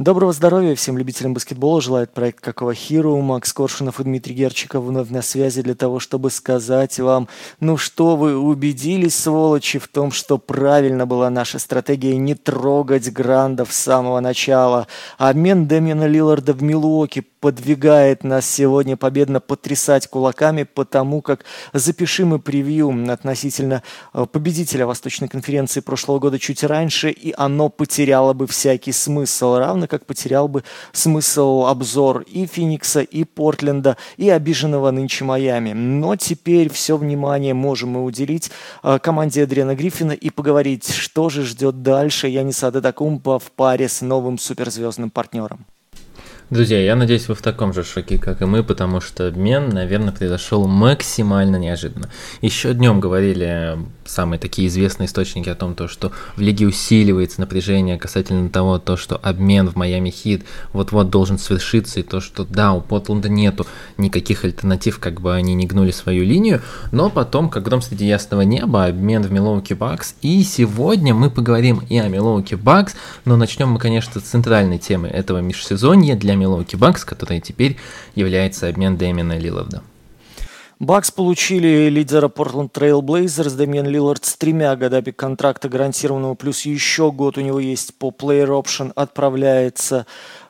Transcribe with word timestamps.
Доброго 0.00 0.32
здоровья 0.32 0.74
всем 0.74 0.96
любителям 0.96 1.34
баскетбола. 1.34 1.82
Желает 1.82 2.14
проект 2.14 2.40
Какого 2.40 2.72
Хиру. 2.72 3.20
Макс 3.20 3.52
Коршунов 3.52 4.00
и 4.00 4.04
Дмитрий 4.04 4.34
Герчиков 4.34 4.82
вновь 4.82 5.10
на 5.10 5.20
связи 5.20 5.60
для 5.60 5.74
того, 5.74 6.00
чтобы 6.00 6.30
сказать 6.30 6.98
вам, 6.98 7.28
ну 7.60 7.76
что 7.76 8.16
вы 8.16 8.34
убедились, 8.34 9.14
сволочи, 9.14 9.78
в 9.78 9.88
том, 9.88 10.10
что 10.10 10.38
правильно 10.38 11.04
была 11.04 11.28
наша 11.28 11.58
стратегия 11.58 12.16
не 12.16 12.34
трогать 12.34 13.12
Грандов 13.12 13.74
с 13.74 13.76
самого 13.76 14.20
начала. 14.20 14.86
Обмен 15.18 15.66
Дэмиана 15.66 16.06
Лилларда 16.06 16.54
в 16.54 16.62
Милуоке 16.62 17.22
подвигает 17.40 18.22
нас 18.22 18.46
сегодня 18.48 18.96
победно 18.96 19.40
потрясать 19.40 20.06
кулаками, 20.06 20.62
потому 20.62 21.20
как 21.22 21.44
запиши 21.72 22.24
мы 22.24 22.38
превью 22.38 22.90
относительно 23.10 23.82
э, 24.12 24.26
победителя 24.30 24.86
Восточной 24.86 25.28
конференции 25.28 25.80
прошлого 25.80 26.18
года 26.18 26.38
чуть 26.38 26.62
раньше, 26.62 27.10
и 27.10 27.34
оно 27.36 27.68
потеряло 27.68 28.34
бы 28.34 28.46
всякий 28.46 28.92
смысл, 28.92 29.56
равно 29.56 29.86
как 29.90 30.06
потерял 30.06 30.48
бы 30.48 30.64
смысл 30.92 31.66
обзор 31.66 32.22
и 32.22 32.46
Феникса, 32.46 33.00
и 33.00 33.24
Портленда, 33.24 33.96
и 34.16 34.30
обиженного 34.30 34.90
нынче 34.90 35.24
Майами. 35.24 35.72
Но 35.72 36.16
теперь 36.16 36.70
все 36.70 36.96
внимание 36.96 37.52
можем 37.52 37.90
мы 37.90 38.04
уделить 38.04 38.50
э, 38.82 38.98
команде 39.02 39.42
Адриана 39.42 39.74
Гриффина 39.74 40.12
и 40.12 40.30
поговорить, 40.30 40.90
что 40.90 41.28
же 41.28 41.44
ждет 41.44 41.82
дальше 41.82 42.28
Яниса 42.28 42.68
Адетакумпа 42.68 43.38
в 43.38 43.50
паре 43.52 43.88
с 43.88 44.00
новым 44.00 44.38
суперзвездным 44.38 45.10
партнером. 45.10 45.66
Друзья, 46.50 46.82
я 46.82 46.96
надеюсь, 46.96 47.28
вы 47.28 47.36
в 47.36 47.42
таком 47.42 47.72
же 47.72 47.84
шоке, 47.84 48.18
как 48.18 48.42
и 48.42 48.44
мы, 48.44 48.64
потому 48.64 49.00
что 49.00 49.28
обмен, 49.28 49.68
наверное, 49.68 50.12
произошел 50.12 50.66
максимально 50.66 51.54
неожиданно. 51.54 52.10
Еще 52.40 52.74
днем 52.74 52.98
говорили 52.98 53.78
самые 54.04 54.40
такие 54.40 54.66
известные 54.66 55.06
источники 55.06 55.48
о 55.48 55.54
том, 55.54 55.76
то, 55.76 55.86
что 55.86 56.10
в 56.34 56.40
лиге 56.40 56.66
усиливается 56.66 57.40
напряжение 57.40 57.98
касательно 57.98 58.48
того, 58.48 58.80
то, 58.80 58.96
что 58.96 59.16
обмен 59.22 59.68
в 59.68 59.76
Майами 59.76 60.10
Хит 60.10 60.44
вот-вот 60.72 61.08
должен 61.08 61.38
свершиться, 61.38 62.00
и 62.00 62.02
то, 62.02 62.20
что 62.20 62.44
да, 62.44 62.72
у 62.72 62.80
Портленда 62.80 63.28
нету 63.28 63.64
никаких 63.96 64.44
альтернатив, 64.44 64.98
как 64.98 65.20
бы 65.20 65.32
они 65.32 65.54
не 65.54 65.68
гнули 65.68 65.92
свою 65.92 66.24
линию, 66.24 66.62
но 66.90 67.10
потом, 67.10 67.48
как 67.48 67.62
гром 67.62 67.80
среди 67.80 68.06
ясного 68.06 68.40
неба, 68.40 68.86
обмен 68.86 69.22
в 69.22 69.30
Милоуки 69.30 69.74
Бакс, 69.74 70.16
и 70.20 70.42
сегодня 70.42 71.14
мы 71.14 71.30
поговорим 71.30 71.82
и 71.88 71.96
о 71.98 72.08
Милоуки 72.08 72.56
Бакс, 72.56 72.96
но 73.24 73.36
начнем 73.36 73.68
мы, 73.68 73.78
конечно, 73.78 74.20
с 74.20 74.24
центральной 74.24 74.78
темы 74.78 75.06
этого 75.06 75.38
межсезонья. 75.38 76.16
Для 76.16 76.34
Милоуки 76.40 76.76
Бакс, 76.76 77.04
которая 77.04 77.40
теперь 77.40 77.76
является 78.14 78.68
обмен 78.68 78.96
Дэмина 78.96 79.38
Лиларда. 79.38 79.82
Бакс 80.80 81.10
получили 81.10 81.90
лидера 81.90 82.28
Portland 82.28 82.72
Trail 82.72 83.02
Blazers 83.02 83.54
Дэмиан 83.54 83.86
Лилард 83.86 84.24
с 84.24 84.34
тремя 84.38 84.74
годами 84.76 85.10
контракта 85.10 85.68
гарантированного, 85.68 86.34
плюс 86.36 86.62
еще 86.62 87.12
год 87.12 87.36
у 87.36 87.42
него 87.42 87.60
есть 87.60 87.94
по 87.98 88.08
player 88.08 88.48
option, 88.48 88.90
отправляется 88.94 90.06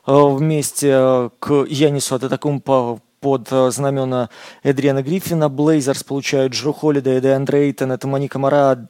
э, 0.07 0.13
вместе 0.13 0.87
э, 0.89 1.29
к 1.37 1.65
Янису 1.67 2.15
Ататакумпа 2.15 3.01
под 3.19 3.47
э, 3.51 3.71
знамена 3.71 4.29
Эдриана 4.63 5.03
Гриффина. 5.03 5.49
Блейзерс 5.49 6.05
получают 6.05 6.53
Джо 6.53 6.71
Холлида 6.71 7.17
и 7.17 7.19
Деандре 7.19 7.65
Эйтон. 7.65 7.91
Это 7.91 8.07
Маника 8.07 8.39
Мара, 8.39 8.87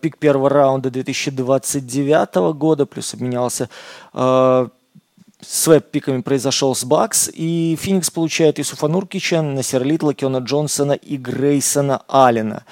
пик 0.00 0.16
первого 0.16 0.48
раунда 0.48 0.90
2029 0.90 2.34
года, 2.56 2.86
плюс 2.86 3.12
обменялся 3.12 3.68
свэп 5.48 5.90
пиками 5.90 6.22
произошел 6.22 6.74
с 6.74 6.84
Бакс, 6.84 7.30
и 7.32 7.76
Феникс 7.80 8.10
получает 8.10 8.58
Исуфа 8.58 8.88
Нуркича, 8.88 9.42
Насер 9.42 9.84
Литла, 9.84 10.14
Киона 10.14 10.38
Джонсона 10.38 10.92
и 10.92 11.16
Грейсона 11.16 12.02
Аллена. 12.08 12.64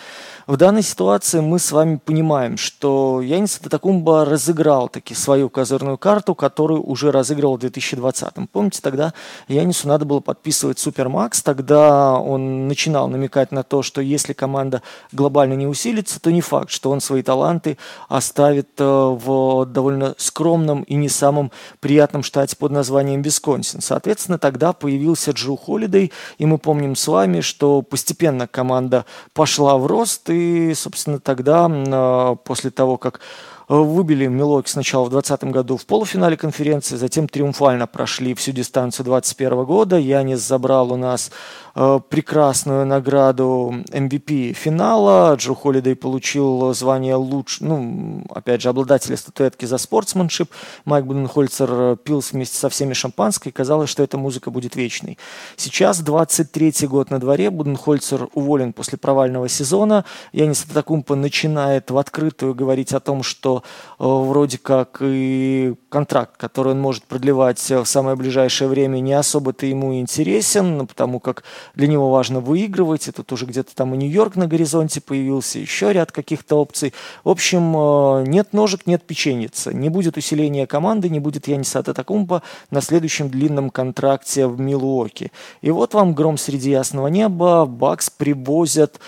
В 0.47 0.59
данной 0.59 0.83
ситуации 0.83 1.41
мы 1.41 1.59
с 1.59 1.73
вами 1.73 1.99
понимаем, 2.05 2.59
что 2.59 3.23
Янис 3.23 3.57
Татакумба 3.57 4.27
разыграл 4.27 4.91
таки 4.91 5.15
свою 5.15 5.49
козырную 5.49 5.97
карту, 5.97 6.35
которую 6.35 6.83
уже 6.83 7.11
разыграл 7.11 7.57
в 7.57 7.61
2020. 7.61 8.51
Помните, 8.53 8.81
тогда 8.83 9.15
Янису 9.49 9.89
надо 9.89 10.05
было 10.05 10.21
подписывать 10.21 10.79
Супермакс, 10.79 11.43
тогда 11.43 12.19
он 12.19 12.69
начинал 12.69 13.09
намекать 13.09 13.53
на 13.53 13.63
то, 13.63 13.83
что 13.83 14.03
если 14.03 14.35
команда 14.35 14.83
глобально 15.13 15.55
не 15.55 15.67
усилится, 15.67 16.21
то 16.21 16.31
не 16.31 16.43
факт, 16.43 16.69
что 16.69 16.91
он 16.91 17.01
свои 17.01 17.23
таланты 17.23 17.79
оставит 18.11 18.69
э, 18.77 18.85
в 18.85 19.65
довольно 19.65 20.15
скромном 20.19 20.83
и 20.83 20.95
не 20.95 21.09
самом 21.09 21.53
приятном 21.81 22.23
штате 22.23 22.57
под 22.57 22.71
названием 22.71 23.23
Висконсин. 23.23 23.81
Соответственно, 23.81 24.39
тогда 24.39 24.75
появился 24.75 25.31
Джо 25.31 25.57
Холидей, 25.57 26.13
и 26.37 26.45
мы 26.45 26.59
помним 26.59 26.97
с 26.97 27.09
вами, 27.09 27.41
что 27.41 27.81
постепенно 27.81 28.47
команда 28.47 29.07
пошла 29.33 29.79
в 29.79 29.87
рост, 29.87 30.29
и, 30.35 30.75
собственно, 30.75 31.21
тогда, 31.21 31.69
а, 31.71 32.35
после 32.37 32.71
того, 32.71 32.99
как 32.99 33.21
выбили 33.69 34.27
Милоки 34.27 34.69
сначала 34.69 35.05
в 35.05 35.11
2020 35.11 35.53
году 35.53 35.77
в 35.77 35.87
полуфинале 35.87 36.37
конференции, 36.37 36.97
затем 36.97 37.29
триумфально 37.29 37.87
прошли 37.87 38.35
всю 38.35 38.53
дистанцию 38.53 39.05
2021 39.05 39.65
года. 39.65 39.97
Янис 39.97 40.41
забрал 40.41 40.93
у 40.93 40.97
нас 40.97 41.31
э, 41.75 42.01
прекрасную 42.09 42.87
награду 42.87 43.75
MVP 43.91 44.53
финала. 44.53 45.35
Джо 45.37 45.55
Холидей 45.55 45.97
получил 45.97 46.75
звание 46.75 47.15
лучше, 47.15 47.65
ну, 47.65 48.25
опять 48.31 48.61
же, 48.61 48.69
обладателя 48.69 49.17
статуэтки 49.17 49.65
за 49.65 49.79
спортсменшип. 49.79 50.51
Майк 50.85 51.07
Буденхольцер 51.07 51.97
пил 51.97 52.23
вместе 52.31 52.59
со 52.59 52.69
всеми 52.69 52.93
шампанское, 52.93 53.51
казалось, 53.51 53.91
что 53.91 54.03
эта 54.03 54.19
музыка 54.19 54.51
будет 54.51 54.77
вечной. 54.77 55.19
Сейчас 55.57 56.01
23 56.01 56.87
год 56.87 57.11
на 57.11 57.19
дворе, 57.19 57.51
Буденхольцер 57.51 58.29
уволен 58.35 58.73
после 58.73 58.99
провального 58.99 59.49
сезона. 59.49 60.05
Янис 60.33 60.67
Атакумпа 60.69 61.15
начинает 61.15 61.91
в 61.91 61.99
открытую 61.99 62.55
говорить 62.55 62.93
о 62.93 63.01
том, 63.01 63.23
что 63.23 63.54
э, 63.63 63.63
вроде 63.99 64.59
как 64.59 64.99
и 65.01 65.75
контракт, 65.89 66.37
который 66.37 66.73
он 66.73 66.81
может 66.81 67.05
продлевать 67.05 67.59
в 67.71 67.85
самое 67.85 68.17
ближайшее 68.17 68.69
время, 68.69 69.01
не 69.01 69.13
особо-то 69.13 69.67
ему 69.67 69.99
интересен, 69.99 70.87
потому 70.87 71.21
как 71.21 71.45
для 71.75 71.87
него 71.87 72.11
важно 72.11 72.41
выигрывать. 72.41 73.09
И 73.09 73.13
тут 73.13 73.33
уже 73.33 73.47
где-то 73.47 73.75
там 73.75 73.95
и 73.95 73.97
Нью-Йорк 73.97 74.37
на 74.37 74.47
горизонте 74.47 75.01
появился, 75.01 75.59
еще 75.59 75.93
ряд 75.93 76.13
каких-то 76.13 76.57
опций. 76.57 76.93
В 77.23 77.29
общем, 77.29 77.75
э, 77.77 78.25
нет 78.27 78.53
ножек, 78.53 78.87
нет 78.87 79.05
печеницы. 79.05 79.73
Не 79.73 79.89
будет 79.89 80.17
усиления 80.17 80.67
команды, 80.67 81.09
не 81.09 81.21
будет 81.21 81.49
Яниса 81.49 81.83
Татакумпа 81.83 82.43
на 82.71 82.81
следующем 82.81 83.29
длинном 83.29 83.71
контракте 83.71 84.47
в 84.47 84.61
Милуоке. 84.61 85.31
И 85.63 85.71
вот 85.71 85.95
вам 85.95 86.15
гром 86.15 86.39
среди 86.39 86.71
ясного 86.71 87.09
неба. 87.09 87.67
Бакс 87.67 88.11
привозят 88.11 89.01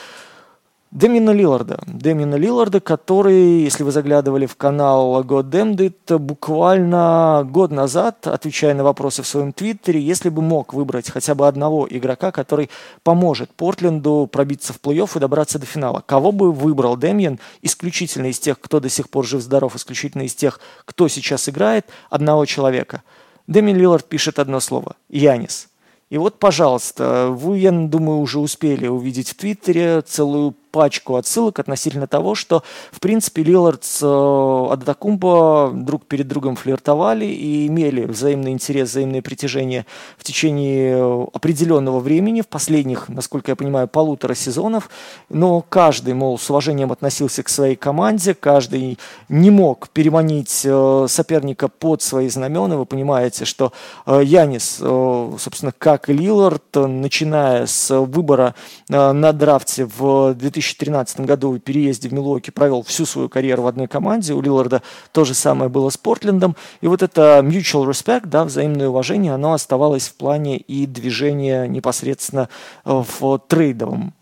Дэмина 0.92 1.30
Лилларда. 1.30 1.80
Дэмина 1.86 2.36
Лилларда, 2.36 2.80
который, 2.80 3.62
если 3.62 3.82
вы 3.82 3.90
заглядывали 3.90 4.46
в 4.46 4.56
канал 4.56 5.20
God 5.22 5.50
Damned 5.50 6.18
буквально 6.18 7.46
год 7.50 7.72
назад, 7.72 8.26
отвечая 8.26 8.72
на 8.72 8.84
вопросы 8.84 9.22
в 9.22 9.26
своем 9.26 9.52
твиттере, 9.52 10.00
если 10.00 10.28
бы 10.28 10.42
мог 10.42 10.72
выбрать 10.72 11.10
хотя 11.10 11.34
бы 11.34 11.48
одного 11.48 11.88
игрока, 11.90 12.30
который 12.30 12.70
поможет 13.02 13.50
Портленду 13.50 14.28
пробиться 14.30 14.72
в 14.72 14.80
плей-офф 14.80 15.16
и 15.16 15.20
добраться 15.20 15.58
до 15.58 15.66
финала, 15.66 16.04
кого 16.06 16.30
бы 16.30 16.52
выбрал 16.52 16.96
Дэмиан, 16.96 17.40
исключительно 17.62 18.26
из 18.26 18.38
тех, 18.38 18.60
кто 18.60 18.78
до 18.78 18.88
сих 18.88 19.10
пор 19.10 19.26
жив-здоров, 19.26 19.74
исключительно 19.74 20.22
из 20.22 20.34
тех, 20.36 20.60
кто 20.84 21.08
сейчас 21.08 21.48
играет, 21.48 21.86
одного 22.10 22.46
человека. 22.46 23.02
Дэмин 23.48 23.76
Лиллард 23.76 24.06
пишет 24.06 24.38
одно 24.38 24.60
слово– 24.60 24.94
Янис. 25.08 25.68
И 26.08 26.18
вот, 26.18 26.38
пожалуйста, 26.38 27.28
вы, 27.30 27.58
я 27.58 27.72
думаю, 27.72 28.20
уже 28.20 28.38
успели 28.38 28.86
увидеть 28.86 29.30
в 29.30 29.34
Твиттере 29.34 30.02
целую 30.02 30.54
пачку 30.76 31.16
отсылок 31.16 31.58
относительно 31.58 32.06
того, 32.06 32.34
что, 32.34 32.62
в 32.92 33.00
принципе, 33.00 33.42
Лилард 33.42 33.82
с 33.82 34.02
э, 34.02 34.72
Адатакумбо 34.72 35.72
друг 35.72 36.04
перед 36.04 36.28
другом 36.28 36.54
флиртовали 36.54 37.24
и 37.24 37.66
имели 37.66 38.04
взаимный 38.04 38.52
интерес, 38.52 38.90
взаимное 38.90 39.22
притяжение 39.22 39.86
в 40.18 40.24
течение 40.24 41.26
определенного 41.32 41.98
времени, 42.00 42.42
в 42.42 42.46
последних, 42.48 43.08
насколько 43.08 43.52
я 43.52 43.56
понимаю, 43.56 43.88
полутора 43.88 44.34
сезонов, 44.34 44.90
но 45.30 45.62
каждый, 45.66 46.12
мол, 46.12 46.38
с 46.38 46.50
уважением 46.50 46.92
относился 46.92 47.42
к 47.42 47.48
своей 47.48 47.76
команде, 47.76 48.34
каждый 48.34 48.98
не 49.30 49.50
мог 49.50 49.88
переманить 49.88 50.60
э, 50.62 51.06
соперника 51.08 51.68
под 51.68 52.02
свои 52.02 52.28
знамена. 52.28 52.76
Вы 52.76 52.84
понимаете, 52.84 53.46
что 53.46 53.72
э, 54.04 54.20
Янис, 54.22 54.76
собственно, 54.76 55.72
как 55.78 56.10
и 56.10 56.12
Лилард, 56.12 56.62
начиная 56.74 57.64
с 57.64 57.98
выбора 57.98 58.54
на 58.90 59.32
драфте 59.32 59.86
в 59.86 60.34
2000 60.34 60.65
2013 60.74 61.20
году 61.20 61.52
в 61.52 61.58
переезде 61.58 62.08
в 62.08 62.12
Милуоки 62.12 62.50
провел 62.50 62.82
всю 62.82 63.06
свою 63.06 63.28
карьеру 63.28 63.62
в 63.62 63.66
одной 63.66 63.86
команде. 63.86 64.34
У 64.34 64.40
Лилларда 64.40 64.82
то 65.12 65.24
же 65.24 65.34
самое 65.34 65.68
было 65.68 65.90
с 65.90 65.96
Портлендом. 65.96 66.56
И 66.80 66.86
вот 66.86 67.02
это 67.02 67.40
mutual 67.42 67.88
respect, 67.88 68.26
да, 68.26 68.44
взаимное 68.44 68.88
уважение, 68.88 69.34
оно 69.34 69.52
оставалось 69.52 70.08
в 70.08 70.14
плане 70.14 70.56
и 70.56 70.86
движения 70.86 71.66
непосредственно 71.66 72.48
в 72.84 73.38
трейдовом 73.48 74.14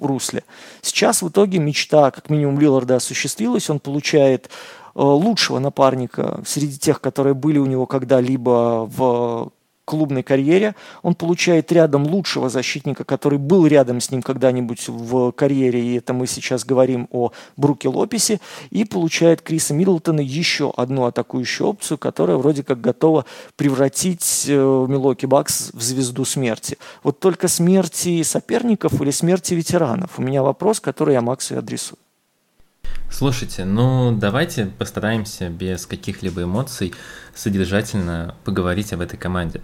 русле. 0.00 0.44
Сейчас 0.82 1.22
в 1.22 1.28
итоге 1.28 1.58
мечта, 1.58 2.10
как 2.10 2.30
минимум, 2.30 2.58
Лилларда 2.58 2.96
осуществилась. 2.96 3.68
Он 3.70 3.78
получает 3.78 4.50
лучшего 4.94 5.58
напарника 5.58 6.40
среди 6.46 6.78
тех, 6.78 7.00
которые 7.00 7.34
были 7.34 7.58
у 7.58 7.66
него 7.66 7.86
когда-либо 7.86 8.88
в 8.90 9.50
клубной 9.86 10.22
карьере. 10.22 10.74
Он 11.02 11.14
получает 11.14 11.72
рядом 11.72 12.06
лучшего 12.06 12.50
защитника, 12.50 13.04
который 13.04 13.38
был 13.38 13.66
рядом 13.66 14.00
с 14.00 14.10
ним 14.10 14.20
когда-нибудь 14.20 14.88
в 14.88 15.32
карьере, 15.32 15.80
и 15.80 15.96
это 15.96 16.12
мы 16.12 16.26
сейчас 16.26 16.66
говорим 16.66 17.08
о 17.10 17.30
Бруке 17.56 17.88
Лопесе, 17.88 18.40
и 18.70 18.84
получает 18.84 19.40
Криса 19.40 19.72
Миддлтона 19.72 20.20
еще 20.20 20.72
одну 20.76 21.04
атакующую 21.04 21.68
опцию, 21.68 21.96
которая 21.96 22.36
вроде 22.36 22.62
как 22.62 22.80
готова 22.80 23.24
превратить 23.56 24.44
э, 24.48 24.52
Милоки 24.52 25.26
Бакс 25.26 25.70
в 25.72 25.80
звезду 25.80 26.24
смерти. 26.24 26.76
Вот 27.02 27.20
только 27.20 27.48
смерти 27.48 28.22
соперников 28.24 29.00
или 29.00 29.12
смерти 29.12 29.54
ветеранов? 29.54 30.18
У 30.18 30.22
меня 30.22 30.42
вопрос, 30.42 30.80
который 30.80 31.14
я 31.14 31.20
Максу 31.20 31.54
и 31.54 31.58
адресую. 31.58 31.98
Слушайте, 33.10 33.64
ну 33.64 34.12
давайте 34.12 34.66
постараемся 34.66 35.48
без 35.48 35.86
каких-либо 35.86 36.42
эмоций 36.42 36.92
содержательно 37.34 38.34
поговорить 38.44 38.92
об 38.92 39.00
этой 39.00 39.16
команде. 39.16 39.62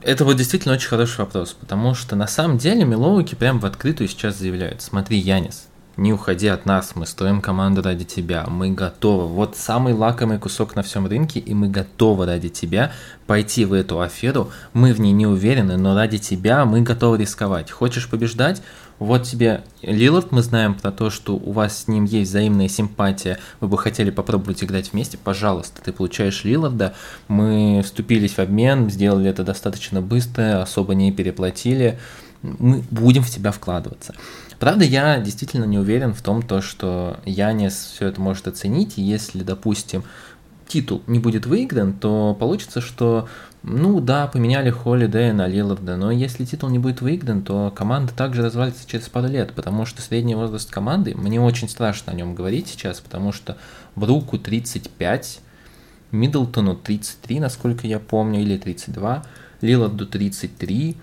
Это 0.00 0.24
вот 0.24 0.36
действительно 0.36 0.74
очень 0.74 0.88
хороший 0.88 1.20
вопрос, 1.20 1.52
потому 1.58 1.94
что 1.94 2.14
на 2.14 2.26
самом 2.26 2.58
деле 2.58 2.84
Милоуки 2.84 3.34
прям 3.34 3.58
в 3.58 3.66
открытую 3.66 4.08
сейчас 4.08 4.38
заявляют, 4.38 4.82
смотри, 4.82 5.18
Янис, 5.18 5.68
не 5.96 6.12
уходи 6.12 6.48
от 6.48 6.66
нас, 6.66 6.96
мы 6.96 7.06
строим 7.06 7.40
команду 7.40 7.80
ради 7.80 8.04
тебя, 8.04 8.46
мы 8.48 8.72
готовы. 8.72 9.28
Вот 9.28 9.56
самый 9.56 9.94
лакомый 9.94 10.38
кусок 10.38 10.74
на 10.74 10.82
всем 10.82 11.06
рынке, 11.06 11.38
и 11.38 11.54
мы 11.54 11.68
готовы 11.68 12.26
ради 12.26 12.48
тебя 12.48 12.92
пойти 13.28 13.64
в 13.64 13.72
эту 13.72 14.00
аферу. 14.00 14.50
Мы 14.72 14.92
в 14.92 15.00
ней 15.00 15.12
не 15.12 15.26
уверены, 15.26 15.76
но 15.76 15.94
ради 15.94 16.18
тебя 16.18 16.64
мы 16.64 16.80
готовы 16.80 17.18
рисковать. 17.18 17.70
Хочешь 17.70 18.08
побеждать? 18.08 18.60
Вот 18.98 19.24
тебе 19.24 19.64
Лилард, 19.82 20.30
мы 20.30 20.42
знаем 20.42 20.74
про 20.74 20.92
то, 20.92 21.10
что 21.10 21.34
у 21.34 21.52
вас 21.52 21.82
с 21.82 21.88
ним 21.88 22.04
есть 22.04 22.30
взаимная 22.30 22.68
симпатия, 22.68 23.38
вы 23.60 23.68
бы 23.68 23.76
хотели 23.76 24.10
попробовать 24.10 24.62
играть 24.62 24.92
вместе, 24.92 25.18
пожалуйста, 25.18 25.82
ты 25.82 25.92
получаешь 25.92 26.44
Лиларда, 26.44 26.94
мы 27.26 27.82
вступились 27.84 28.34
в 28.34 28.38
обмен, 28.38 28.88
сделали 28.90 29.28
это 29.28 29.42
достаточно 29.42 30.00
быстро, 30.00 30.62
особо 30.62 30.94
не 30.94 31.10
переплатили, 31.10 31.98
мы 32.42 32.84
будем 32.90 33.22
в 33.22 33.30
тебя 33.30 33.50
вкладываться. 33.50 34.14
Правда, 34.60 34.84
я 34.84 35.18
действительно 35.18 35.64
не 35.64 35.78
уверен 35.78 36.14
в 36.14 36.22
том, 36.22 36.42
то, 36.42 36.60
что 36.60 37.18
Янис 37.24 37.92
все 37.94 38.06
это 38.06 38.20
может 38.20 38.46
оценить, 38.46 38.94
если, 38.96 39.42
допустим, 39.42 40.04
титул 40.68 41.02
не 41.06 41.18
будет 41.18 41.46
выигран, 41.46 41.92
то 41.92 42.36
получится, 42.38 42.80
что, 42.80 43.28
ну 43.66 43.98
да, 44.00 44.26
поменяли 44.26 44.68
Холидея 44.68 45.32
на 45.32 45.46
Лиларда, 45.46 45.96
но 45.96 46.10
если 46.10 46.44
титул 46.44 46.68
не 46.68 46.78
будет 46.78 47.00
выигран, 47.00 47.42
то 47.42 47.72
команда 47.74 48.12
также 48.12 48.42
развалится 48.42 48.86
через 48.86 49.08
пару 49.08 49.26
лет, 49.26 49.54
потому 49.54 49.86
что 49.86 50.02
средний 50.02 50.34
возраст 50.34 50.70
команды, 50.70 51.14
мне 51.14 51.40
очень 51.40 51.70
страшно 51.70 52.12
о 52.12 52.14
нем 52.14 52.34
говорить 52.34 52.68
сейчас, 52.68 53.00
потому 53.00 53.32
что 53.32 53.56
Бруку 53.96 54.36
35, 54.36 55.40
Миддлтону 56.10 56.76
33, 56.76 57.40
насколько 57.40 57.86
я 57.86 57.98
помню, 58.00 58.42
или 58.42 58.58
32, 58.58 59.24
Лиларду 59.62 60.06
33, 60.06 60.98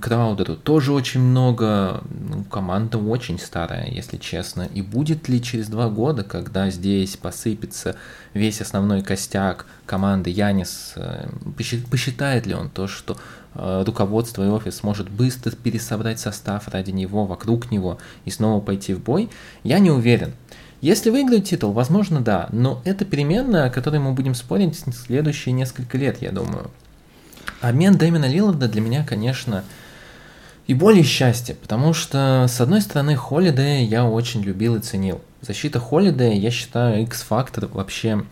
Краудеру 0.00 0.56
тоже 0.56 0.92
очень 0.92 1.20
много, 1.20 2.02
ну, 2.10 2.42
команда 2.44 2.98
очень 2.98 3.38
старая, 3.38 3.88
если 3.88 4.16
честно. 4.16 4.68
И 4.74 4.82
будет 4.82 5.28
ли 5.28 5.40
через 5.40 5.68
два 5.68 5.88
года, 5.88 6.24
когда 6.24 6.68
здесь 6.68 7.16
посыпется 7.16 7.94
весь 8.34 8.60
основной 8.60 9.02
костяк 9.02 9.66
команды 9.86 10.30
Янис, 10.30 10.94
э, 10.96 11.28
посчитает 11.90 12.46
ли 12.46 12.54
он 12.54 12.70
то, 12.70 12.88
что 12.88 13.18
э, 13.54 13.84
руководство 13.86 14.44
и 14.44 14.48
офис 14.48 14.82
может 14.82 15.10
быстро 15.10 15.52
пересобрать 15.52 16.18
состав 16.18 16.66
ради 16.68 16.90
него, 16.90 17.24
вокруг 17.24 17.70
него 17.70 17.98
и 18.24 18.30
снова 18.30 18.60
пойти 18.60 18.94
в 18.94 19.00
бой, 19.00 19.30
я 19.62 19.78
не 19.78 19.92
уверен. 19.92 20.34
Если 20.80 21.10
выиграют 21.10 21.44
титул, 21.44 21.72
возможно, 21.72 22.20
да, 22.20 22.48
но 22.50 22.82
это 22.84 23.04
переменная, 23.04 23.66
о 23.66 23.70
которой 23.70 24.00
мы 24.00 24.12
будем 24.12 24.34
спорить 24.34 24.76
в 24.76 24.92
следующие 24.92 25.52
несколько 25.52 25.98
лет, 25.98 26.20
я 26.20 26.32
думаю. 26.32 26.70
Обмен 27.60 27.96
Дэмина 27.96 28.26
Лиларда 28.26 28.68
для 28.68 28.80
меня, 28.80 29.04
конечно, 29.04 29.64
и 30.66 30.74
более 30.74 31.02
счастье, 31.02 31.54
потому 31.54 31.92
что, 31.92 32.46
с 32.48 32.60
одной 32.60 32.82
стороны, 32.82 33.16
Холидея 33.16 33.84
я 33.84 34.04
очень 34.04 34.42
любил 34.42 34.76
и 34.76 34.80
ценил. 34.80 35.20
Защита 35.40 35.80
Холидея, 35.80 36.34
я 36.34 36.50
считаю, 36.50 37.02
X-фактор 37.02 37.66
вообще 37.66 38.24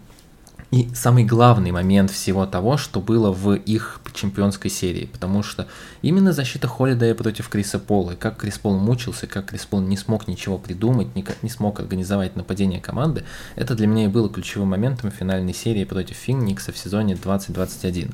и 0.70 0.88
самый 0.94 1.24
главный 1.24 1.70
момент 1.70 2.10
всего 2.10 2.44
того, 2.44 2.76
что 2.76 3.00
было 3.00 3.30
в 3.30 3.54
их 3.54 4.00
чемпионской 4.12 4.70
серии, 4.70 5.06
потому 5.06 5.42
что 5.42 5.66
именно 6.02 6.32
защита 6.32 6.66
Холидея 6.66 7.14
против 7.14 7.48
Криса 7.48 7.78
Пола, 7.78 8.12
и 8.12 8.16
как 8.16 8.38
Крис 8.38 8.58
Пол 8.58 8.78
мучился, 8.78 9.26
как 9.26 9.46
Крис 9.46 9.64
Пол 9.64 9.80
не 9.80 9.96
смог 9.96 10.26
ничего 10.26 10.58
придумать, 10.58 11.14
никак 11.14 11.42
не 11.42 11.50
смог 11.50 11.78
организовать 11.80 12.34
нападение 12.34 12.80
команды, 12.80 13.24
это 13.54 13.74
для 13.74 13.86
меня 13.86 14.04
и 14.04 14.08
было 14.08 14.28
ключевым 14.28 14.68
моментом 14.68 15.10
финальной 15.10 15.54
серии 15.54 15.84
против 15.84 16.16
Финикса 16.16 16.72
в 16.72 16.78
сезоне 16.78 17.14
2021. 17.14 18.12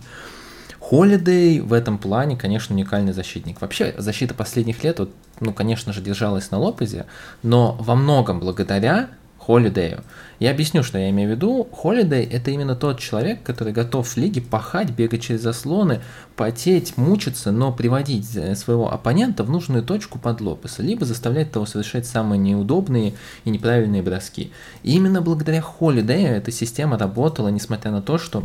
Холидей 0.83 1.61
в 1.61 1.73
этом 1.73 1.97
плане, 1.97 2.37
конечно, 2.37 2.75
уникальный 2.75 3.13
защитник. 3.13 3.61
Вообще, 3.61 3.95
защита 3.97 4.35
последних 4.35 4.83
лет, 4.83 4.99
вот, 4.99 5.11
ну, 5.39 5.53
конечно 5.53 5.93
же, 5.93 6.03
держалась 6.03 6.51
на 6.51 6.59
Лопезе, 6.59 7.07
но 7.45 7.77
во 7.81 7.95
многом 7.95 8.41
благодаря 8.41 9.09
Холидею. 9.39 10.03
Я 10.41 10.51
объясню, 10.51 10.83
что 10.83 10.99
я 10.99 11.09
имею 11.11 11.31
в 11.31 11.33
виду. 11.33 11.69
Холидей– 11.73 12.25
это 12.33 12.51
именно 12.51 12.75
тот 12.75 12.99
человек, 12.99 13.45
который 13.45 13.73
готов 13.73 14.09
в 14.09 14.17
лиге 14.17 14.41
пахать, 14.41 14.91
бегать 14.91 15.23
через 15.23 15.41
заслоны, 15.41 16.01
потеть, 16.35 16.97
мучиться, 16.97 17.53
но 17.53 17.73
приводить 17.73 18.37
э, 18.37 18.57
своего 18.57 18.93
оппонента 18.93 19.45
в 19.45 19.51
нужную 19.51 19.85
точку 19.85 20.19
под 20.19 20.41
Лопеса, 20.41 20.83
либо 20.83 21.07
заставлять 21.07 21.53
того 21.53 21.65
совершать 21.65 22.07
самые 22.07 22.39
неудобные 22.39 23.15
и 23.45 23.51
неправильные 23.51 24.03
броски. 24.03 24.53
И 24.83 24.97
именно 24.97 25.23
благодаря 25.23 25.63
Холидею 25.63 26.37
эта 26.37 26.51
система 26.51 26.99
работала, 26.99 27.49
несмотря 27.49 27.93
на 27.93 28.03
то, 28.03 28.19
что 28.19 28.43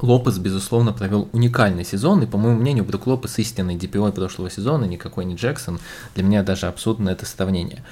Лопес, 0.00 0.38
безусловно, 0.38 0.92
провел 0.92 1.28
уникальный 1.32 1.84
сезон, 1.84 2.22
и, 2.22 2.26
по 2.26 2.38
моему 2.38 2.60
мнению, 2.60 2.84
Брук 2.84 3.06
Лопес 3.06 3.38
истинный 3.38 3.76
DPO 3.76 4.12
прошлого 4.12 4.50
сезона, 4.50 4.84
никакой 4.84 5.24
не 5.24 5.34
Джексон. 5.34 5.80
Для 6.14 6.24
меня 6.24 6.42
даже 6.42 6.66
абсурдно 6.66 7.10
это 7.10 7.26
сравнение. 7.26 7.84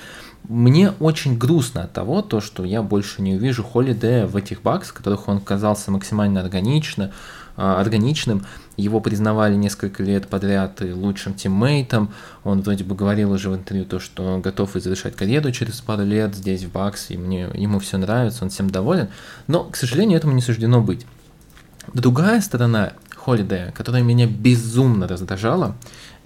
Мне 0.49 0.93
очень 1.01 1.37
грустно 1.37 1.85
от 1.85 1.93
того, 1.93 2.23
то, 2.23 2.41
что 2.41 2.65
я 2.65 2.83
больше 2.83 3.21
не 3.23 3.35
увижу 3.35 3.65
Холидея 3.65 4.27
в 4.27 4.37
этих 4.37 4.63
бакс, 4.63 4.89
в 4.89 4.93
которых 4.93 5.27
он 5.29 5.41
казался 5.41 5.91
максимально 5.91 6.41
органично, 6.41 7.13
а, 7.57 7.81
органичным. 7.81 8.47
Его 8.77 9.01
признавали 9.01 9.57
несколько 9.57 10.05
лет 10.05 10.29
подряд 10.29 10.81
лучшим 10.83 11.35
тиммейтом. 11.35 12.13
Он 12.45 12.61
вроде 12.61 12.85
бы 12.85 12.95
говорил 12.95 13.33
уже 13.33 13.51
в 13.51 13.57
интервью 13.57 13.87
то, 13.87 13.99
что 13.99 14.39
готов 14.39 14.77
и 14.77 14.81
завершать 14.81 15.17
карьеру 15.17 15.51
через 15.51 15.81
пару 15.81 16.05
лет 16.05 16.37
здесь 16.37 16.65
в 16.65 16.71
Бакс, 16.71 17.11
и 17.11 17.17
мне, 17.17 17.49
ему 17.55 17.81
все 17.81 17.97
нравится, 17.99 18.45
он 18.45 18.51
всем 18.51 18.71
доволен. 18.71 19.09
Но, 19.49 19.65
к 19.65 19.75
сожалению, 19.75 20.19
этому 20.19 20.35
не 20.35 20.43
суждено 20.43 20.81
быть. 20.81 21.07
Другая 21.95 22.41
сторона 22.41 22.93
Холидея, 23.15 23.73
которая 23.73 24.03
меня 24.03 24.27
безумно 24.27 25.09
раздражала, 25.09 25.77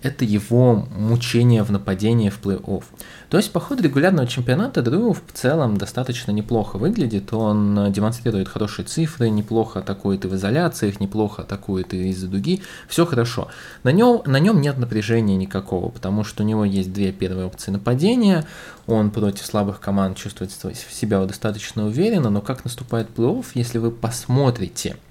это 0.02 0.24
его 0.24 0.86
мучение 0.96 1.62
в 1.62 1.70
нападении 1.70 2.30
в 2.30 2.40
плей-офф. 2.42 2.84
То 3.28 3.36
есть 3.36 3.52
по 3.52 3.60
ходу 3.60 3.82
регулярного 3.82 4.26
чемпионата 4.26 4.82
Дрю 4.82 5.12
в 5.12 5.22
целом 5.32 5.76
достаточно 5.76 6.30
неплохо 6.30 6.78
выглядит, 6.78 7.32
он 7.32 7.92
демонстрирует 7.92 8.48
хорошие 8.48 8.86
цифры, 8.86 9.28
неплохо 9.28 9.80
атакует 9.80 10.24
и 10.24 10.28
в 10.28 10.34
изоляциях, 10.34 11.00
неплохо 11.00 11.42
атакует 11.42 11.92
и 11.92 12.08
из-за 12.08 12.28
дуги, 12.28 12.62
все 12.88 13.04
хорошо. 13.04 13.48
На 13.82 13.92
нем, 13.92 14.22
на 14.24 14.38
нем 14.40 14.60
нет 14.60 14.78
напряжения 14.78 15.36
никакого, 15.36 15.90
потому 15.90 16.24
что 16.24 16.42
у 16.42 16.46
него 16.46 16.64
есть 16.64 16.92
две 16.92 17.12
первые 17.12 17.46
опции 17.46 17.70
нападения, 17.70 18.46
он 18.86 19.10
против 19.10 19.44
слабых 19.44 19.80
команд 19.80 20.16
чувствует 20.16 20.50
себя 20.50 21.24
достаточно 21.26 21.86
уверенно, 21.86 22.30
но 22.30 22.40
как 22.40 22.64
наступает 22.64 23.08
плей-офф, 23.14 23.46
если 23.54 23.78
вы 23.78 23.90
посмотрите– 23.90 24.96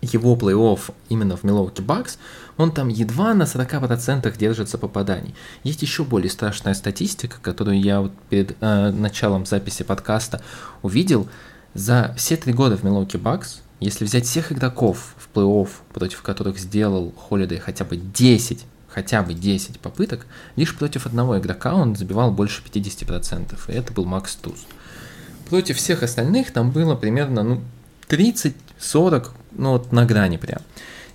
его 0.00 0.36
плей-офф 0.36 0.92
именно 1.08 1.36
в 1.36 1.44
Милоуки 1.44 1.80
Бакс, 1.80 2.18
он 2.56 2.72
там 2.72 2.88
едва 2.88 3.34
на 3.34 3.44
40% 3.44 4.36
держится 4.36 4.78
попаданий. 4.78 5.34
Есть 5.64 5.82
еще 5.82 6.04
более 6.04 6.30
страшная 6.30 6.74
статистика, 6.74 7.38
которую 7.40 7.80
я 7.80 8.00
вот 8.00 8.12
перед 8.30 8.56
э, 8.60 8.90
началом 8.90 9.46
записи 9.46 9.82
подкаста 9.82 10.42
увидел. 10.82 11.28
За 11.74 12.14
все 12.16 12.36
три 12.36 12.52
года 12.52 12.76
в 12.76 12.84
Милоуки 12.84 13.16
Бакс, 13.16 13.60
если 13.80 14.04
взять 14.04 14.26
всех 14.26 14.52
игроков 14.52 15.14
в 15.16 15.36
плей-офф, 15.36 15.68
против 15.92 16.22
которых 16.22 16.58
сделал 16.58 17.12
Холидей 17.16 17.58
хотя 17.58 17.84
бы 17.84 17.96
10 17.96 18.64
хотя 18.88 19.22
бы 19.22 19.34
10 19.34 19.78
попыток, 19.78 20.26
лишь 20.56 20.76
против 20.76 21.06
одного 21.06 21.38
игрока 21.38 21.74
он 21.74 21.94
забивал 21.94 22.32
больше 22.32 22.62
50%, 22.62 23.56
и 23.68 23.72
это 23.72 23.92
был 23.92 24.04
Макс 24.04 24.34
Туз. 24.34 24.66
Против 25.48 25.76
всех 25.76 26.02
остальных 26.02 26.52
там 26.52 26.72
было 26.72 26.96
примерно 26.96 27.42
ну, 27.42 27.60
30-40 28.08 29.28
ну 29.58 29.72
вот 29.72 29.92
на 29.92 30.06
грани 30.06 30.38
прям. 30.38 30.60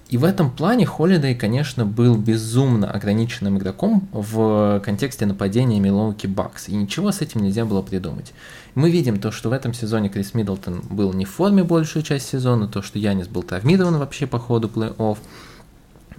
И 0.10 0.18
в 0.18 0.26
этом 0.26 0.52
плане 0.52 0.86
Холидей, 0.86 1.34
конечно, 1.34 1.86
был 1.86 2.16
безумно 2.16 2.92
ограниченным 2.92 3.58
игроком 3.58 4.08
в 4.12 4.80
контексте 4.86 5.26
нападения 5.26 5.80
Милоуки 5.80 6.28
Бакс, 6.28 6.70
и 6.70 6.76
ничего 6.76 7.12
с 7.12 7.22
этим 7.22 7.42
нельзя 7.42 7.66
было 7.66 7.82
придумать. 7.82 8.32
Мы 8.76 8.92
видим 8.92 9.20
то, 9.20 9.32
что 9.32 9.50
в 9.50 9.54
этом 9.54 9.74
сезоне 9.74 10.10
Крис 10.10 10.36
Миддлтон 10.36 10.82
был 10.82 11.14
не 11.14 11.26
в 11.26 11.32
форме 11.32 11.64
большую 11.64 12.04
часть 12.04 12.28
сезона, 12.28 12.68
то, 12.68 12.84
что 12.84 13.00
Янис 13.00 13.28
был 13.28 13.42
травмирован 13.42 13.98
вообще 13.98 14.28
по 14.28 14.38
ходу 14.38 14.68
плей-офф, 14.68 15.18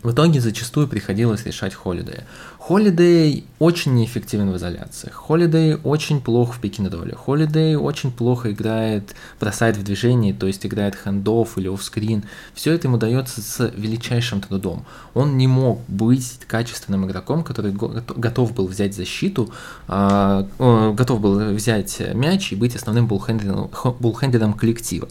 в 0.05 0.13
итоге 0.13 0.41
зачастую 0.41 0.87
приходилось 0.87 1.45
решать 1.47 1.75
Холидея. 1.75 2.25
Холидей 2.59 3.45
очень 3.59 3.95
неэффективен 3.95 4.51
в 4.53 4.57
изоляциях. 4.57 5.15
Холидей 5.15 5.77
очень 5.83 6.21
плохо 6.21 6.53
в 6.53 6.61
пике 6.61 6.83
доле. 6.83 7.15
Холидей 7.15 7.75
очень 7.75 8.13
плохо 8.13 8.53
играет, 8.53 9.15
бросает 9.41 9.79
в 9.79 9.83
движении, 9.83 10.33
то 10.33 10.47
есть 10.47 10.65
играет 10.67 10.95
хендов 10.95 11.57
или 11.57 11.69
офскрин. 11.69 12.25
Все 12.53 12.73
это 12.73 12.87
ему 12.89 12.99
дается 12.99 13.41
с 13.41 13.73
величайшим 13.75 14.43
трудом. 14.43 14.85
Он 15.15 15.39
не 15.39 15.47
мог 15.47 15.81
быть 15.89 16.39
качественным 16.47 17.07
игроком, 17.07 17.43
который 17.43 17.73
готов 17.73 18.53
был 18.53 18.67
взять 18.67 18.95
защиту, 18.95 19.51
а, 19.89 20.47
готов 20.59 21.21
был 21.21 21.55
взять 21.55 22.03
мяч 22.13 22.53
и 22.53 22.57
быть 22.57 22.77
основным 22.77 23.07
буллхендером 23.07 24.53
коллектива. 24.53 25.09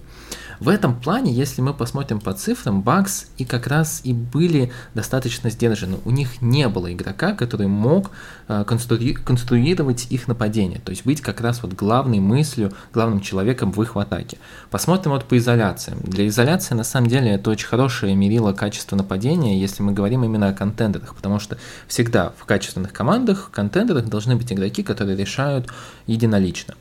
В 0.63 0.69
этом 0.69 0.97
плане, 0.97 1.33
если 1.33 1.59
мы 1.59 1.73
посмотрим 1.73 2.21
по 2.21 2.31
цифрам, 2.31 2.81
Бакс 2.81 3.25
и 3.37 3.43
как 3.43 3.67
раз 3.67 3.99
и 4.05 4.13
были 4.13 4.71
достаточно 4.93 5.49
сдержаны. 5.49 5.97
У 6.05 6.09
них 6.09 6.41
не 6.41 6.69
было 6.69 6.93
игрока, 6.93 7.33
который 7.33 7.67
мог 7.67 8.11
э, 8.47 8.63
конструи- 8.65 9.15
конструировать 9.15 10.07
их 10.09 10.29
нападение, 10.29 10.79
то 10.79 10.91
есть 10.91 11.05
быть 11.05 11.19
как 11.19 11.41
раз 11.41 11.61
вот 11.63 11.73
главной 11.73 12.21
мыслью, 12.21 12.71
главным 12.93 13.19
человеком 13.19 13.73
в 13.73 13.83
их 13.83 13.97
атаке. 13.97 14.37
Посмотрим 14.71 15.11
вот 15.11 15.25
по 15.25 15.37
изоляциям. 15.37 15.99
Для 16.01 16.29
изоляции 16.29 16.75
на 16.75 16.85
самом 16.85 17.09
деле 17.09 17.31
это 17.31 17.49
очень 17.49 17.67
хорошее 17.67 18.15
мерило 18.15 18.53
качества 18.53 18.95
нападения, 18.95 19.59
если 19.59 19.83
мы 19.83 19.91
говорим 19.91 20.23
именно 20.23 20.47
о 20.47 20.53
контендерах, 20.53 21.13
потому 21.13 21.39
что 21.39 21.57
всегда 21.89 22.31
в 22.37 22.45
качественных 22.45 22.93
командах, 22.93 23.47
в 23.47 23.51
контендерах 23.51 24.05
должны 24.05 24.37
быть 24.37 24.53
игроки, 24.53 24.81
которые 24.81 25.17
решают 25.17 25.67
единолично. 26.07 26.75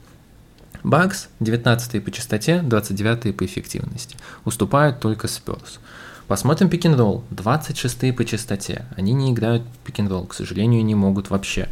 Бакс 0.85 1.29
19 1.41 2.05
по 2.05 2.11
частоте, 2.11 2.61
29 2.63 3.37
по 3.37 3.45
эффективности. 3.45 4.17
Уступают 4.45 5.01
только 5.01 5.29
Спёрс. 5.29 5.79
Посмотрим 6.27 6.69
пик-н-ролл. 6.69 7.25
26 7.31 8.17
по 8.17 8.25
частоте. 8.25 8.87
Они 8.97 9.13
не 9.13 9.33
играют 9.33 9.63
пик-н-ролл, 9.85 10.27
к 10.27 10.35
сожалению, 10.35 10.85
не 10.85 10.95
могут 10.95 11.31
вообще. 11.31 11.69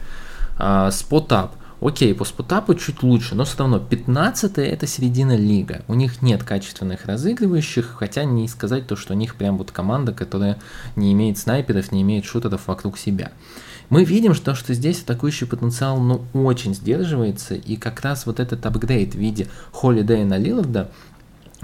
Спотап. 0.90 1.56
Окей, 1.80 2.14
по 2.14 2.26
спотапу 2.26 2.74
чуть 2.74 3.02
лучше, 3.02 3.34
но 3.34 3.44
все 3.44 3.56
равно 3.60 3.78
15 3.78 4.58
это 4.58 4.86
середина 4.86 5.34
лига. 5.34 5.82
У 5.88 5.94
них 5.94 6.20
нет 6.20 6.44
качественных 6.44 7.06
разыгрывающих, 7.06 7.96
хотя 7.98 8.24
не 8.24 8.46
сказать 8.48 8.86
то, 8.86 8.96
что 8.96 9.14
у 9.14 9.16
них 9.16 9.34
прям 9.36 9.56
вот 9.56 9.70
команда, 9.70 10.12
которая 10.12 10.58
не 10.94 11.14
имеет 11.14 11.38
снайперов, 11.38 11.90
не 11.90 12.02
имеет 12.02 12.26
шутеров 12.26 12.68
вокруг 12.68 12.98
себя. 12.98 13.32
Мы 13.90 14.04
видим, 14.04 14.34
что, 14.34 14.54
что 14.54 14.72
здесь 14.72 15.02
атакующий 15.02 15.46
потенциал 15.46 15.98
ну, 15.98 16.22
очень 16.32 16.74
сдерживается, 16.74 17.54
и 17.54 17.76
как 17.76 18.00
раз 18.00 18.24
вот 18.24 18.38
этот 18.38 18.64
апгрейд 18.64 19.14
в 19.14 19.18
виде 19.18 19.48
Холидея 19.72 20.24
на 20.24 20.38
Лиларда, 20.38 20.90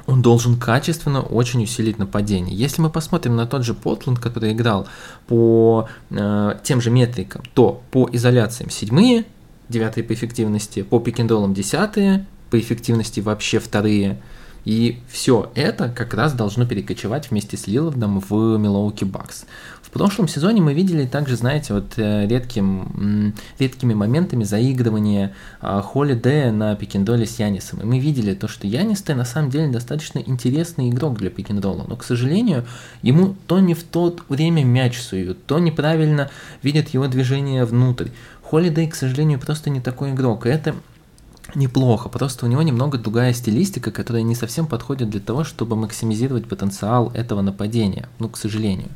он 0.06 0.22
должен 0.22 0.58
качественно 0.58 1.20
очень 1.20 1.62
усилить 1.62 1.98
нападение. 1.98 2.54
Если 2.54 2.82
мы 2.82 2.90
посмотрим 2.90 3.36
на 3.36 3.46
тот 3.46 3.64
же 3.64 3.74
Портланд, 3.74 4.18
который 4.18 4.52
играл 4.52 4.86
по 5.26 5.88
э, 6.10 6.58
тем 6.62 6.80
же 6.80 6.90
метрикам, 6.90 7.42
то 7.54 7.82
по 7.90 8.08
изоляциям 8.12 8.70
седьмые, 8.70 9.24
девятые 9.68 10.04
по 10.04 10.12
эффективности, 10.12 10.82
по 10.82 10.98
пикендолам 11.00 11.54
десятые, 11.54 12.26
по 12.50 12.58
эффективности 12.58 13.20
вообще 13.20 13.58
вторые, 13.58 14.20
и 14.66 14.98
все 15.08 15.52
это 15.54 15.88
как 15.88 16.12
раз 16.12 16.32
должно 16.32 16.66
перекочевать 16.66 17.30
вместе 17.30 17.56
с 17.56 17.68
Лилардом 17.68 18.18
в 18.18 18.58
Милоуки 18.58 19.04
Бакс. 19.04 19.46
В 19.86 19.90
прошлом 19.90 20.26
сезоне 20.26 20.60
мы 20.60 20.74
видели 20.74 21.06
также, 21.06 21.36
знаете, 21.36 21.72
вот 21.72 21.92
э, 21.96 22.26
редким, 22.26 23.32
редкими 23.60 23.94
моментами 23.94 24.42
заигрывания 24.42 25.32
Холидея 25.60 26.50
на 26.50 26.74
пикендоле 26.74 27.24
с 27.24 27.38
Янисом. 27.38 27.80
И 27.80 27.84
мы 27.84 28.00
видели 28.00 28.34
то, 28.34 28.48
что 28.48 28.66
Янис 28.66 29.06
на 29.06 29.24
самом 29.24 29.48
деле 29.48 29.68
достаточно 29.68 30.18
интересный 30.18 30.90
игрок 30.90 31.16
для 31.18 31.30
пикендола, 31.30 31.86
но, 31.86 31.94
к 31.94 32.02
сожалению, 32.02 32.64
ему 33.02 33.36
то 33.46 33.60
не 33.60 33.74
в 33.74 33.84
то 33.84 34.14
время 34.28 34.64
мяч 34.64 34.98
суют, 34.98 35.46
то 35.46 35.60
неправильно 35.60 36.30
видят 36.64 36.88
его 36.88 37.06
движение 37.06 37.64
внутрь. 37.64 38.08
Холидей, 38.42 38.88
к 38.88 38.96
сожалению, 38.96 39.38
просто 39.38 39.70
не 39.70 39.80
такой 39.80 40.10
игрок, 40.10 40.46
и 40.46 40.48
это 40.48 40.74
неплохо, 41.54 42.08
просто 42.08 42.44
у 42.44 42.48
него 42.48 42.62
немного 42.62 42.98
другая 42.98 43.32
стилистика, 43.32 43.92
которая 43.92 44.22
не 44.22 44.34
совсем 44.34 44.66
подходит 44.66 45.10
для 45.10 45.20
того, 45.20 45.44
чтобы 45.44 45.76
максимизировать 45.76 46.48
потенциал 46.48 47.12
этого 47.14 47.40
нападения, 47.40 48.08
ну, 48.18 48.28
к 48.28 48.36
сожалению. 48.36 48.88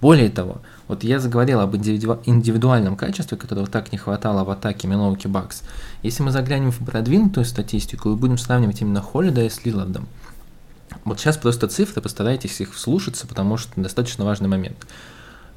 Более 0.00 0.28
того, 0.28 0.58
вот 0.88 1.04
я 1.04 1.18
заговорил 1.18 1.60
об 1.60 1.74
индивидуальном 1.74 2.96
качестве, 2.96 3.36
которого 3.36 3.66
так 3.66 3.92
не 3.92 3.98
хватало 3.98 4.44
в 4.44 4.50
атаке 4.50 4.88
Милоуки 4.88 5.26
Бакс. 5.26 5.62
Если 6.02 6.22
мы 6.22 6.30
заглянем 6.30 6.70
в 6.70 6.84
продвинутую 6.84 7.44
статистику 7.46 8.12
и 8.12 8.16
будем 8.16 8.36
сравнивать 8.38 8.80
именно 8.82 9.00
Холлида 9.00 9.48
с 9.48 9.64
Лилардом, 9.64 10.06
вот 11.04 11.18
сейчас 11.18 11.36
просто 11.36 11.68
цифры, 11.68 12.02
постарайтесь 12.02 12.60
их 12.60 12.74
вслушаться, 12.74 13.26
потому 13.26 13.56
что 13.56 13.80
достаточно 13.80 14.24
важный 14.24 14.48
момент. 14.48 14.86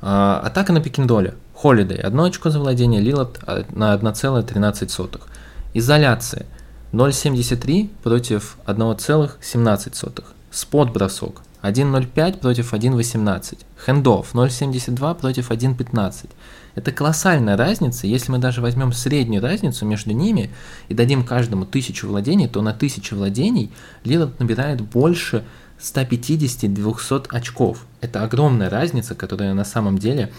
А, 0.02 0.42
атака 0.44 0.74
на 0.74 0.82
пикиндоле. 0.82 1.36
Холидей 1.54 1.98
1 1.98 2.20
очко 2.22 2.50
за 2.50 2.60
владение, 2.60 3.02
Лилард 3.02 3.42
на 3.76 3.94
1,13. 3.94 5.22
Изоляция 5.74 6.46
0,73 6.94 7.90
против 8.04 8.58
1,17. 8.66 10.24
Спот 10.52 10.92
бросок 10.92 11.42
1.05 11.62 12.40
против 12.40 12.74
1.18. 12.74 13.58
Хендов 13.86 14.34
0.72 14.34 15.16
против 15.16 15.52
1.15. 15.52 16.30
Это 16.76 16.92
колоссальная 16.92 17.58
разница. 17.58 18.08
Если 18.08 18.32
мы 18.32 18.38
даже 18.38 18.62
возьмем 18.62 18.94
среднюю 18.94 19.42
разницу 19.42 19.86
между 19.86 20.12
ними 20.12 20.52
и 20.88 20.94
дадим 20.94 21.24
каждому 21.24 21.66
тысячу 21.66 22.08
владений, 22.08 22.48
то 22.48 22.62
на 22.62 22.74
тысячу 22.74 23.16
владений 23.16 23.72
Лилард 24.04 24.40
набирает 24.40 24.82
больше 24.82 25.44
150-200 25.80 27.28
очков. 27.30 27.86
Это 28.02 28.24
огромная 28.24 28.70
разница, 28.70 29.16
которая 29.16 29.54
на 29.54 29.66
самом 29.66 29.98
деле 29.98 30.32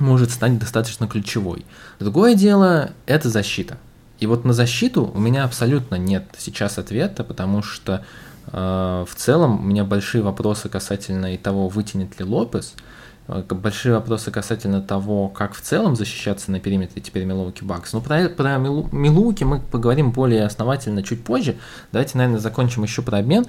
может 0.00 0.30
стать 0.30 0.58
достаточно 0.58 1.06
ключевой. 1.06 1.64
Другое 1.98 2.34
дело– 2.34 2.90
это 3.06 3.30
защита. 3.30 3.78
И 4.20 4.26
вот 4.26 4.44
на 4.44 4.52
защиту 4.52 5.10
у 5.14 5.18
меня 5.18 5.44
абсолютно 5.44 5.96
нет 5.96 6.24
сейчас 6.38 6.78
ответа, 6.78 7.24
потому 7.24 7.62
что 7.62 8.04
в 8.52 9.14
целом 9.16 9.60
у 9.60 9.62
меня 9.62 9.84
большие 9.84 10.22
вопросы 10.22 10.68
касательно 10.68 11.34
и 11.34 11.38
того, 11.38 11.68
вытянет 11.68 12.18
ли 12.18 12.24
Лопес, 12.24 12.74
э, 13.28 13.42
большие 13.48 13.94
вопросы 13.94 14.30
касательно 14.30 14.82
того, 14.82 15.28
как 15.28 15.54
в 15.54 15.60
целом 15.60 15.96
защищаться 15.96 16.50
на 16.50 16.60
периметре 16.60 17.00
теперь 17.00 17.24
Милуки 17.24 17.64
Бакс. 17.64 17.92
Ну, 17.92 18.00
про, 18.00 18.28
про 18.28 18.58
Милу, 18.58 18.88
Милуки 18.92 19.44
мы 19.44 19.60
поговорим 19.60 20.10
более 20.10 20.44
основательно 20.44 21.02
чуть 21.02 21.24
позже. 21.24 21.56
Давайте, 21.92 22.18
наверное, 22.18 22.40
закончим 22.40 22.82
еще 22.82 23.02
про 23.02 23.18
обмен. 23.18 23.46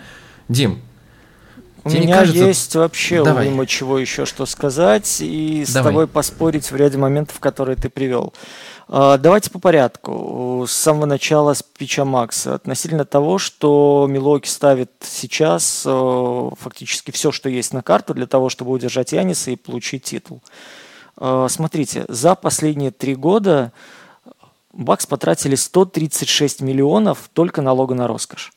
Дим, 0.48 0.82
у 1.86 1.90
Тебе 1.92 2.02
меня 2.02 2.18
кажется... 2.18 2.44
есть 2.44 2.76
вообще 2.76 3.24
Давай. 3.24 3.48
уйма 3.48 3.68
чего 3.68 4.00
еще 4.00 4.26
что 4.26 4.48
сказать 4.48 5.18
и 5.22 5.64
с 5.64 5.72
Давай. 5.72 5.92
тобой 5.92 6.08
поспорить 6.08 6.72
в 6.72 6.76
ряде 6.76 6.98
моментов, 6.98 7.40
которые 7.40 7.76
ты 7.76 7.90
привел. 7.90 8.34
А, 8.88 9.18
давайте 9.18 9.50
по 9.50 9.60
порядку. 9.60 10.66
С 10.68 10.72
самого 10.72 11.06
начала 11.06 11.54
спича 11.54 12.06
Макса. 12.06 12.56
Относительно 12.56 13.06
того, 13.06 13.38
что 13.38 14.06
Милоки 14.10 14.48
ставит 14.48 14.92
сейчас 15.02 15.84
э, 15.86 16.50
фактически 16.60 17.12
все, 17.12 17.32
что 17.32 17.50
есть 17.50 17.74
на 17.74 17.82
карту 17.82 18.14
для 18.14 18.28
того, 18.28 18.50
чтобы 18.50 18.72
удержать 18.72 19.12
Яниса 19.12 19.52
и 19.52 19.56
получить 19.56 20.04
титул. 20.04 20.42
А, 21.18 21.48
смотрите, 21.50 22.06
за 22.08 22.36
последние 22.36 22.92
три 22.92 23.16
года 23.16 23.72
Бакс 24.72 25.06
потратили 25.06 25.56
136 25.56 26.62
миллионов 26.62 27.30
только 27.34 27.62
налога 27.62 27.96
на 27.96 28.08
роскошь. 28.08 28.52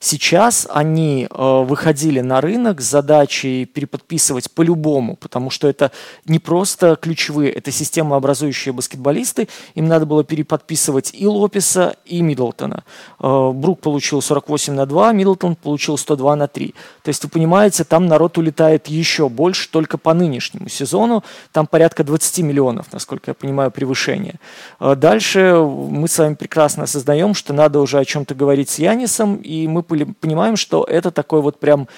Сейчас 0.00 0.68
они 0.70 1.26
э, 1.28 1.62
выходили 1.64 2.20
на 2.20 2.40
рынок 2.40 2.80
с 2.80 2.84
задачей 2.84 3.64
переподписывать 3.64 4.50
по-любому, 4.50 5.16
потому 5.16 5.50
что 5.50 5.66
это 5.66 5.90
не 6.24 6.38
просто 6.38 6.96
ключевые, 6.96 7.50
это 7.50 7.72
системообразующие 7.72 8.72
баскетболисты. 8.72 9.48
Им 9.74 9.88
надо 9.88 10.06
было 10.06 10.22
переподписывать 10.22 11.10
и 11.14 11.26
Лопеса, 11.26 11.96
и 12.04 12.22
Миддлтона. 12.22 12.84
Э, 13.18 13.50
Брук 13.52 13.80
получил 13.80 14.22
48 14.22 14.72
на 14.74 14.86
2, 14.86 15.12
Миддлтон 15.12 15.56
получил 15.56 15.98
102 15.98 16.36
на 16.36 16.46
3. 16.46 16.74
То 17.02 17.08
есть, 17.08 17.24
вы 17.24 17.30
понимаете, 17.30 17.82
там 17.82 18.06
народ 18.06 18.38
улетает 18.38 18.86
еще 18.86 19.28
больше 19.28 19.68
только 19.68 19.98
по 19.98 20.14
нынешнему 20.14 20.68
сезону. 20.68 21.24
Там 21.50 21.66
порядка 21.66 22.04
20 22.04 22.38
миллионов, 22.44 22.86
насколько 22.92 23.32
я 23.32 23.34
понимаю, 23.34 23.72
превышение. 23.72 24.36
Э, 24.78 24.94
дальше 24.94 25.56
мы 25.56 26.06
с 26.06 26.16
вами 26.18 26.34
прекрасно 26.34 26.84
осознаем, 26.84 27.34
что 27.34 27.52
надо 27.52 27.80
уже 27.80 27.98
о 27.98 28.04
чем-то 28.04 28.36
говорить 28.36 28.70
с 28.70 28.78
Янисом, 28.78 29.36
и 29.36 29.66
мы 29.66 29.87
понимаем, 29.88 30.56
что 30.56 30.84
это 30.84 31.10
такой 31.10 31.40
вот 31.40 31.58
прям 31.58 31.88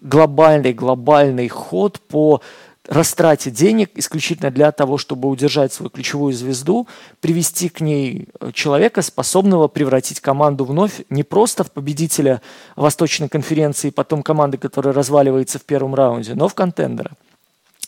глобальный-глобальный 0.00 1.48
ход 1.48 2.00
по 2.00 2.40
растрате 2.88 3.50
денег 3.50 3.90
исключительно 3.94 4.50
для 4.50 4.72
того, 4.72 4.98
чтобы 4.98 5.28
удержать 5.28 5.72
свою 5.72 5.90
ключевую 5.90 6.32
звезду, 6.32 6.88
привести 7.20 7.68
к 7.68 7.80
ней 7.80 8.28
э, 8.40 8.50
человека, 8.52 9.02
способного 9.02 9.68
превратить 9.68 10.20
команду 10.20 10.64
вновь 10.64 11.02
не 11.10 11.22
просто 11.22 11.64
в 11.64 11.70
победителя 11.70 12.40
Восточной 12.76 13.28
конференции, 13.28 13.90
потом 13.90 14.22
команды, 14.22 14.56
которая 14.56 14.94
разваливается 14.94 15.58
в 15.58 15.64
первом 15.64 15.94
раунде, 15.94 16.34
но 16.34 16.48
в 16.48 16.54
контендера. 16.54 17.12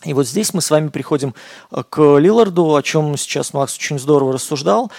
И 0.05 0.15
вот 0.15 0.27
здесь 0.27 0.55
мы 0.55 0.63
с 0.63 0.71
вами 0.71 0.89
приходим 0.89 1.35
э, 1.71 1.83
к 1.89 2.01
Лиларду, 2.19 2.75
о 2.75 2.83
чем 2.83 3.17
сейчас 3.17 3.53
Макс 3.53 3.77
очень 3.77 3.99
здорово 3.99 4.35
рассуждал. 4.35 4.91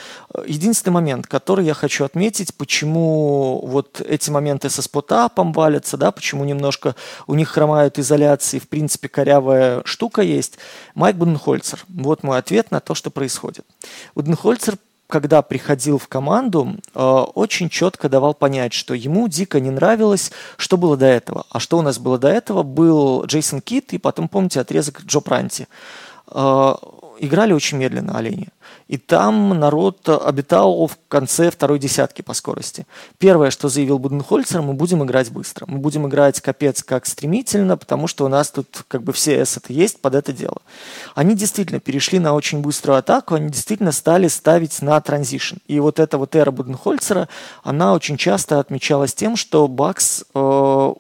Единственный 0.46 0.94
момент, 0.94 1.28
который 1.28 1.66
я 1.66 1.74
хочу 1.74 2.06
отметить, 2.06 2.54
почему 2.56 3.66
вот 3.66 4.02
эти 4.02 4.30
моменты 4.30 4.70
со 4.70 4.82
спотапом 4.82 5.54
валятся, 5.54 5.98
да, 5.98 6.12
почему 6.12 6.44
немножко 6.44 6.96
у 7.28 7.34
них 7.34 7.50
хромают 7.50 7.98
изоляции, 7.98 8.60
в 8.60 8.70
принципе, 8.70 9.10
корявая 9.10 9.82
штука 9.86 10.22
есть. 10.22 10.58
Майк 10.94 11.16
Буденхольцер. 11.16 11.84
Вот 11.88 12.24
мой 12.24 12.38
ответ 12.38 12.72
на 12.72 12.80
то, 12.80 12.94
что 12.94 13.10
происходит. 13.10 13.66
Буденхольцер 14.16 14.76
когда 15.12 15.42
приходил 15.42 15.98
в 15.98 16.08
команду, 16.08 16.78
э, 16.96 17.00
очень 17.00 17.70
четко 17.70 18.10
давал 18.10 18.34
понять, 18.34 18.74
что 18.74 18.94
ему 18.94 19.28
дико 19.28 19.60
не 19.60 19.70
нравилось, 19.70 20.32
что 20.58 20.78
было 20.78 20.98
до 20.98 21.06
этого. 21.06 21.46
А 21.50 21.60
что 21.60 21.78
у 21.78 21.82
нас 21.82 22.00
было 22.00 22.18
до 22.18 22.30
этого? 22.30 22.64
Был 22.64 23.26
Джейсон 23.26 23.62
Кит 23.62 23.94
и 23.94 23.98
потом, 23.98 24.30
помните, 24.30 24.62
отрезок 24.62 25.02
Джо 25.06 25.20
Пранти. 25.20 25.68
Э, 26.28 26.76
играли 27.20 27.54
очень 27.54 27.78
медленно 27.78 28.18
олени 28.18 28.48
и 28.92 28.98
там 28.98 29.58
народ 29.58 30.10
обитал 30.10 30.86
в 30.86 30.98
конце 31.08 31.50
второй 31.50 31.80
десятки 31.80 32.22
по 32.22 32.34
скорости. 32.34 32.86
Первое, 33.20 33.50
что 33.50 33.70
заявил 33.70 34.00
Буденхольцер, 34.00 34.62
мы 34.62 34.74
будем 34.74 35.02
играть 35.06 35.32
быстро. 35.32 35.66
Мы 35.66 35.78
будем 35.78 36.10
играть 36.10 36.42
капец 36.42 36.84
как 36.84 37.06
стремительно, 37.06 37.78
потому 37.78 38.08
что 38.08 38.26
у 38.26 38.28
нас 38.28 38.52
тут 38.52 38.84
как 38.90 39.02
бы 39.04 39.14
все 39.14 39.44
эссеты 39.44 39.72
есть 39.72 40.02
под 40.02 40.16
это 40.16 40.34
дело. 40.34 40.58
Они 41.16 41.36
действительно 41.36 41.80
перешли 41.80 42.20
на 42.20 42.34
очень 42.34 42.60
быструю 42.60 42.98
атаку, 42.98 43.36
они 43.36 43.50
действительно 43.50 43.94
стали 43.94 44.28
ставить 44.28 44.82
на 44.82 45.00
транзишн. 45.00 45.56
И 45.68 45.80
вот 45.80 45.98
эта 45.98 46.18
вот 46.18 46.36
эра 46.36 46.52
Буденхольцера, 46.52 47.30
она 47.64 47.94
очень 47.94 48.18
часто 48.18 48.60
отмечалась 48.60 49.14
тем, 49.14 49.38
что 49.38 49.70
Бакс 49.70 50.26
э, 50.36 50.38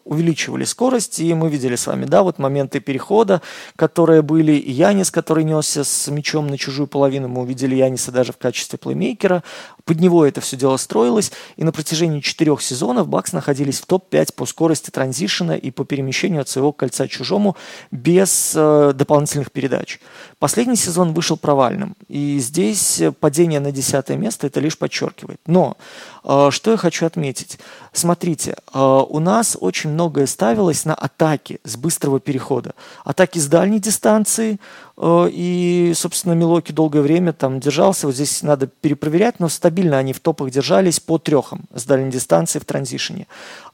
увеличивали 0.06 0.64
скорость, 0.64 1.20
и 1.20 1.34
мы 1.34 1.50
видели 1.50 1.76
с 1.76 1.88
вами, 1.88 2.06
да, 2.06 2.24
вот 2.24 2.40
моменты 2.40 2.80
перехода, 2.80 3.42
которые 3.76 4.22
были, 4.22 4.54
и 4.54 4.72
Янис, 4.72 5.12
который 5.12 5.44
несся 5.44 5.84
с 5.84 6.08
мячом 6.08 6.48
на 6.48 6.58
чужую 6.58 6.88
половину, 6.88 7.28
мы 7.28 7.42
увидели 7.42 7.81
Яниса 7.86 8.12
даже 8.12 8.32
в 8.32 8.38
качестве 8.38 8.78
плеймейкера. 8.78 9.44
Под 9.86 10.00
него 10.00 10.26
это 10.26 10.42
все 10.42 10.58
дело 10.58 10.78
строилось, 10.78 11.32
и 11.56 11.64
на 11.64 11.72
протяжении 11.72 12.20
четырех 12.20 12.62
сезонов 12.62 13.08
Бакс 13.08 13.34
находились 13.34 13.80
в 13.80 13.86
топ-5 13.86 14.34
по 14.34 14.46
скорости 14.46 14.90
транзишена 14.90 15.56
и 15.56 15.72
по 15.72 15.86
перемещению 15.86 16.42
от 16.42 16.50
своего 16.50 16.72
кольца 16.72 17.08
чужому 17.08 17.56
без 17.92 18.54
э, 18.56 18.94
дополнительных 18.96 19.52
передач. 19.52 20.00
Последний 20.40 20.76
сезон 20.76 21.14
вышел 21.14 21.38
провальным, 21.38 21.96
и 22.08 22.40
здесь 22.40 23.02
падение 23.20 23.60
на 23.60 23.72
десятое 23.72 24.18
место 24.18 24.48
это 24.48 24.60
лишь 24.60 24.78
подчеркивает. 24.78 25.40
Но 25.46 25.78
э, 26.24 26.50
что 26.52 26.72
я 26.72 26.78
хочу 26.78 27.06
отметить? 27.06 27.60
Смотрите, 27.94 28.56
э, 28.74 28.80
у 28.80 29.20
нас 29.20 29.58
очень 29.60 29.92
многое 29.92 30.26
ставилось 30.26 30.86
на 30.86 30.94
атаки 30.94 31.60
с 31.64 31.76
быстрого 31.76 32.20
перехода. 32.20 32.74
Атаки 33.04 33.40
с 33.40 33.48
дальней 33.48 33.80
дистанции, 33.80 34.60
э, 34.98 35.28
и, 35.32 35.94
собственно, 35.96 36.34
Милоки 36.34 36.72
долгое 36.72 37.02
время 37.02 37.34
там 37.34 37.60
держался. 37.60 38.08
Вот 38.08 38.16
здесь 38.16 38.42
надо 38.44 38.68
перепроверять, 38.68 39.40
но 39.40 39.50
стабильно 39.50 39.71
они 39.98 40.14
в 40.14 40.20
топах 40.20 40.52
держались 40.52 41.00
по 41.00 41.18
трехам 41.18 41.66
с 41.74 41.86
дальней 41.86 42.12
дистанции 42.12 42.60
в 42.60 42.66
транзишене 42.66 43.28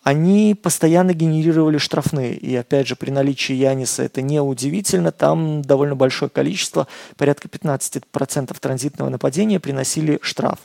они 0.08 0.56
постоянно 0.56 1.14
генерировали 1.14 1.78
штрафные. 1.78 2.34
И 2.34 2.56
опять 2.56 2.88
же, 2.88 2.96
при 2.96 3.10
наличии 3.10 3.54
Яниса 3.54 4.04
это 4.04 4.22
не 4.22 4.40
удивительно. 4.40 5.12
Там 5.12 5.62
довольно 5.62 5.98
большое 5.98 6.32
количество, 6.32 6.88
порядка 7.18 7.50
15% 7.50 8.56
транзитного 8.58 9.10
нападения 9.10 9.60
приносили 9.60 10.18
штраф. 10.22 10.60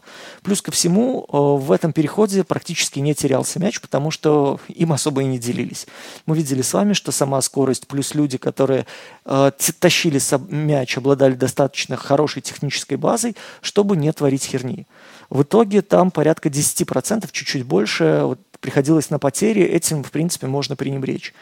Плюс 0.45 0.63
ко 0.63 0.71
всему, 0.71 1.27
э, 1.27 1.37
в 1.37 1.73
этом 1.73 1.93
переходе 1.93 2.45
практически 2.45 3.01
не 3.01 3.17
терялся 3.17 3.59
мяч, 3.59 3.81
потому 3.81 4.13
что 4.13 4.61
им 4.69 4.93
особо 4.93 5.23
и 5.23 5.25
не 5.25 5.41
делились. 5.41 5.89
Мы 6.27 6.37
видели 6.37 6.63
с 6.63 6.73
вами, 6.73 6.93
что 6.93 7.11
сама 7.11 7.41
скорость 7.41 7.89
плюс 7.89 8.15
люди, 8.15 8.39
которые 8.39 8.87
э, 9.25 9.51
тащили 9.81 10.21
мяч, 10.53 10.97
обладали 10.97 11.35
достаточно 11.35 11.97
хорошей 11.97 12.43
технической 12.43 12.97
базой, 12.97 13.35
чтобы 13.61 13.97
не 13.97 14.13
творить 14.13 14.45
херни. 14.45 14.87
В 15.33 15.45
итоге 15.45 15.81
там 15.81 16.11
порядка 16.11 16.51
10%, 16.51 17.27
чуть-чуть 17.33 17.65
больше, 17.65 18.21
вот 18.25 18.39
приходилось 18.61 19.09
на 19.09 19.19
потери, 19.19 19.63
этим, 19.63 20.05
в 20.05 20.11
принципе, 20.11 20.47
можно 20.47 20.77
пренебречь. 20.77 21.33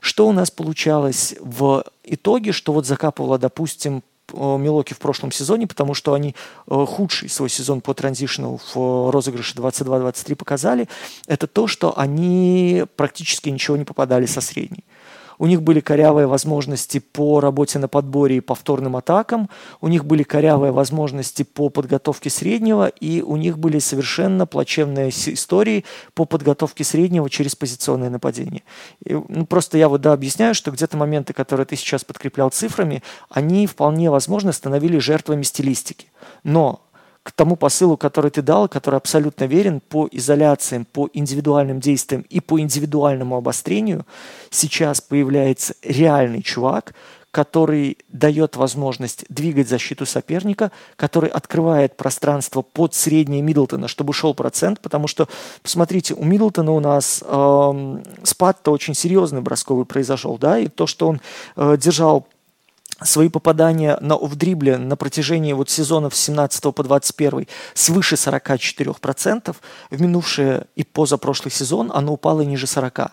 Что 0.00 0.26
у 0.26 0.32
нас 0.32 0.50
получалось 0.50 1.36
в 1.38 1.84
итоге, 2.02 2.50
что 2.50 2.72
вот 2.72 2.86
закапывало, 2.86 3.38
допустим, 3.38 4.02
э, 4.32 4.56
Милоки 4.58 4.94
в 4.94 4.98
прошлом 4.98 5.30
сезоне, 5.30 5.68
потому 5.68 5.94
что 5.94 6.14
они 6.14 6.34
э, 6.66 6.86
худший 6.88 7.28
свой 7.28 7.48
сезон 7.48 7.82
по 7.82 7.94
транзишну 7.94 8.58
в 8.74 9.12
розыгрыше 9.12 9.54
22-23 9.54 10.34
показали, 10.34 10.88
это 11.28 11.46
то, 11.46 11.68
что 11.68 11.96
они 11.96 12.84
практически 12.96 13.48
ничего 13.48 13.76
не 13.76 13.84
попадали 13.84 14.26
со 14.26 14.40
средней. 14.40 14.82
У 15.38 15.46
них 15.46 15.62
были 15.62 15.80
корявые 15.80 16.26
возможности 16.26 16.98
по 16.98 17.40
работе 17.40 17.78
на 17.78 17.88
подборе 17.88 18.36
и 18.36 18.40
повторным 18.40 18.96
атакам, 18.96 19.48
у 19.80 19.88
них 19.88 20.04
были 20.04 20.22
корявые 20.22 20.72
возможности 20.72 21.42
по 21.42 21.68
подготовке 21.68 22.30
среднего, 22.30 22.88
и 22.88 23.22
у 23.22 23.36
них 23.36 23.58
были 23.58 23.78
совершенно 23.78 24.46
плачевные 24.46 25.10
истории 25.10 25.84
по 26.14 26.24
подготовке 26.24 26.84
среднего 26.84 27.28
через 27.30 27.54
позиционное 27.56 28.10
нападение. 28.10 28.62
И, 29.04 29.14
ну, 29.14 29.46
просто 29.46 29.78
я 29.78 29.88
вот 29.88 30.00
да, 30.00 30.12
объясняю, 30.12 30.54
что 30.54 30.70
где-то 30.70 30.96
моменты, 30.96 31.32
которые 31.32 31.66
ты 31.66 31.76
сейчас 31.76 32.04
подкреплял 32.04 32.50
цифрами, 32.50 33.02
они 33.28 33.66
вполне 33.66 34.10
возможно 34.10 34.52
становились 34.52 35.02
жертвами 35.02 35.42
стилистики. 35.42 36.06
Но 36.44 36.85
к 37.26 37.32
тому 37.32 37.56
посылу, 37.56 37.96
который 37.96 38.30
ты 38.30 38.40
дал, 38.40 38.68
который 38.68 38.94
абсолютно 38.94 39.46
верен 39.46 39.80
по 39.80 40.08
изоляциям, 40.12 40.84
по 40.84 41.10
индивидуальным 41.12 41.80
действиям 41.80 42.24
и 42.30 42.38
по 42.38 42.60
индивидуальному 42.60 43.36
обострению, 43.36 44.06
сейчас 44.50 45.00
появляется 45.00 45.74
реальный 45.82 46.40
чувак, 46.40 46.94
который 47.32 47.98
дает 48.08 48.54
возможность 48.54 49.24
двигать 49.28 49.68
защиту 49.68 50.06
соперника, 50.06 50.70
который 50.94 51.28
открывает 51.28 51.96
пространство 51.96 52.62
под 52.62 52.94
среднее 52.94 53.42
Миддлтона, 53.42 53.88
чтобы 53.88 54.12
шел 54.12 54.32
процент, 54.32 54.80
потому 54.80 55.08
что, 55.08 55.28
посмотрите, 55.64 56.14
у 56.14 56.24
Миддлтона 56.24 56.70
у 56.70 56.80
нас 56.80 57.24
э, 57.26 58.02
спад-то 58.22 58.70
очень 58.70 58.94
серьезный 58.94 59.40
бросковый 59.40 59.84
произошел, 59.84 60.38
да, 60.38 60.60
и 60.60 60.68
то, 60.68 60.86
что 60.86 61.08
он 61.08 61.20
э, 61.56 61.76
держал 61.76 62.28
свои 63.02 63.28
попадания 63.28 63.98
на, 64.00 64.16
в 64.16 64.36
дрибле 64.36 64.78
на 64.78 64.96
протяжении 64.96 65.52
вот 65.52 65.68
сезонов 65.68 66.14
с 66.14 66.20
17 66.20 66.74
по 66.74 66.82
21 66.82 67.46
свыше 67.74 68.14
44%, 68.14 69.56
в 69.90 70.00
минувший 70.00 70.62
и 70.76 70.84
позапрошлый 70.84 71.52
сезон 71.52 71.90
оно 71.92 72.14
упало 72.14 72.42
ниже 72.42 72.66
40%. 72.66 73.10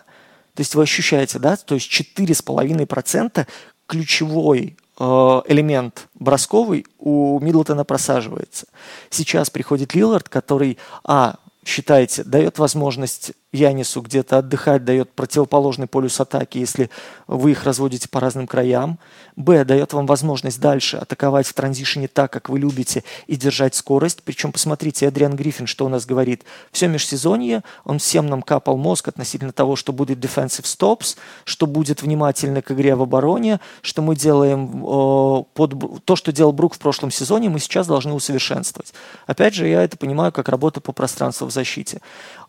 То 0.54 0.60
есть 0.60 0.74
вы 0.74 0.84
ощущаете, 0.84 1.38
да, 1.38 1.56
то 1.56 1.74
есть 1.74 1.90
4,5% 1.90 3.46
ключевой 3.86 4.76
э, 4.98 5.04
элемент 5.46 6.08
бросковый 6.14 6.86
у 6.98 7.40
Миддлтона 7.40 7.84
просаживается. 7.84 8.66
Сейчас 9.10 9.50
приходит 9.50 9.94
Лилард, 9.94 10.28
который, 10.28 10.78
а, 11.02 11.36
считаете, 11.64 12.22
дает 12.22 12.58
возможность 12.58 13.32
Янису 13.54 14.02
где-то 14.02 14.38
отдыхать, 14.38 14.84
дает 14.84 15.10
противоположный 15.12 15.86
полюс 15.86 16.20
атаки, 16.20 16.58
если 16.58 16.90
вы 17.26 17.52
их 17.52 17.64
разводите 17.64 18.08
по 18.08 18.20
разным 18.20 18.46
краям. 18.46 18.98
Б, 19.36 19.64
дает 19.64 19.92
вам 19.92 20.06
возможность 20.06 20.60
дальше 20.60 20.96
атаковать 20.96 21.46
в 21.46 21.54
транзишене 21.54 22.08
так, 22.08 22.32
как 22.32 22.48
вы 22.48 22.58
любите, 22.58 23.04
и 23.26 23.36
держать 23.36 23.74
скорость. 23.74 24.22
Причем, 24.24 24.52
посмотрите, 24.52 25.08
Адриан 25.08 25.36
Гриффин, 25.36 25.66
что 25.66 25.86
у 25.86 25.88
нас 25.88 26.04
говорит. 26.04 26.42
Все 26.72 26.88
межсезонье, 26.88 27.62
он 27.84 27.98
всем 27.98 28.26
нам 28.26 28.42
капал 28.42 28.76
мозг 28.76 29.08
относительно 29.08 29.52
того, 29.52 29.76
что 29.76 29.92
будет 29.92 30.18
defensive 30.18 30.64
stops, 30.64 31.16
что 31.44 31.66
будет 31.66 32.02
внимательно 32.02 32.60
к 32.60 32.72
игре 32.72 32.94
в 32.94 33.02
обороне, 33.02 33.60
что 33.82 34.02
мы 34.02 34.16
делаем 34.16 34.84
э, 34.84 35.44
под 35.54 36.04
то, 36.04 36.16
что 36.16 36.32
делал 36.32 36.52
Брук 36.52 36.74
в 36.74 36.78
прошлом 36.78 37.10
сезоне, 37.10 37.48
мы 37.48 37.60
сейчас 37.60 37.86
должны 37.86 38.12
усовершенствовать. 38.12 38.92
Опять 39.26 39.54
же, 39.54 39.68
я 39.68 39.82
это 39.82 39.96
понимаю 39.96 40.32
как 40.32 40.48
работа 40.48 40.80
по 40.80 40.92
пространству 40.92 41.46
в 41.46 41.52
защите. 41.52 42.00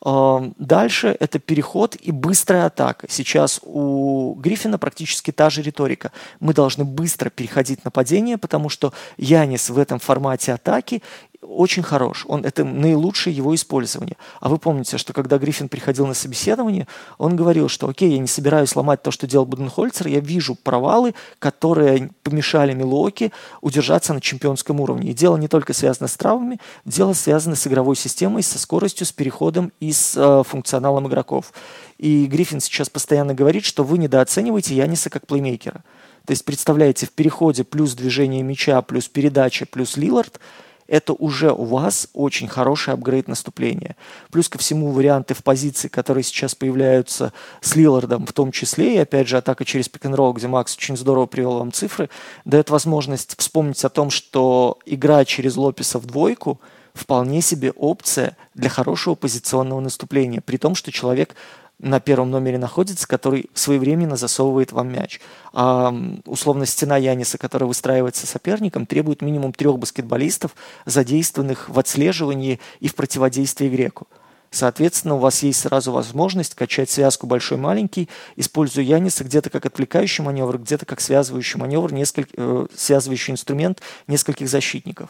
Дальше 0.05 1.17
это 1.19 1.39
переход 1.39 1.95
и 1.95 2.11
быстрая 2.11 2.67
атака. 2.67 3.07
Сейчас 3.09 3.59
у 3.63 4.35
Гриффина 4.35 4.77
практически 4.77 5.31
та 5.31 5.49
же 5.49 5.63
риторика. 5.63 6.11
Мы 6.39 6.53
должны 6.53 6.85
быстро 6.85 7.31
переходить 7.31 7.83
на 7.83 7.89
падение, 7.89 8.37
потому 8.37 8.69
что 8.69 8.93
Янис 9.17 9.71
в 9.71 9.79
этом 9.79 9.97
формате 9.97 10.53
атаки 10.53 11.01
очень 11.41 11.83
хорош. 11.83 12.25
Он, 12.27 12.45
это 12.45 12.63
наилучшее 12.63 13.35
его 13.35 13.53
использование. 13.55 14.17
А 14.39 14.49
вы 14.49 14.57
помните, 14.57 14.97
что 14.97 15.13
когда 15.13 15.37
Гриффин 15.37 15.69
приходил 15.69 16.07
на 16.07 16.13
собеседование, 16.13 16.87
он 17.17 17.35
говорил, 17.35 17.69
что 17.69 17.87
окей, 17.87 18.11
я 18.11 18.19
не 18.19 18.27
собираюсь 18.27 18.75
ломать 18.75 19.01
то, 19.01 19.11
что 19.11 19.27
делал 19.27 19.45
Буденхольцер, 19.45 20.07
я 20.07 20.19
вижу 20.19 20.55
провалы, 20.55 21.13
которые 21.39 22.11
помешали 22.23 22.73
Милуоки 22.73 23.31
удержаться 23.61 24.13
на 24.13 24.21
чемпионском 24.21 24.79
уровне. 24.79 25.11
И 25.11 25.13
дело 25.13 25.37
не 25.37 25.47
только 25.47 25.73
связано 25.73 26.07
с 26.07 26.17
травмами, 26.17 26.59
дело 26.85 27.13
связано 27.13 27.55
с 27.55 27.65
игровой 27.67 27.95
системой, 27.95 28.43
со 28.43 28.59
скоростью, 28.59 29.05
с 29.05 29.11
переходом 29.11 29.71
и 29.79 29.91
с 29.91 30.15
э, 30.15 30.43
функционалом 30.47 31.07
игроков. 31.07 31.53
И 31.97 32.25
Гриффин 32.25 32.59
сейчас 32.59 32.89
постоянно 32.89 33.33
говорит, 33.33 33.65
что 33.65 33.83
вы 33.83 33.97
недооцениваете 33.97 34.75
Яниса 34.75 35.09
как 35.09 35.27
плеймейкера. 35.27 35.83
То 36.25 36.31
есть, 36.31 36.43
представляете, 36.43 37.05
в 37.05 37.11
переходе 37.11 37.63
плюс 37.63 37.93
движение 37.93 38.41
мяча, 38.41 38.81
плюс 38.81 39.07
передача, 39.07 39.65
плюс 39.65 39.95
Лилард– 39.95 40.39
это 40.87 41.13
уже 41.13 41.51
у 41.51 41.65
вас 41.65 42.07
очень 42.13 42.47
хороший 42.47 42.93
апгрейд 42.93 43.27
наступления. 43.27 43.95
Плюс 44.31 44.49
ко 44.49 44.57
всему 44.57 44.91
варианты 44.91 45.33
в 45.33 45.43
позиции, 45.43 45.87
которые 45.87 46.23
сейчас 46.23 46.55
появляются 46.55 47.33
с 47.61 47.75
Лилардом 47.75 48.25
в 48.25 48.33
том 48.33 48.51
числе, 48.51 48.95
и 48.95 48.99
опять 48.99 49.27
же 49.27 49.37
атака 49.37 49.65
через 49.65 49.89
пик 49.89 50.05
н 50.05 50.15
где 50.33 50.47
Макс 50.47 50.75
очень 50.77 50.97
здорово 50.97 51.25
привел 51.25 51.59
вам 51.59 51.71
цифры, 51.71 52.09
дает 52.45 52.69
возможность 52.69 53.35
вспомнить 53.37 53.83
о 53.83 53.89
том, 53.89 54.09
что 54.09 54.79
игра 54.85 55.25
через 55.25 55.55
Лопеса 55.55 55.99
в 55.99 56.05
двойку 56.05 56.59
вполне 56.93 57.41
себе 57.41 57.71
опция 57.71 58.37
для 58.53 58.69
хорошего 58.69 59.15
позиционного 59.15 59.81
наступления, 59.81 60.41
при 60.41 60.57
том, 60.57 60.75
что 60.75 60.91
человек 60.91 61.35
на 61.79 61.99
первом 61.99 62.31
номере 62.31 62.57
находится, 62.57 63.07
который 63.07 63.49
своевременно 63.53 64.15
засовывает 64.15 64.71
вам 64.71 64.91
мяч. 64.91 65.19
А 65.53 65.93
условно 66.25 66.65
стена 66.65 66.97
Яниса, 66.97 67.37
которая 67.37 67.67
выстраивается 67.67 68.27
соперником, 68.27 68.85
требует 68.85 69.21
минимум 69.21 69.53
трех 69.53 69.77
баскетболистов, 69.77 70.55
задействованных 70.85 71.69
в 71.69 71.77
отслеживании 71.77 72.59
и 72.79 72.87
в 72.87 72.95
противодействии 72.95 73.69
Греку. 73.69 74.07
Соответственно, 74.51 75.15
у 75.15 75.17
вас 75.17 75.43
есть 75.43 75.59
сразу 75.59 75.91
возможность 75.91 76.55
качать 76.55 76.89
связку 76.89 77.27
большой-маленький, 77.27 78.07
используя 78.37 78.85
Яниса 78.85 79.25
где-то 79.25 79.49
как 79.49 79.65
отвлекающий 79.65 80.23
маневр, 80.23 80.59
где-то 80.59 80.85
как 80.85 81.01
связывающий 81.01 81.59
маневр, 81.59 81.91
несколько, 81.91 82.29
э, 82.37 82.67
связывающий 82.73 83.33
инструмент 83.33 83.81
нескольких 84.07 84.47
защитников. 84.47 85.09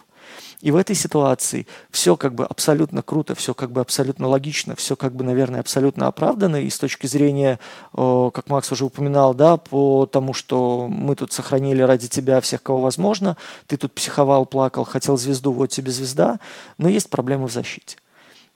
И 0.62 0.72
в 0.72 0.76
этой 0.76 0.96
ситуации 0.96 1.68
все 1.92 2.16
как 2.16 2.34
бы 2.34 2.46
абсолютно 2.46 3.02
круто, 3.02 3.36
все 3.36 3.54
как 3.54 3.72
бы 3.72 3.82
абсолютно 3.82 4.28
логично, 4.28 4.76
все 4.76 4.96
как 4.96 5.14
бы, 5.14 5.24
наверное, 5.24 5.60
абсолютно 5.60 6.08
оправдано. 6.08 6.58
И 6.58 6.70
с 6.70 6.78
точки 6.80 7.08
зрения, 7.08 7.60
как 7.94 8.48
Макс 8.48 8.72
уже 8.72 8.86
упоминал, 8.86 9.34
да, 9.34 9.58
по 9.58 10.06
тому, 10.06 10.34
что 10.34 10.88
мы 10.90 11.16
тут 11.16 11.34
сохранили 11.34 11.82
ради 11.82 12.08
тебя 12.08 12.42
всех, 12.42 12.64
кого 12.64 12.82
возможно, 12.82 13.38
ты 13.68 13.78
тут 13.78 13.94
психовал, 13.94 14.46
плакал, 14.46 14.86
хотел 14.86 15.18
звезду, 15.18 15.52
вот 15.52 15.70
тебе 15.70 15.92
звезда, 15.92 16.40
но 16.78 16.90
есть 16.90 17.10
проблемы 17.10 17.48
в 17.48 17.52
защите. 17.52 17.98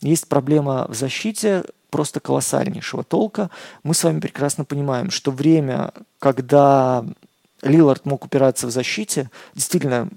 Есть 0.01 0.27
проблема 0.27 0.85
в 0.87 0.95
защите 0.95 1.63
просто 1.89 2.19
колоссальнейшего 2.19 3.03
толка. 3.03 3.49
Мы 3.83 3.93
с 3.93 4.03
вами 4.03 4.19
прекрасно 4.19 4.63
понимаем, 4.63 5.11
что 5.11 5.31
время, 5.31 5.91
когда 6.19 7.03
Лилард 7.61 8.05
мог 8.05 8.23
упираться 8.23 8.67
в 8.67 8.71
защите, 8.71 9.29
действительно 9.55 10.07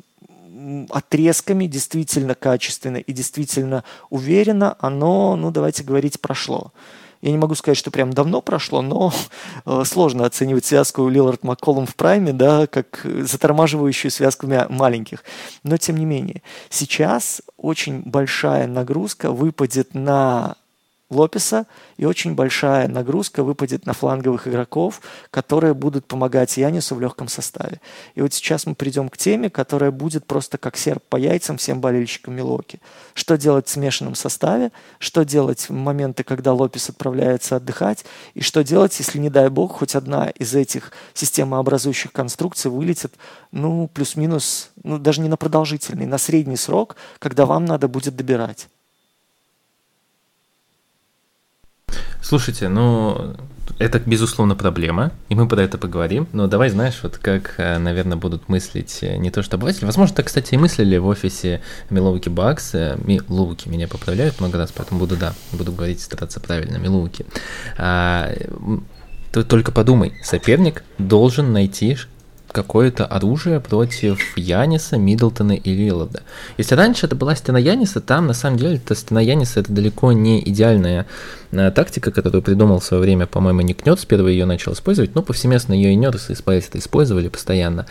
отрезками, 0.91 1.67
действительно 1.67 2.35
качественно 2.35 2.97
и 2.97 3.13
действительно 3.13 3.85
уверенно, 4.11 4.77
оно, 4.81 5.37
ну 5.37 5.51
давайте 5.51 5.83
говорить, 5.85 6.21
прошло. 6.21 6.73
Я 7.23 7.31
не 7.31 7.39
могу 7.39 7.55
сказать, 7.55 7.79
что 7.79 7.93
прям 7.93 8.13
давно 8.13 8.41
прошло, 8.41 8.83
но 8.83 9.13
э, 9.67 9.83
сложно 9.87 10.27
оценивать 10.27 10.65
связку 10.65 11.09
Лилард 11.09 11.45
Макколом 11.45 11.87
в 11.87 11.95
прайме, 11.95 12.33
да, 12.33 12.67
как 12.67 13.05
затормаживающую 13.05 14.11
связку 14.11 14.49
маленьких. 14.69 15.23
Но 15.63 15.77
тем 15.77 15.97
не 15.97 16.05
менее, 16.05 16.43
сейчас 16.69 17.41
очень 17.57 18.03
большая 18.03 18.67
нагрузка 18.67 19.31
выпадет 19.31 19.95
на 19.95 20.57
Лопеса, 21.15 21.67
и 21.97 22.05
очень 22.05 22.35
большая 22.35 22.89
нагрузка 22.89 23.43
выпадет 23.43 23.87
на 23.87 23.93
фланговых 23.93 24.49
игроков, 24.49 25.01
которые 25.31 25.75
будут 25.75 26.07
помогать 26.07 26.57
Янису 26.57 26.95
в 26.95 27.01
легком 27.01 27.29
составе. 27.29 27.81
И 28.15 28.23
вот 28.23 28.33
сейчас 28.33 28.67
мы 28.67 28.75
придем 28.75 29.09
к 29.09 29.17
теме, 29.17 29.51
которая 29.51 29.91
будет 29.91 30.27
просто 30.27 30.59
как 30.59 30.77
серп 30.77 31.03
по 31.09 31.17
яйцам 31.17 31.57
всем 31.57 31.81
болельщикам 31.81 32.35
Милоки. 32.35 32.81
Что 33.15 33.37
делать 33.37 33.67
в 33.69 33.71
смешанном 33.71 34.15
составе, 34.15 34.73
что 34.99 35.25
делать 35.25 35.69
в 35.69 35.73
моменты, 35.73 36.25
когда 36.25 36.53
Лопес 36.53 36.89
отправляется 36.91 37.57
отдыхать, 37.57 38.05
и 38.35 38.41
что 38.41 38.65
делать, 38.65 38.99
если, 38.99 39.19
не 39.19 39.31
дай 39.31 39.49
бог, 39.49 39.79
хоть 39.79 39.95
одна 39.95 40.31
из 40.31 40.55
этих 40.55 40.93
системообразующих 41.15 42.13
конструкций 42.13 42.71
вылетит, 42.71 43.13
ну, 43.51 43.89
плюс-минус, 43.93 44.71
ну, 44.83 44.99
даже 44.99 45.21
не 45.21 45.29
на 45.29 45.37
продолжительный, 45.37 46.07
на 46.07 46.19
средний 46.19 46.57
срок, 46.57 46.97
когда 47.19 47.47
вам 47.47 47.65
надо 47.65 47.89
будет 47.89 48.17
добирать. 48.17 48.69
Слушайте, 52.21 52.69
ну, 52.69 53.37
это, 53.79 54.01
безусловно, 54.05 54.55
проблема, 54.55 55.13
и 55.29 55.35
мы 55.35 55.49
про 55.49 55.63
это 55.63 55.79
поговорим. 55.79 56.29
Но 56.33 56.47
давай, 56.47 56.71
знаешь, 56.71 57.01
вот 57.03 57.19
как, 57.19 57.55
э, 57.59 57.79
наверное, 57.79 58.17
будут 58.17 58.49
мыслить 58.49 58.99
э, 59.03 59.17
не 59.17 59.31
то 59.31 59.43
что 59.43 59.57
обыватели. 59.57 59.85
Возможно, 59.85 60.15
так, 60.17 60.27
кстати, 60.27 60.55
и 60.55 60.57
мыслили 60.57 60.97
в 60.99 61.07
офисе 61.07 61.61
Милоуки 61.91 62.29
Бакс. 62.29 62.75
Милоуки 62.75 63.69
меня 63.69 63.89
поправляют 63.89 64.41
много 64.41 64.59
раз, 64.59 64.73
поэтому 64.73 65.01
буду, 65.01 65.17
да, 65.17 65.35
буду 65.53 65.73
говорить, 65.73 66.01
стараться 66.01 66.41
правильно, 66.41 66.77
Милоуки. 66.77 67.27
А, 67.77 68.33
ты 69.33 69.45
только 69.45 69.73
подумай, 69.73 70.13
соперник 70.23 70.85
должен 70.99 71.53
найти 71.53 71.97
какое-то 72.53 73.07
оружие 73.07 73.61
против 73.61 74.37
Яниса, 74.37 74.99
Миддлтона 74.99 75.53
и 75.53 75.75
Лилларда. 75.75 76.23
Если 76.59 76.75
раньше 76.75 77.07
это 77.07 77.17
была 77.17 77.35
стена 77.35 77.59
Яниса, 77.59 78.01
там 78.01 78.27
на 78.27 78.35
самом 78.35 78.59
деле 78.59 78.77
эта 78.77 78.95
стена 78.95 79.21
Яниса 79.21 79.61
это 79.61 79.73
далеко 79.73 80.13
не 80.13 80.41
идеальная 80.49 81.07
э, 81.51 81.71
тактика, 81.71 82.13
которую 82.13 82.43
придумал 82.43 82.79
в 82.79 82.85
свое 82.85 83.03
время, 83.03 83.27
по-моему, 83.27 83.63
Ник 83.63 83.85
Нёрс 83.85 84.05
первый 84.05 84.35
ее 84.35 84.45
начал 84.45 84.73
использовать, 84.75 85.15
но 85.15 85.23
повсеместно 85.23 85.73
ее 85.73 85.93
и 85.93 85.97
Нёрс 85.97 86.31
и 86.31 86.35
Спо 86.35 86.69
это 86.69 86.79
использовали 86.79 87.29
постоянно. 87.29 87.87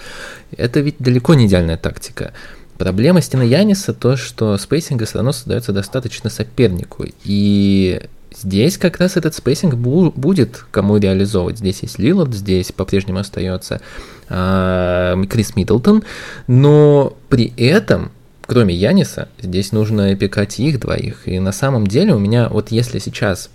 Это 0.56 0.80
ведь 0.80 0.95
далеко 1.00 1.34
не 1.34 1.47
идеальная 1.47 1.78
тактика. 1.78 2.32
Проблема 2.78 3.21
стены 3.21 3.43
Яниса 3.43 3.93
то, 3.93 4.15
что 4.15 4.58
спейсинга 4.58 5.06
все 5.06 5.19
равно 5.19 5.34
создается 5.34 5.71
достаточно 5.71 6.30
сопернику. 6.30 7.06
И 7.24 8.02
Здесь 8.34 8.78
как 8.78 8.98
раз 8.98 9.17
этот 9.17 9.36
спейсинг 9.36 9.74
бу- 9.74 10.13
будет 10.15 10.65
кому 10.72 10.98
реализовывать. 10.98 11.58
Здесь 11.58 11.82
есть 11.82 12.00
Лиллард, 12.00 12.34
здесь 12.34 12.72
по-прежнему 12.72 13.20
остается 13.20 13.82
э, 14.30 15.24
Крис 15.30 15.56
Миддлтон, 15.56 16.04
но 16.48 17.17
при 17.30 17.54
этом 17.58 18.12
кроме 18.52 18.76
Яниса, 18.76 19.30
здесь 19.41 19.72
нужно 19.72 20.10
опекать 20.10 20.60
их 20.60 20.82
двоих. 20.82 21.26
И 21.26 21.39
на 21.39 21.54
самом 21.54 21.88
деле 21.88 22.13
у 22.13 22.20
меня, 22.20 22.50
вот 22.50 22.70
если 22.70 23.00
сейчас 23.00 23.50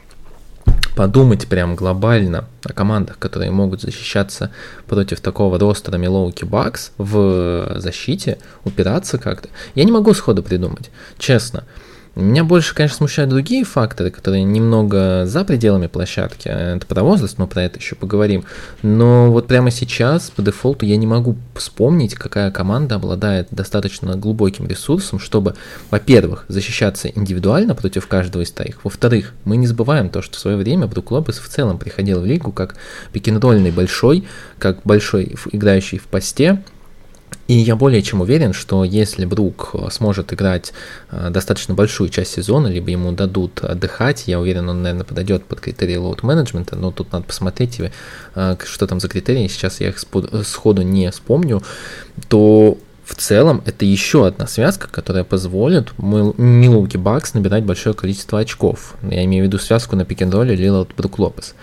подумать 0.97 1.47
прям 1.47 1.77
глобально 1.77 2.47
о 2.65 2.73
командах, 2.73 3.19
которые 3.19 3.51
могут 3.51 3.83
защищаться 3.83 4.51
против 4.87 5.21
такого 5.21 5.59
ростера 5.59 5.99
Милуоки 5.99 6.47
Бакс 6.47 6.93
в 6.97 7.75
защите, 7.77 8.39
упираться 8.65 9.19
как-то, 9.19 9.51
я 9.75 9.85
не 9.85 9.93
могу 9.93 10.15
сходу 10.15 10.43
придумать, 10.43 10.91
честно. 11.19 11.65
Меня 12.17 12.45
больше, 12.45 12.75
конечно, 12.75 12.97
смущают 12.97 13.29
другие 13.29 13.63
факторы, 13.63 14.11
которые 14.11 14.43
немного 14.43 15.27
за 15.27 15.45
пределами 15.45 15.87
площадки. 15.87 16.49
Это 16.49 16.87
про 16.87 17.03
возраст, 17.03 17.37
мы 17.37 17.47
про 17.47 17.65
это 17.65 17.79
еще 17.79 17.95
поговорим. 17.95 18.47
Но 18.81 19.31
вот 19.31 19.49
прямо 19.49 19.71
сейчас 19.71 20.31
по 20.31 20.41
дефолту 20.41 20.87
я 20.87 20.97
не 20.97 21.07
могу 21.07 21.37
вспомнить, 21.55 22.15
какая 22.15 22.51
команда 22.51 22.95
обладает 22.95 23.49
достаточно 23.51 24.17
глубоким 24.17 24.67
ресурсом, 24.67 25.19
чтобы, 25.19 25.57
во-первых, 25.91 26.47
защищаться 26.49 27.09
индивидуально 27.09 27.75
против 27.75 28.07
каждого 28.07 28.41
из 28.41 28.51
троих. 28.51 28.79
Во-вторых, 28.83 29.35
мы 29.45 29.59
не 29.59 29.67
забываем 29.67 30.09
то, 30.09 30.23
что 30.23 30.39
в 30.39 30.41
свое 30.41 30.57
время 30.57 30.87
Брук 30.87 31.11
Лопес 31.11 31.39
в 31.39 31.49
целом 31.49 31.77
приходил 31.77 32.23
в 32.23 32.25
лигу 32.25 32.51
как 32.51 32.77
пикинрольный 33.13 33.73
большой, 33.73 34.27
как 34.59 34.81
большой 34.85 35.37
играющий 35.53 35.99
в 35.99 36.05
посте, 36.05 36.63
и 37.49 37.55
я 37.55 37.77
более 37.77 38.03
чем 38.03 38.21
уверен, 38.21 38.53
что 38.53 38.83
если 38.85 39.25
Брук 39.25 39.75
сможет 39.91 40.33
играть 40.33 40.73
э, 41.11 41.31
достаточно 41.31 41.75
большую 41.75 42.09
часть 42.09 42.33
сезона, 42.33 42.67
либо 42.67 42.91
ему 42.91 43.13
дадут 43.13 43.63
отдыхать, 43.63 44.25
я 44.27 44.41
уверен, 44.41 44.69
он, 44.69 44.83
наверное, 44.83 45.05
подойдет 45.05 45.45
под 45.45 45.61
критерии 45.61 45.97
load 45.97 46.23
management 46.23 46.68
а, 46.68 46.77
но 46.77 46.91
тут 46.91 47.13
надо 47.13 47.25
посмотреть, 47.25 47.81
э, 48.35 48.57
что 48.65 48.87
там 48.87 49.01
за 49.01 49.09
критерии, 49.09 49.47
сейчас 49.47 49.81
я 49.81 49.89
их 49.89 49.99
сходу 50.45 50.83
не 50.83 51.11
вспомню, 51.11 51.63
то 52.29 52.79
в 53.05 53.15
целом 53.15 53.63
это 53.65 53.85
еще 53.85 54.27
одна 54.27 54.49
связка, 54.49 54.89
которая 54.91 55.23
позволит 55.23 55.97
Милуоки 55.99 56.97
Бакс 56.97 57.35
набирать 57.35 57.65
большое 57.65 57.95
количество 57.95 58.41
очков. 58.41 58.97
Я 59.03 59.25
имею 59.25 59.45
в 59.45 59.47
виду 59.47 59.59
связку 59.59 59.95
на 59.95 60.05
пик-н-ролле 60.05 60.57
Лиллард 60.57 60.91
Брук 60.97 61.21
Лопес. 61.21 61.55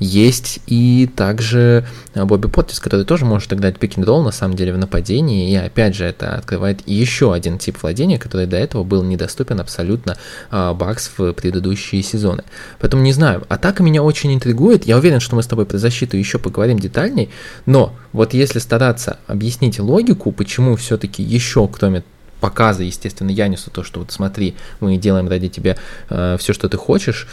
Есть 0.00 0.60
и 0.66 1.08
также 1.14 1.86
э, 2.14 2.24
Бобби 2.24 2.48
Поттис, 2.48 2.80
который 2.80 3.04
тоже 3.04 3.24
может 3.24 3.52
играть 3.52 3.78
пик 3.78 3.96
н 3.98 4.04
на 4.04 4.32
самом 4.32 4.56
деле 4.56 4.72
в 4.72 4.78
нападении, 4.78 5.50
и 5.50 5.54
опять 5.54 5.94
же 5.94 6.04
это 6.04 6.34
открывает 6.34 6.80
еще 6.86 7.32
один 7.32 7.58
тип 7.58 7.80
владения, 7.82 8.18
который 8.18 8.46
до 8.46 8.56
этого 8.56 8.82
был 8.82 9.02
недоступен 9.04 9.60
абсолютно 9.60 10.16
Бакс 10.50 11.10
в 11.16 11.32
предыдущие 11.32 12.02
сезоны. 12.02 12.44
Поэтому 12.80 13.02
не 13.02 13.12
знаю, 13.12 13.44
атака 13.48 13.82
меня 13.82 14.02
очень 14.02 14.34
интригует, 14.34 14.86
я 14.86 14.96
уверен, 14.96 15.20
что 15.20 15.36
мы 15.36 15.42
с 15.42 15.46
тобой 15.46 15.66
про 15.66 15.78
защиту 15.78 16.16
еще 16.16 16.38
поговорим 16.38 16.78
детальней, 16.78 17.30
но 17.66 17.94
вот 18.12 18.34
если 18.34 18.58
стараться 18.58 19.18
объяснить 19.26 19.78
логику, 19.78 20.32
почему 20.32 20.76
все-таки 20.76 21.22
еще 21.22 21.68
кроме 21.68 22.02
показа, 22.40 22.82
естественно, 22.82 23.30
Янису, 23.30 23.70
то, 23.70 23.84
что 23.84 24.00
вот 24.00 24.10
смотри, 24.10 24.56
мы 24.80 24.96
делаем 24.96 25.28
ради 25.28 25.48
тебя 25.48 25.76
э, 26.08 26.36
все, 26.40 26.52
что 26.52 26.68
ты 26.68 26.76
хочешь, 26.76 27.28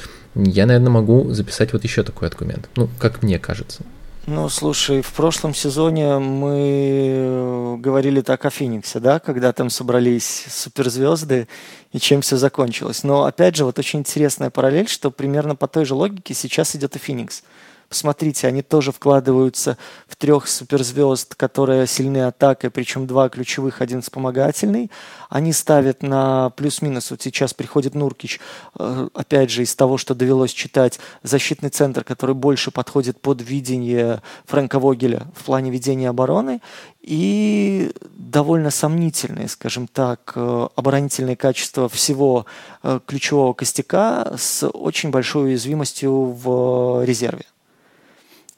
я, 0.46 0.66
наверное, 0.66 0.92
могу 0.92 1.32
записать 1.34 1.74
вот 1.74 1.84
еще 1.84 2.04
такой 2.04 2.28
аргумент. 2.28 2.70
Ну, 2.76 2.90
как 3.00 3.24
мне 3.24 3.40
кажется. 3.40 3.84
Ну, 4.28 4.50
слушай, 4.50 5.02
в 5.02 5.14
прошлом 5.14 5.54
сезоне 5.54 6.20
мы 6.20 7.78
говорили 7.80 8.20
так 8.20 8.44
о 8.44 8.50
Фениксе, 8.50 9.00
да, 9.00 9.20
когда 9.20 9.54
там 9.54 9.70
собрались 9.70 10.46
суперзвезды 10.50 11.48
и 11.94 12.00
чем 12.00 12.20
все 12.20 12.36
закончилось. 12.36 13.04
Но, 13.04 13.24
опять 13.24 13.56
же, 13.56 13.64
вот 13.64 13.80
очень 13.80 14.00
интересная 14.00 14.50
параллель, 14.50 14.90
что 14.90 15.12
примерно 15.12 15.56
по 15.56 15.70
той 15.70 15.86
же 15.86 15.96
логике 15.96 16.34
сейчас 16.34 16.76
идет 16.76 16.98
и 16.98 17.00
Феникс. 17.00 17.44
Посмотрите, 17.90 18.48
они 18.48 18.62
тоже 18.62 18.92
вкладываются 18.92 19.78
в 20.08 20.18
трех 20.18 20.48
суперзвезд, 20.48 21.36
которые 21.36 21.88
сильны 21.88 22.26
атакой, 22.26 22.70
причем 22.70 23.08
два 23.08 23.30
ключевых, 23.30 23.82
один 23.82 24.02
вспомогательный. 24.02 24.92
Они 25.30 25.54
ставят 25.54 26.04
на 26.04 26.50
плюс-минус. 26.52 27.12
Вот 27.12 27.22
сейчас 27.22 27.54
приходит 27.54 27.96
Нуркич, 27.96 28.42
э, 28.78 29.08
опять 29.14 29.52
же, 29.52 29.64
из 29.64 29.74
того, 29.74 29.98
что 29.98 30.16
довелось 30.16 30.52
читать, 30.52 31.00
защитный 31.24 31.70
центр, 31.70 32.04
который 32.04 32.36
больше 32.36 32.72
подходит 32.72 33.22
под 33.22 33.42
видение 33.42 34.22
Фрэнка 34.46 34.80
Вогеля 34.80 35.28
в 35.34 35.46
плане 35.46 35.72
ведения 35.72 36.10
обороны 36.10 36.62
и 37.02 37.94
довольно 38.12 38.70
сомнительные, 38.70 39.48
скажем 39.48 39.88
так, 39.88 40.34
э, 40.36 40.68
оборонительные 40.76 41.38
качества 41.38 41.88
всего 41.88 42.46
э, 42.84 43.00
ключевого 43.06 43.54
костяка 43.54 44.34
с 44.38 44.68
очень 44.68 45.10
большой 45.10 45.46
уязвимостью 45.46 46.12
в 46.12 47.06
резерве. 47.06 47.46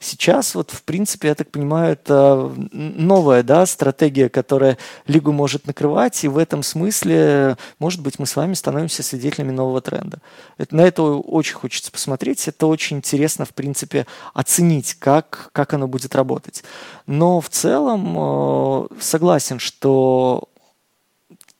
Сейчас 0.02 0.54
вот, 0.54 0.70
в 0.70 0.82
принципе, 0.82 1.28
я 1.28 1.34
так 1.34 1.50
понимаю, 1.50 1.92
это 1.92 2.50
новая 2.72 3.42
да, 3.42 3.66
стратегия, 3.66 4.30
которая 4.30 4.78
лигу 5.06 5.30
может 5.30 5.66
накрывать, 5.66 6.24
и 6.24 6.28
в 6.28 6.38
этом 6.38 6.62
смысле, 6.62 7.58
может 7.78 8.00
быть, 8.00 8.18
мы 8.18 8.26
с 8.26 8.34
вами 8.34 8.54
становимся 8.54 9.02
свидетелями 9.02 9.52
нового 9.52 9.82
тренда. 9.82 10.22
Это, 10.56 10.74
на 10.74 10.80
это 10.80 11.02
очень 11.02 11.54
хочется 11.54 11.92
посмотреть, 11.92 12.48
это 12.48 12.66
очень 12.66 12.96
интересно, 12.96 13.44
в 13.44 13.50
принципе, 13.50 14.06
оценить, 14.32 14.94
как, 14.94 15.50
как 15.52 15.74
оно 15.74 15.86
будет 15.86 16.14
работать. 16.14 16.64
Но 17.06 17.42
в 17.42 17.50
целом 17.50 18.16
э, 18.16 18.86
согласен, 19.00 19.58
что 19.58 20.48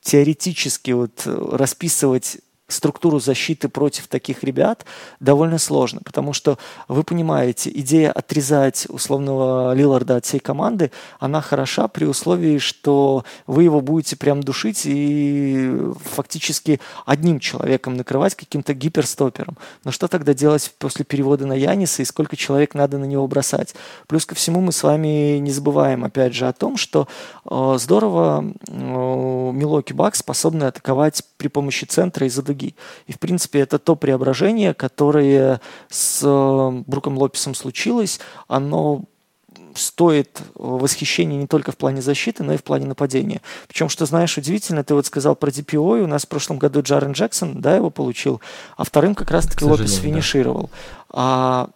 теоретически 0.01 0.93
вот 0.93 1.27
расписывать 1.27 2.39
структуру 2.73 3.21
защиты 3.21 3.69
против 3.69 4.09
таких 4.09 4.45
ребят 4.45 4.85
довольно 5.21 5.59
сложно, 5.59 6.01
потому 6.05 6.33
что, 6.33 6.59
вы 6.89 7.05
понимаете, 7.05 7.71
идея 7.75 8.13
отрезать 8.13 8.87
условного 8.89 9.75
Лиларда 9.75 10.17
от 10.17 10.25
всей 10.25 10.41
команды, 10.41 10.91
она 11.19 11.41
хороша 11.41 11.89
при 11.89 12.05
условии, 12.05 12.59
что 12.59 13.25
вы 13.47 13.65
его 13.65 13.81
будете 13.81 14.17
прям 14.17 14.43
душить 14.43 14.83
и 14.85 15.79
фактически 16.05 16.81
одним 17.07 17.41
человеком 17.41 17.95
накрывать 17.97 18.35
каким-то 18.35 18.75
гиперстопером. 18.75 19.57
Но 19.85 19.91
что 19.91 20.09
тогда 20.09 20.35
делать 20.35 20.73
после 20.79 21.05
перевода 21.05 21.47
на 21.47 21.55
Яниса 21.55 22.03
и 22.03 22.05
сколько 22.05 22.37
человек 22.37 22.75
надо 22.75 22.99
на 22.99 23.05
него 23.05 23.27
бросать? 23.27 23.75
Плюс 24.07 24.27
ко 24.27 24.35
всему 24.35 24.61
мы 24.61 24.73
с 24.73 24.83
вами 24.83 25.39
не 25.39 25.51
забываем, 25.51 26.05
опять 26.05 26.35
же, 26.35 26.49
о 26.49 26.53
том, 26.53 26.77
что 26.77 27.09
э, 27.45 27.77
здорово 27.79 28.45
э, 28.69 28.73
Милоки 28.73 29.93
Бак 29.93 30.15
способны 30.15 30.65
атаковать 30.65 31.23
при 31.37 31.49
помощи 31.49 31.85
центра 31.85 32.27
из-за 32.27 32.43
дуги. 32.61 32.75
И, 33.07 33.13
в 33.13 33.19
принципе, 33.19 33.61
это 33.61 33.79
то 33.79 33.97
преображение, 33.97 34.75
которое 34.75 35.61
с 35.89 36.21
э, 36.23 36.83
Бруком 36.87 37.19
Лопесом 37.19 37.55
случилось. 37.55 38.21
Оно 38.49 39.05
стоит 39.75 40.41
восхищения 40.55 41.39
не 41.39 41.47
только 41.47 41.73
в 41.73 41.77
плане 41.77 42.03
защиты, 42.03 42.43
но 42.43 42.55
и 42.55 42.57
в 42.57 42.65
плане 42.65 42.87
нападения. 42.87 43.41
Причем, 43.69 43.89
что 43.89 44.07
знаешь, 44.07 44.37
удивительно, 44.37 44.85
ты 44.85 44.95
вот 44.95 45.07
сказал 45.07 45.37
про 45.37 45.51
DPO, 45.51 46.03
у 46.03 46.07
нас 46.07 46.25
в 46.25 46.29
прошлом 46.29 46.59
году 46.59 46.83
Джарен 46.83 47.13
Джексон, 47.13 47.61
да, 47.61 47.77
его 47.77 47.91
получил, 47.91 48.41
а 48.77 48.85
вторым 48.85 49.15
как 49.15 49.31
раз-таки 49.31 49.65
Лопес 49.65 49.97
финишировал. 49.97 50.71
Да. 50.73 51.09
А 51.13 51.71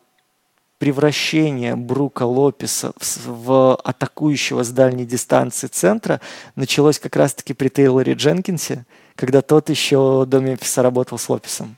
превращение 0.78 1.76
Брука 1.76 2.24
Лопеса 2.24 2.92
в, 2.98 3.26
в 3.26 3.74
атакующего 3.76 4.64
с 4.64 4.70
дальней 4.70 5.06
дистанции 5.06 5.68
центра 5.68 6.20
началось 6.56 6.98
как 6.98 7.16
раз-таки 7.16 7.54
при 7.54 7.68
Тейлоре 7.68 8.14
Дженкинсе, 8.14 8.84
когда 9.16 9.42
тот 9.42 9.70
еще 9.70 10.24
до 10.26 10.40
Мемфиса 10.40 10.82
работал 10.82 11.18
с 11.18 11.28
Лопесом. 11.28 11.76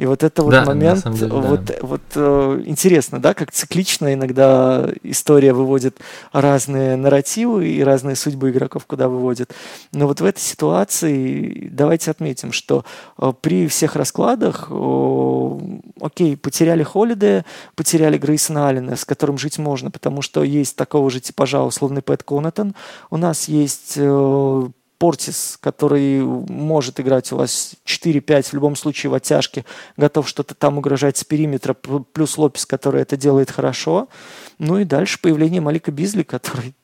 И 0.00 0.06
вот 0.06 0.22
это 0.22 0.42
вот 0.42 0.52
да, 0.52 0.64
момент, 0.64 1.06
деле, 1.12 1.30
вот, 1.30 1.64
да. 1.66 1.74
вот 1.82 2.00
э, 2.14 2.62
интересно, 2.64 3.20
да, 3.20 3.34
как 3.34 3.52
циклично 3.52 4.14
иногда 4.14 4.88
история 5.02 5.52
выводит 5.52 5.98
разные 6.32 6.96
нарративы 6.96 7.68
и 7.68 7.82
разные 7.82 8.16
судьбы 8.16 8.48
игроков 8.48 8.86
куда 8.86 9.10
выводит. 9.10 9.52
Но 9.92 10.06
вот 10.06 10.22
в 10.22 10.24
этой 10.24 10.40
ситуации 10.40 11.68
давайте 11.70 12.12
отметим, 12.12 12.52
что 12.52 12.86
э, 13.18 13.30
при 13.42 13.68
всех 13.68 13.94
раскладах, 13.94 14.68
э, 14.70 15.58
окей, 16.00 16.34
потеряли 16.38 16.82
Холидея, 16.82 17.44
потеряли 17.76 18.16
Грейсона 18.16 18.68
Аллена, 18.68 18.96
с 18.96 19.04
которым 19.04 19.36
жить 19.36 19.58
можно, 19.58 19.90
потому 19.90 20.22
что 20.22 20.42
есть 20.42 20.76
такого 20.76 21.10
же 21.10 21.20
типажа 21.20 21.62
условный 21.62 22.00
Пэт 22.00 22.22
Конатон, 22.22 22.74
у 23.10 23.18
нас 23.18 23.48
есть 23.48 23.96
э, 23.96 24.68
Портис, 25.00 25.56
который 25.62 26.20
может 26.20 27.00
играть 27.00 27.32
у 27.32 27.36
вас 27.36 27.74
4-5 27.86 28.42
в 28.42 28.52
любом 28.52 28.76
случае 28.76 29.08
в 29.08 29.14
оттяжке, 29.14 29.64
готов 29.96 30.28
что-то 30.28 30.54
там 30.54 30.76
угрожать 30.76 31.16
с 31.16 31.24
периметра, 31.24 31.72
плюс 31.72 32.36
Лопес, 32.36 32.66
который 32.66 33.00
это 33.00 33.16
делает 33.16 33.50
хорошо. 33.50 34.10
Ну 34.58 34.78
и 34.78 34.84
дальше 34.84 35.18
появление 35.18 35.62
Малика 35.62 35.90
Бизли, 35.90 36.22
который 36.22 36.74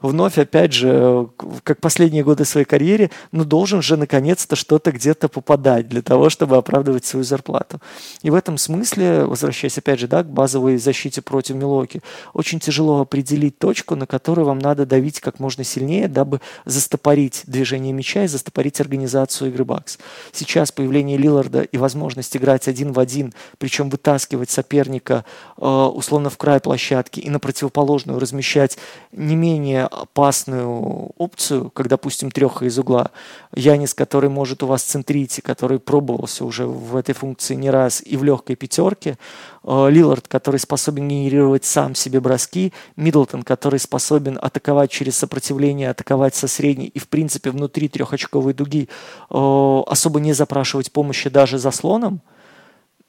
вновь, 0.00 0.38
опять 0.38 0.72
же, 0.72 1.28
как 1.62 1.80
последние 1.80 2.24
годы 2.24 2.44
своей 2.44 2.66
карьеры, 2.66 3.10
ну, 3.32 3.44
должен 3.44 3.82
же 3.82 3.96
наконец-то 3.96 4.56
что-то 4.56 4.92
где-то 4.92 5.28
попадать 5.28 5.88
для 5.88 6.02
того, 6.02 6.30
чтобы 6.30 6.56
оправдывать 6.56 7.04
свою 7.04 7.24
зарплату. 7.24 7.80
И 8.22 8.30
в 8.30 8.34
этом 8.34 8.58
смысле, 8.58 9.24
возвращаясь 9.24 9.78
опять 9.78 10.00
же 10.00 10.08
да, 10.08 10.22
к 10.22 10.26
базовой 10.26 10.78
защите 10.78 11.22
против 11.22 11.56
Милоки, 11.56 12.02
очень 12.34 12.60
тяжело 12.60 13.00
определить 13.00 13.58
точку, 13.58 13.94
на 13.94 14.06
которую 14.06 14.46
вам 14.46 14.58
надо 14.58 14.86
давить 14.86 15.20
как 15.20 15.40
можно 15.40 15.64
сильнее, 15.64 16.08
дабы 16.08 16.40
застопорить 16.64 17.42
движение 17.46 17.92
мяча 17.92 18.24
и 18.24 18.28
застопорить 18.28 18.80
организацию 18.80 19.50
игры 19.50 19.64
Бакс. 19.64 19.98
Сейчас 20.32 20.72
появление 20.72 21.16
Лиларда 21.18 21.62
и 21.62 21.76
возможность 21.76 22.36
играть 22.36 22.68
один 22.68 22.92
в 22.92 22.98
один, 22.98 23.32
причем 23.58 23.90
вытаскивать 23.90 24.50
соперника 24.50 25.24
э, 25.56 25.66
условно 25.66 26.30
в 26.30 26.38
край 26.38 26.60
площадки 26.60 27.20
и 27.20 27.30
на 27.30 27.38
противоположную 27.38 28.18
размещать 28.18 28.78
не 29.12 29.36
менее 29.36 29.57
менее 29.58 29.84
опасную 29.84 31.10
опцию, 31.18 31.70
как, 31.70 31.88
допустим, 31.88 32.30
треха 32.30 32.64
из 32.64 32.78
угла. 32.78 33.10
Янис, 33.54 33.92
который 33.92 34.30
может 34.30 34.62
у 34.62 34.66
вас 34.66 34.82
центрить, 34.82 35.38
и 35.38 35.42
который 35.42 35.78
пробовался 35.78 36.44
уже 36.44 36.66
в 36.66 36.96
этой 36.96 37.14
функции 37.14 37.54
не 37.54 37.70
раз 37.70 38.02
и 38.04 38.16
в 38.16 38.24
легкой 38.24 38.56
пятерке. 38.56 39.18
Э, 39.64 39.88
Лилард, 39.90 40.28
который 40.28 40.60
способен 40.60 41.08
генерировать 41.08 41.64
сам 41.64 41.94
себе 41.94 42.20
броски. 42.20 42.72
Миддлтон, 42.96 43.42
который 43.42 43.80
способен 43.80 44.38
атаковать 44.40 44.90
через 44.90 45.16
сопротивление, 45.16 45.90
атаковать 45.90 46.34
со 46.34 46.46
средней 46.46 46.86
и, 46.86 46.98
в 46.98 47.08
принципе, 47.08 47.50
внутри 47.50 47.88
трехочковой 47.88 48.54
дуги 48.54 48.88
э, 49.30 49.82
особо 49.86 50.20
не 50.20 50.32
запрашивать 50.32 50.92
помощи 50.92 51.28
даже 51.28 51.58
заслоном– 51.58 52.20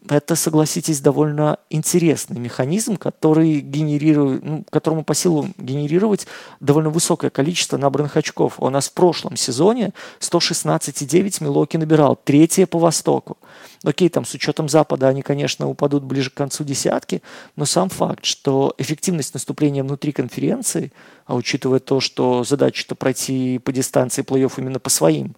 это, 0.07 0.35
согласитесь, 0.35 1.01
довольно 1.01 1.59
интересный 1.69 2.39
механизм, 2.39 2.95
который 2.95 3.59
генерирует, 3.59 4.43
ну, 4.43 4.63
которому 4.69 5.03
по 5.03 5.13
силу 5.13 5.49
генерировать 5.57 6.25
довольно 6.62 6.89
высокое 6.89 7.29
количество 7.29 7.75
набранных 7.77 8.15
очков. 8.15 8.55
У 8.59 8.69
нас 8.69 8.88
в 8.88 8.93
прошлом 8.93 9.35
сезоне 9.35 9.93
116,9 10.21 11.43
Милоки 11.43 11.75
набирал, 11.75 12.15
третье 12.15 12.65
по 12.65 12.79
Востоку. 12.79 13.38
Окей, 13.83 14.07
там 14.07 14.23
с 14.23 14.33
учетом 14.33 14.69
Запада 14.69 15.09
они, 15.09 15.21
конечно, 15.21 15.67
упадут 15.67 16.03
ближе 16.03 16.29
к 16.29 16.35
концу 16.35 16.63
десятки, 16.63 17.21
но 17.57 17.65
сам 17.65 17.89
факт, 17.89 18.23
что 18.23 18.73
эффективность 18.77 19.33
наступления 19.33 19.83
внутри 19.83 20.13
конференции, 20.13 20.93
а 21.25 21.35
учитывая 21.35 21.79
то, 21.79 21.99
что 21.99 22.45
задача-то 22.45 22.95
пройти 22.95 23.59
по 23.59 23.73
дистанции 23.73 24.23
плей-офф 24.23 24.53
именно 24.57 24.79
по 24.79 24.89
своим, 24.89 25.35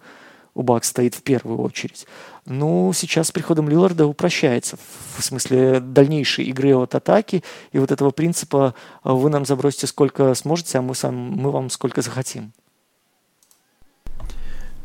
у 0.54 0.62
Бак 0.62 0.84
стоит 0.84 1.14
в 1.14 1.22
первую 1.22 1.60
очередь. 1.60 2.06
Ну, 2.44 2.92
сейчас 2.92 3.28
с 3.28 3.32
приходом 3.32 3.68
Лиларда 3.68 4.06
упрощается 4.06 4.76
в 5.16 5.22
смысле 5.22 5.80
дальнейшей 5.80 6.44
игры 6.46 6.74
от 6.74 6.94
атаки 6.94 7.42
и 7.72 7.78
вот 7.78 7.90
этого 7.90 8.10
принципа 8.10 8.74
вы 9.04 9.30
нам 9.30 9.44
забросите 9.44 9.86
сколько 9.86 10.34
сможете, 10.34 10.78
а 10.78 10.82
мы, 10.82 10.94
сам, 10.94 11.14
мы 11.14 11.50
вам 11.50 11.70
сколько 11.70 12.02
захотим. 12.02 12.52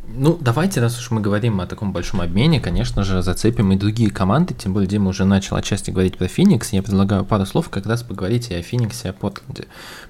Ну, 0.10 0.38
давайте, 0.40 0.80
раз 0.80 0.98
уж 0.98 1.12
мы 1.12 1.20
говорим 1.20 1.60
о 1.60 1.68
таком 1.68 1.92
большом 1.92 2.22
обмене, 2.22 2.62
конечно 2.62 3.04
же, 3.04 3.22
зацепим 3.22 3.74
и 3.74 3.76
другие 3.76 4.10
команды, 4.10 4.54
тем 4.54 4.74
более 4.74 4.88
Дима 4.88 5.10
уже 5.10 5.26
начал 5.26 5.58
отчасти 5.58 5.92
говорить 5.92 6.18
про 6.18 6.28
Феникс, 6.28 6.72
я 6.72 6.82
предлагаю 6.82 7.26
пару 7.26 7.46
слов 7.46 7.68
как 7.70 7.86
раз 7.86 8.04
поговорить 8.04 8.50
и 8.50 8.56
о 8.56 8.62
Фениксе, 8.62 9.10
о 9.10 9.14
Портленде. 9.14 9.66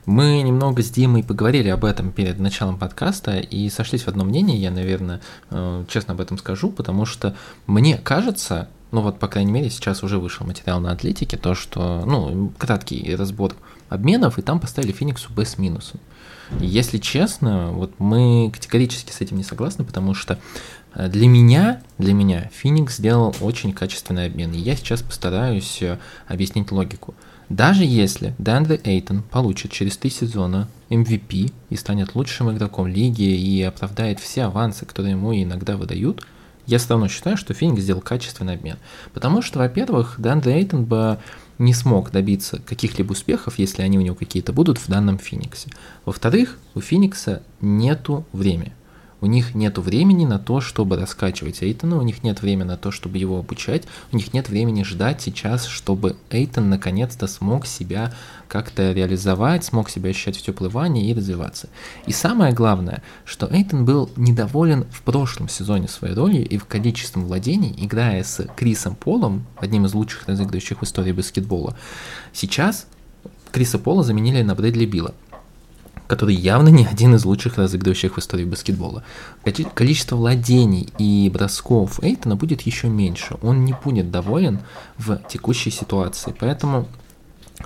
Мы 0.06 0.44
немного 0.44 0.84
с 0.84 0.92
Димой 0.92 1.24
поговорили 1.24 1.70
об 1.70 1.84
этом 1.84 2.12
перед 2.12 2.40
началом 2.40 2.78
подкаста 2.78 3.38
и 3.38 3.70
сошлись 3.72 4.04
в 4.04 4.08
одном 4.08 4.28
мнении, 4.28 4.58
я, 4.58 4.70
наверное, 4.70 5.20
э, 5.50 5.86
честно 5.90 6.14
об 6.14 6.22
этом 6.22 6.38
скажу, 6.38 6.70
потому 6.70 7.06
что 7.06 7.36
мне 7.66 7.98
кажется, 7.98 8.70
ну 8.92 9.02
вот, 9.02 9.18
по 9.18 9.28
крайней 9.28 9.52
мере, 9.52 9.72
сейчас 9.72 10.04
уже 10.04 10.20
вышел 10.20 10.46
материал 10.46 10.80
на 10.80 10.92
Атлетике, 10.92 11.38
то, 11.38 11.56
что, 11.56 12.04
ну, 12.06 12.54
краткий 12.60 13.16
разбор 13.16 13.56
обменов, 13.90 14.38
и 14.38 14.44
там 14.44 14.60
поставили 14.60 14.92
Фениксу 14.92 15.34
Б 15.34 15.44
с. 15.44 15.58
Если 16.60 16.98
честно, 16.98 17.72
вот 17.72 17.94
мы 18.00 18.52
категорически 18.54 19.12
с 19.12 19.22
этим 19.22 19.38
не 19.38 19.44
согласны, 19.44 19.84
потому 19.84 20.14
что 20.14 20.40
э, 20.94 21.08
для 21.10 21.28
меня, 21.28 21.82
для 21.98 22.14
меня 22.14 22.50
Феникс 22.54 22.98
сделал 22.98 23.36
очень 23.42 23.74
качественный 23.74 24.28
обмен, 24.28 24.54
и 24.54 24.60
я 24.60 24.76
сейчас 24.76 25.02
постараюсь 25.02 25.82
э, 25.82 25.98
объяснить 26.28 26.72
логику. 26.72 27.16
Даже 27.50 27.86
если 27.86 28.36
Дандре 28.38 28.80
Эйтон 28.84 29.24
получит 29.24 29.72
через 29.72 29.96
три 29.98 30.10
сезона 30.10 30.68
MVP 30.90 31.54
и 31.70 31.76
станет 31.78 32.16
лучшим 32.16 32.52
игроком 32.52 32.88
лиги 32.88 33.24
и 33.24 33.62
оправдает 33.64 34.20
все 34.20 34.44
авансы, 34.44 34.86
которые 34.86 35.14
ему 35.14 35.34
иногда 35.34 35.78
выдают, 35.78 36.26
я 36.66 36.78
все 36.78 36.90
равно 36.90 37.08
считаю, 37.08 37.38
что 37.38 37.54
Феникс 37.54 37.82
сделал 37.82 38.02
качественный 38.02 38.56
обмен. 38.56 38.78
Потому 39.14 39.42
что, 39.42 39.60
во-первых, 39.60 40.16
Дандре 40.18 40.56
Эйтон 40.56 40.84
бы 40.84 41.18
не 41.60 41.74
смог 41.74 42.12
добиться 42.12 42.62
каких-либо 42.65 43.12
успехов, 43.12 43.58
если 43.58 43.82
они 43.82 43.98
у 43.98 44.02
него 44.02 44.15
какие-то 44.15 44.54
будут 44.54 44.78
в 44.78 44.88
данном 44.88 45.17
Фениксе. 45.17 45.70
Во-вторых, 46.06 46.58
у 46.76 46.82
Феникса 46.82 47.43
нету 47.62 48.26
времени. 48.32 48.74
У 49.19 49.25
них 49.25 49.56
нет 49.56 49.80
времени 49.80 50.25
на 50.25 50.38
то, 50.38 50.62
чтобы 50.62 50.95
раскачивать 50.95 51.63
Эйтона, 51.63 51.97
у 51.97 52.03
них 52.03 52.23
нет 52.23 52.41
времени 52.41 52.67
на 52.67 52.77
то, 52.77 52.91
чтобы 52.91 53.17
его 53.17 53.39
обучать, 53.39 53.84
у 54.12 54.15
них 54.15 54.34
нет 54.34 54.47
времени 54.47 54.84
ждать 54.84 55.21
сейчас, 55.21 55.65
чтобы 55.65 56.15
Эйтон 56.30 56.69
наконец-то 56.69 57.25
смог 57.25 57.65
себя 57.65 58.13
как-то 58.47 58.91
реализовать, 58.91 59.65
смог 59.65 59.89
себя 59.89 60.12
ощущать 60.12 60.38
в 60.38 60.43
теплой 60.43 60.69
ванне 60.69 61.10
и 61.10 61.13
развиваться. 61.15 61.67
И 62.06 62.12
самое 62.12 62.53
главное, 62.53 63.01
что 63.25 63.47
Эйтон 63.51 63.86
был 63.86 64.10
недоволен 64.15 64.86
в 64.91 65.01
прошлом 65.01 65.49
сезоне 65.49 65.88
своей 65.88 66.13
ролью 66.13 66.47
и 66.47 66.58
в 66.58 66.65
количестве 66.65 67.21
владений, 67.21 67.73
играя 67.77 68.23
с 68.23 68.45
Крисом 68.56 68.95
Полом, 68.95 69.45
одним 69.58 69.86
из 69.86 69.93
лучших 69.95 70.27
разыгрывающих 70.27 70.82
в 70.82 70.84
истории 70.84 71.12
баскетбола. 71.12 71.75
Сейчас 72.34 72.86
Криса 73.51 73.80
Пола 73.80 74.03
заменили 74.03 74.43
на 74.43 74.53
Брэдли 74.53 74.86
Билла 74.86 75.15
который 76.08 76.36
явно 76.36 76.70
не 76.70 76.86
один 76.86 77.15
из 77.15 77.26
лучших 77.26 77.58
разыгрывающих 77.58 78.15
в 78.15 78.20
истории 78.20 78.46
баскетбола. 78.46 79.04
Количество 79.74 80.15
владений 80.15 80.89
и 80.98 81.30
бросков 81.34 82.00
Эйтона 82.02 82.36
будет 82.36 82.62
еще 82.62 82.88
меньше. 82.88 83.36
Он 83.41 83.65
не 83.65 83.74
будет 83.74 84.10
доволен 84.10 84.60
в 84.98 85.22
текущей 85.30 85.72
ситуации. 85.72 86.34
Поэтому 86.39 86.88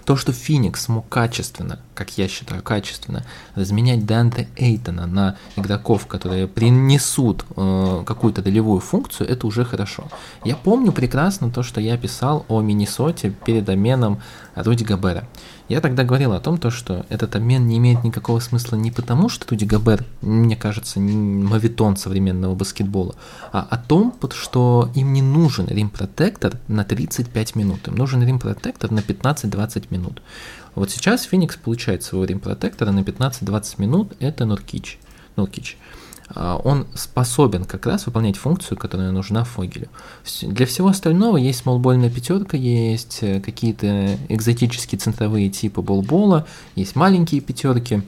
то, 0.05 0.15
что 0.15 0.31
Феникс 0.31 0.83
смог 0.83 1.07
качественно, 1.09 1.79
как 2.01 2.17
я 2.17 2.27
считаю, 2.27 2.63
качественно 2.63 3.23
разменять 3.53 4.07
Данте 4.07 4.47
Эйтона 4.55 5.05
на 5.05 5.35
игроков, 5.55 6.07
которые 6.07 6.47
принесут 6.47 7.45
э, 7.55 8.03
какую-то 8.07 8.41
долевую 8.41 8.79
функцию, 8.79 9.29
это 9.29 9.45
уже 9.45 9.63
хорошо. 9.63 10.05
Я 10.43 10.55
помню 10.55 10.93
прекрасно 10.93 11.51
то, 11.51 11.61
что 11.61 11.79
я 11.79 11.97
писал 11.97 12.43
о 12.47 12.61
Миннесоте 12.61 13.29
перед 13.45 13.69
обменом 13.69 14.19
Руди 14.55 14.83
Габера. 14.83 15.27
Я 15.69 15.79
тогда 15.79 16.03
говорил 16.03 16.33
о 16.33 16.39
том, 16.41 16.57
то, 16.57 16.69
что 16.69 17.05
этот 17.07 17.35
обмен 17.35 17.65
не 17.65 17.77
имеет 17.77 18.03
никакого 18.03 18.39
смысла 18.39 18.75
не 18.75 18.91
потому, 18.91 19.29
что 19.29 19.45
Руди 19.49 19.63
Габер, 19.63 20.03
мне 20.21 20.57
кажется, 20.57 20.99
мавитон 20.99 21.95
современного 21.95 22.55
баскетбола, 22.55 23.15
а 23.53 23.65
о 23.69 23.77
том, 23.77 24.13
что 24.33 24.89
им 24.95 25.13
не 25.13 25.21
нужен 25.21 25.67
рим-протектор 25.67 26.57
на 26.67 26.83
35 26.83 27.55
минут, 27.55 27.87
им 27.87 27.95
нужен 27.95 28.21
рим-протектор 28.21 28.91
на 28.91 28.99
15-20 28.99 29.85
минут. 29.91 30.21
Вот 30.75 30.89
сейчас 30.89 31.23
Феникс 31.23 31.57
получает 31.57 32.03
своего 32.03 32.25
рим-протектора 32.25 32.91
на 32.91 32.99
15-20 32.99 33.81
минут, 33.81 34.13
это 34.19 34.45
Нуркич. 34.45 34.99
Нуркич. 35.35 35.77
А, 36.33 36.57
он 36.63 36.87
способен 36.95 37.65
как 37.65 37.85
раз 37.85 38.05
выполнять 38.05 38.37
функцию, 38.37 38.77
которая 38.77 39.11
нужна 39.11 39.43
Фогелю. 39.43 39.89
Для 40.41 40.65
всего 40.65 40.87
остального 40.89 41.37
есть 41.37 41.59
смолбольная 41.59 42.09
пятерка, 42.09 42.57
есть 42.57 43.19
э, 43.21 43.41
какие-то 43.41 44.17
экзотические 44.29 44.99
центровые 44.99 45.49
типы 45.49 45.81
болбола, 45.81 46.47
есть 46.75 46.95
маленькие 46.95 47.41
пятерки, 47.41 48.01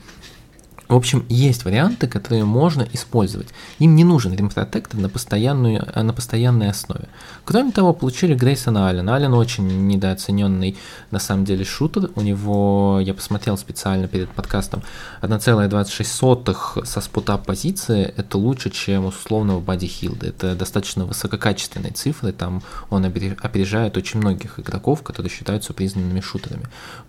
в 0.88 0.94
общем, 0.94 1.24
есть 1.28 1.64
варианты, 1.64 2.06
которые 2.06 2.44
можно 2.44 2.86
использовать. 2.92 3.48
Им 3.78 3.94
не 3.94 4.04
нужен 4.04 4.34
ремпротектор 4.34 5.00
на, 5.00 5.08
постоянную, 5.08 5.86
на 5.94 6.12
постоянной 6.12 6.70
основе. 6.70 7.08
Кроме 7.44 7.72
того, 7.72 7.94
получили 7.94 8.34
Грейсона 8.34 8.88
Аллена. 8.88 9.16
Аллен 9.16 9.32
очень 9.34 9.86
недооцененный 9.86 10.76
на 11.10 11.18
самом 11.18 11.44
деле 11.44 11.64
шутер. 11.64 12.10
У 12.16 12.20
него, 12.20 13.00
я 13.00 13.14
посмотрел 13.14 13.56
специально 13.56 14.08
перед 14.08 14.28
подкастом, 14.30 14.82
1,26 15.22 16.84
со 16.84 17.00
спутап 17.00 17.46
позиции. 17.46 18.12
Это 18.16 18.36
лучше, 18.36 18.70
чем 18.70 19.06
условного 19.06 19.60
Бади 19.60 19.86
Хилда. 19.86 20.26
Это 20.26 20.54
достаточно 20.54 21.06
высококачественные 21.06 21.92
цифры. 21.92 22.32
Там 22.32 22.62
он 22.90 23.04
опережает 23.04 23.96
очень 23.96 24.20
многих 24.20 24.60
игроков, 24.60 25.02
которые 25.02 25.30
считаются 25.30 25.72
признанными 25.72 26.20
шутерами. 26.20 26.66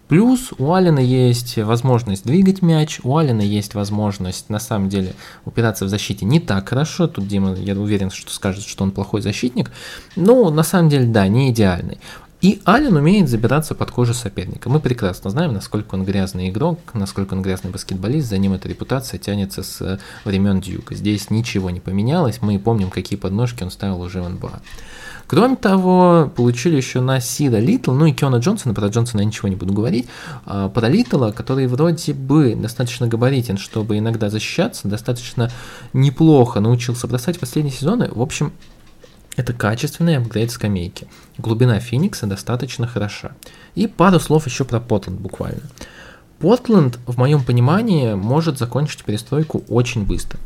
Плюс 0.07 0.53
у 0.59 0.73
Алина 0.73 0.99
есть 0.99 1.57
возможность 1.57 2.25
двигать 2.25 2.61
мяч, 2.61 2.99
у 3.03 3.17
Алина 3.17 3.41
есть 3.41 3.73
возможность 3.73 4.49
на 4.49 4.59
самом 4.59 4.87
деле 4.87 5.13
упираться 5.45 5.85
в 5.85 5.89
защите 5.89 6.25
не 6.25 6.39
так 6.39 6.69
хорошо. 6.69 7.07
Тут 7.07 7.27
Дима, 7.27 7.55
я 7.55 7.73
уверен, 7.73 8.11
что 8.11 8.31
скажет, 8.31 8.65
что 8.65 8.83
он 8.83 8.91
плохой 8.91 9.21
защитник. 9.21 9.71
Но 10.15 10.51
на 10.51 10.63
самом 10.63 10.89
деле, 10.89 11.07
да, 11.07 11.27
не 11.27 11.49
идеальный. 11.49 11.97
И 12.41 12.61
Ален 12.67 12.95
умеет 12.95 13.27
забираться 13.27 13.73
под 13.73 13.89
кожу 13.89 14.13
соперника. 14.13 14.69
Мы 14.69 14.79
прекрасно 14.79 15.31
знаем, 15.31 15.53
насколько 15.53 15.95
он 15.95 16.05
грязный 16.05 16.49
игрок, 16.49 16.79
насколько 16.93 17.33
он 17.33 17.41
грязный 17.41 17.71
баскетболист. 17.71 18.29
За 18.29 18.37
ним 18.37 18.53
эта 18.53 18.69
репутация 18.69 19.17
тянется 19.17 19.63
с 19.63 19.99
времен 20.25 20.61
Дьюка. 20.61 20.93
Здесь 20.93 21.31
ничего 21.31 21.71
не 21.71 21.79
поменялось. 21.79 22.43
Мы 22.43 22.59
помним, 22.59 22.91
какие 22.91 23.17
подножки 23.17 23.63
он 23.63 23.71
ставил 23.71 23.99
уже 24.01 24.21
в 24.21 24.29
НБА. 24.29 24.61
Кроме 25.27 25.55
того, 25.55 26.31
получили 26.35 26.75
еще 26.75 27.01
на 27.01 27.19
Сида 27.19 27.59
Литл, 27.59 27.91
ну 27.93 28.05
и 28.05 28.11
Киона 28.11 28.37
Джонсона, 28.37 28.73
про 28.73 28.87
Джонсона 28.87 29.21
я 29.21 29.25
ничего 29.25 29.47
не 29.47 29.55
буду 29.55 29.73
говорить, 29.73 30.07
а, 30.45 30.69
про 30.69 30.87
Литла, 30.87 31.31
который 31.31 31.67
вроде 31.67 32.13
бы 32.13 32.55
достаточно 32.55 33.07
габаритен, 33.07 33.57
чтобы 33.57 33.97
иногда 33.97 34.29
защищаться, 34.29 34.87
достаточно 34.87 35.49
неплохо 35.93 36.59
научился 36.59 37.07
бросать 37.07 37.39
последние 37.39 37.73
сезоны. 37.73 38.09
В 38.11 38.21
общем, 38.21 38.53
это 39.35 39.51
качественный 39.51 40.17
апгрейд 40.17 40.51
скамейки. 40.51 41.07
Глубина 41.37 41.79
Феникса 41.79 42.27
достаточно 42.27 42.87
хороша. 42.87 43.31
И 43.73 43.87
пару 43.87 44.19
слов 44.19 44.45
еще 44.45 44.63
про 44.63 44.79
Портленд 44.79 45.19
буквально. 45.19 45.61
Портленд, 46.39 46.99
в 47.05 47.17
моем 47.17 47.43
понимании, 47.43 48.13
может 48.13 48.57
закончить 48.59 49.03
перестройку 49.03 49.63
очень 49.67 50.05
быстро. 50.05 50.39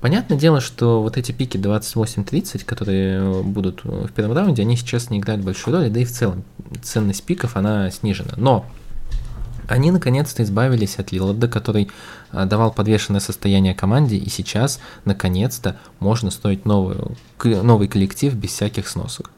Понятное 0.00 0.38
дело, 0.38 0.60
что 0.60 1.02
вот 1.02 1.16
эти 1.16 1.32
пики 1.32 1.56
28-30, 1.56 2.64
которые 2.64 3.42
будут 3.42 3.82
в 3.84 4.08
первом 4.12 4.36
раунде, 4.36 4.62
они 4.62 4.76
сейчас 4.76 5.10
не 5.10 5.18
играют 5.18 5.42
большую 5.42 5.76
роль, 5.76 5.90
да 5.90 6.00
и 6.00 6.04
в 6.04 6.10
целом 6.10 6.44
ценность 6.82 7.24
пиков, 7.24 7.56
она 7.56 7.90
снижена. 7.90 8.34
Но 8.36 8.64
они 9.68 9.90
наконец-то 9.90 10.42
избавились 10.42 10.96
от 10.98 11.12
Лиларда, 11.12 11.48
который 11.48 11.90
а, 12.30 12.46
давал 12.46 12.72
подвешенное 12.72 13.20
состояние 13.20 13.74
команде, 13.74 14.16
и 14.16 14.28
сейчас 14.30 14.80
наконец-то 15.04 15.76
можно 15.98 16.30
строить 16.30 16.64
новую, 16.64 17.16
новый 17.44 17.88
коллектив 17.88 18.34
без 18.34 18.50
всяких 18.50 18.88
сносок. 18.88 19.30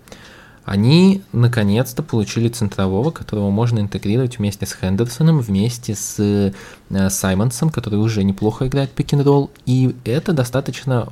Они 0.64 1.22
наконец-то 1.32 2.02
получили 2.02 2.48
центрового, 2.48 3.10
которого 3.10 3.50
можно 3.50 3.80
интегрировать 3.80 4.38
вместе 4.38 4.66
с 4.66 4.74
Хендерсоном, 4.74 5.40
вместе 5.40 5.94
с 5.94 6.16
э, 6.18 7.10
Саймонсом, 7.10 7.70
который 7.70 7.98
уже 7.98 8.22
неплохо 8.22 8.66
играет 8.66 8.90
пик-н-ролл. 8.90 9.50
И 9.66 9.94
это 10.04 10.32
достаточно 10.32 11.08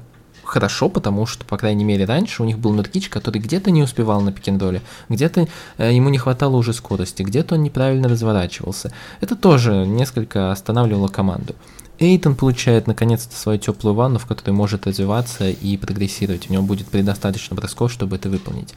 хорошо, 0.49 0.89
потому 0.89 1.27
что, 1.27 1.45
по 1.45 1.57
крайней 1.57 1.85
мере, 1.85 2.05
раньше 2.05 2.43
у 2.43 2.47
них 2.47 2.59
был 2.59 2.73
Нуркич, 2.73 3.09
который 3.09 3.41
где-то 3.41 3.71
не 3.71 3.83
успевал 3.83 4.21
на 4.21 4.33
пикендоле, 4.33 4.83
где-то 5.09 5.47
э, 5.77 5.95
ему 5.95 6.09
не 6.09 6.19
хватало 6.19 6.57
уже 6.57 6.73
скорости, 6.73 7.23
где-то 7.23 7.55
он 7.55 7.63
неправильно 7.63 8.09
разворачивался. 8.09 8.93
Это 9.21 9.37
тоже 9.37 9.87
несколько 9.87 10.51
останавливало 10.51 11.09
команду. 11.09 11.55
Эйтон 11.99 12.37
получает 12.37 12.87
наконец-то 12.87 13.35
свою 13.35 13.59
теплую 13.59 13.95
ванну, 13.95 14.19
в 14.19 14.27
которой 14.27 14.53
может 14.53 14.87
развиваться 14.87 15.49
и 15.49 15.77
прогрессировать. 15.77 16.49
У 16.49 16.53
него 16.53 16.63
будет 16.63 16.87
предостаточно 16.87 17.57
бросков, 17.57 17.93
чтобы 17.93 18.17
это 18.17 18.29
выполнить. 18.29 18.75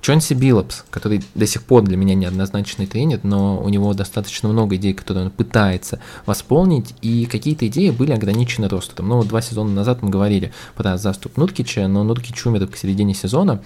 Чонси 0.00 0.34
Биллопс, 0.34 0.84
который 0.90 1.22
до 1.34 1.46
сих 1.46 1.62
пор 1.62 1.82
для 1.82 1.96
меня 1.96 2.14
неоднозначный 2.14 2.86
тренер, 2.86 3.20
но 3.22 3.60
у 3.62 3.68
него 3.68 3.92
достаточно 3.92 4.48
много 4.48 4.76
идей, 4.76 4.94
которые 4.94 5.26
он 5.26 5.30
пытается 5.30 6.00
восполнить, 6.24 6.94
и 7.02 7.26
какие-то 7.26 7.66
идеи 7.66 7.90
были 7.90 8.12
ограничены 8.12 8.68
ростом. 8.68 9.08
Ну, 9.08 9.22
два 9.24 9.42
сезона 9.42 9.70
назад 9.70 10.02
мы 10.02 10.08
говорили 10.08 10.52
про 10.74 10.96
заступ 10.96 11.36
Нуркича, 11.36 11.86
но 11.86 12.02
Нуркич 12.02 12.46
умер 12.46 12.66
к 12.68 12.76
середине 12.76 13.14
сезона, 13.14 13.62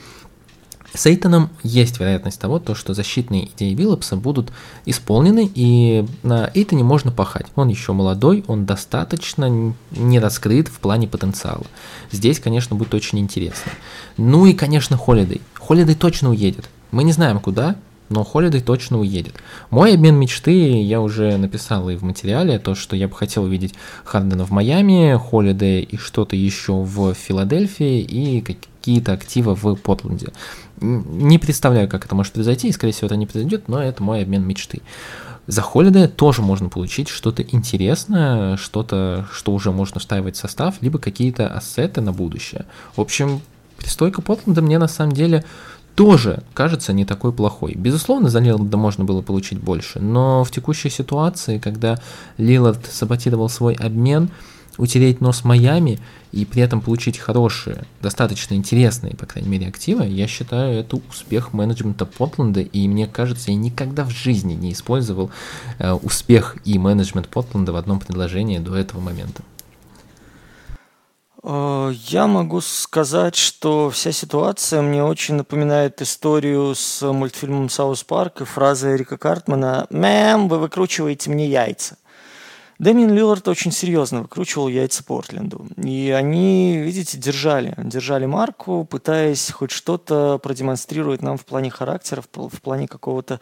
с 0.95 1.07
Эйтоном 1.07 1.51
есть 1.65 1.99
вероятность 1.99 2.41
того, 2.41 2.61
то, 2.61 2.77
что 2.77 2.95
защитные 2.95 3.49
идеи 3.49 3.75
Виллопса 3.75 4.15
будут 4.15 4.53
исполнены, 4.87 5.51
и 5.53 6.07
на 6.23 6.49
Эйтоне 6.55 6.85
можно 6.85 7.11
пахать. 7.11 7.47
Он 7.57 7.69
еще 7.69 7.93
молодой, 7.93 8.45
он 8.47 8.65
достаточно 8.65 9.75
не 9.91 10.19
раскрыт 10.21 10.69
в 10.69 10.79
плане 10.79 11.09
потенциала. 11.09 11.67
Здесь, 12.13 12.39
конечно, 12.39 12.77
будет 12.77 12.95
очень 12.95 13.19
интересно. 13.19 13.73
Ну 14.17 14.47
и, 14.47 14.53
конечно, 14.53 14.97
Холидей. 14.97 15.41
Холидей 15.59 15.97
точно 15.97 16.31
уедет. 16.31 16.71
Мы 16.93 17.03
не 17.03 17.11
знаем 17.11 17.41
куда, 17.41 17.75
но 18.09 18.23
Холидей 18.23 18.61
точно 18.61 19.01
уедет. 19.01 19.35
Мой 19.71 19.95
обмен 19.95 20.15
мечты 20.15 20.81
я 20.81 21.01
уже 21.01 21.37
написал 21.39 21.89
и 21.91 21.97
в 21.97 22.03
материале, 22.03 22.61
то, 22.61 22.77
что 22.77 22.95
я 22.95 23.09
бы 23.09 23.15
хотел 23.17 23.45
увидеть 23.45 23.75
Хардена 24.05 24.45
в 24.45 24.53
Майами, 24.53 25.19
Холидей 25.19 25.83
и 25.83 25.97
что-то 25.97 26.37
еще 26.37 26.75
в 26.75 27.15
Филадельфии 27.15 28.01
и 28.01 28.41
какие-то 28.85 29.15
активы 29.15 29.55
в 29.55 29.77
Портленде. 29.77 30.29
Не 30.79 31.39
представляю, 31.39 31.89
как 31.89 32.05
это 32.05 32.15
может 32.15 32.35
произойти, 32.35 32.69
и, 32.69 32.73
скорее 32.73 32.93
всего, 32.93 33.07
это 33.07 33.17
не 33.17 33.25
произойдет, 33.25 33.67
но 33.67 33.83
это 33.83 34.03
мой 34.03 34.23
обмен 34.23 34.47
мечты. 34.47 34.83
За 35.47 35.63
Холидея 35.63 36.07
тоже 36.07 36.43
можно 36.43 36.69
получить 36.69 37.09
что-то 37.09 37.43
интересное, 37.43 38.59
что-то, 38.59 39.27
что 39.33 39.53
уже 39.53 39.73
можно 39.73 40.01
встраивать 40.01 40.37
в 40.37 40.39
состав, 40.39 40.75
либо 40.83 40.99
какие-то 40.99 41.49
ассеты 41.49 42.03
на 42.03 42.13
будущее. 42.13 42.67
В 42.95 43.01
общем, 43.01 43.41
перестройка 43.79 44.21
Портленда 44.21 44.61
мне 44.61 44.79
на 44.79 44.89
самом 44.89 45.13
деле 45.13 45.45
тоже 45.95 46.43
кажется 46.53 46.93
не 46.93 47.07
такой 47.07 47.33
плохой. 47.33 47.75
Безусловно, 47.77 48.29
за 48.29 48.41
Лиларда 48.41 48.77
можно 48.77 49.05
было 49.05 49.23
получить 49.23 49.61
больше, 49.61 49.99
но 49.99 50.45
в 50.45 50.51
текущей 50.51 50.91
ситуации, 50.91 51.59
когда 51.59 51.99
Лилард 52.37 52.85
саботировал 52.93 53.49
свой 53.49 53.73
обмен, 53.75 54.29
утереть 54.79 55.21
нос 55.21 55.45
Майами 55.45 55.99
и 56.33 56.45
при 56.45 56.63
этом 56.63 56.81
получить 56.81 57.19
хорошие, 57.19 57.85
достаточно 58.03 58.55
интересные, 58.55 59.15
по 59.15 59.27
крайней 59.27 59.49
мере, 59.49 59.69
активы, 59.69 60.07
я 60.07 60.27
считаю, 60.27 60.81
это 60.81 61.01
успех 61.09 61.53
менеджмента 61.53 62.07
Портленда, 62.07 62.61
и 62.61 62.89
мне 62.89 63.07
кажется, 63.07 63.51
я 63.51 63.57
никогда 63.57 64.05
в 64.05 64.11
жизни 64.11 64.55
не 64.55 64.73
использовал 64.73 65.31
э, 65.79 65.93
успех 65.93 66.57
и 66.65 66.79
менеджмент 66.79 67.29
Портленда 67.29 67.73
в 67.73 67.77
одном 67.77 68.01
предложении 68.01 68.59
до 68.59 68.77
этого 68.77 69.01
момента. 69.01 69.43
Э, 71.45 71.93
я 72.09 72.27
могу 72.27 72.61
сказать, 72.61 73.37
что 73.37 73.91
вся 73.91 74.13
ситуация 74.13 74.83
мне 74.83 75.05
очень 75.05 75.35
напоминает 75.35 76.01
историю 76.01 76.75
с 76.75 77.03
мультфильмом 77.13 77.69
«Саус 77.69 78.03
Парк» 78.03 78.41
и 78.41 78.45
фразы 78.45 78.95
Эрика 78.95 79.19
Картмана 79.19 79.87
«Мэм, 79.91 80.49
вы 80.49 80.59
выкручиваете 80.59 81.31
мне 81.31 81.47
яйца». 81.47 81.97
Дэмиан 82.79 83.13
Лиллард 83.13 83.47
очень 83.47 83.71
серьезно 83.71 84.23
выкручивал 84.23 84.69
яйца 84.69 85.05
Портленду. 85.05 85.67
И 85.77 86.11
они, 86.11 86.77
видите, 86.79 87.19
держали, 87.19 87.75
держали 87.79 88.27
марку, 88.27 88.85
пытаясь 88.85 89.51
хоть 89.51 89.71
что-то 89.71 90.39
продемонстрировать 90.43 91.23
нам 91.23 91.39
в 91.39 91.45
плане 91.45 91.71
характера, 91.71 92.23
в, 92.23 92.61
плане 92.61 92.89
какого-то 92.89 93.41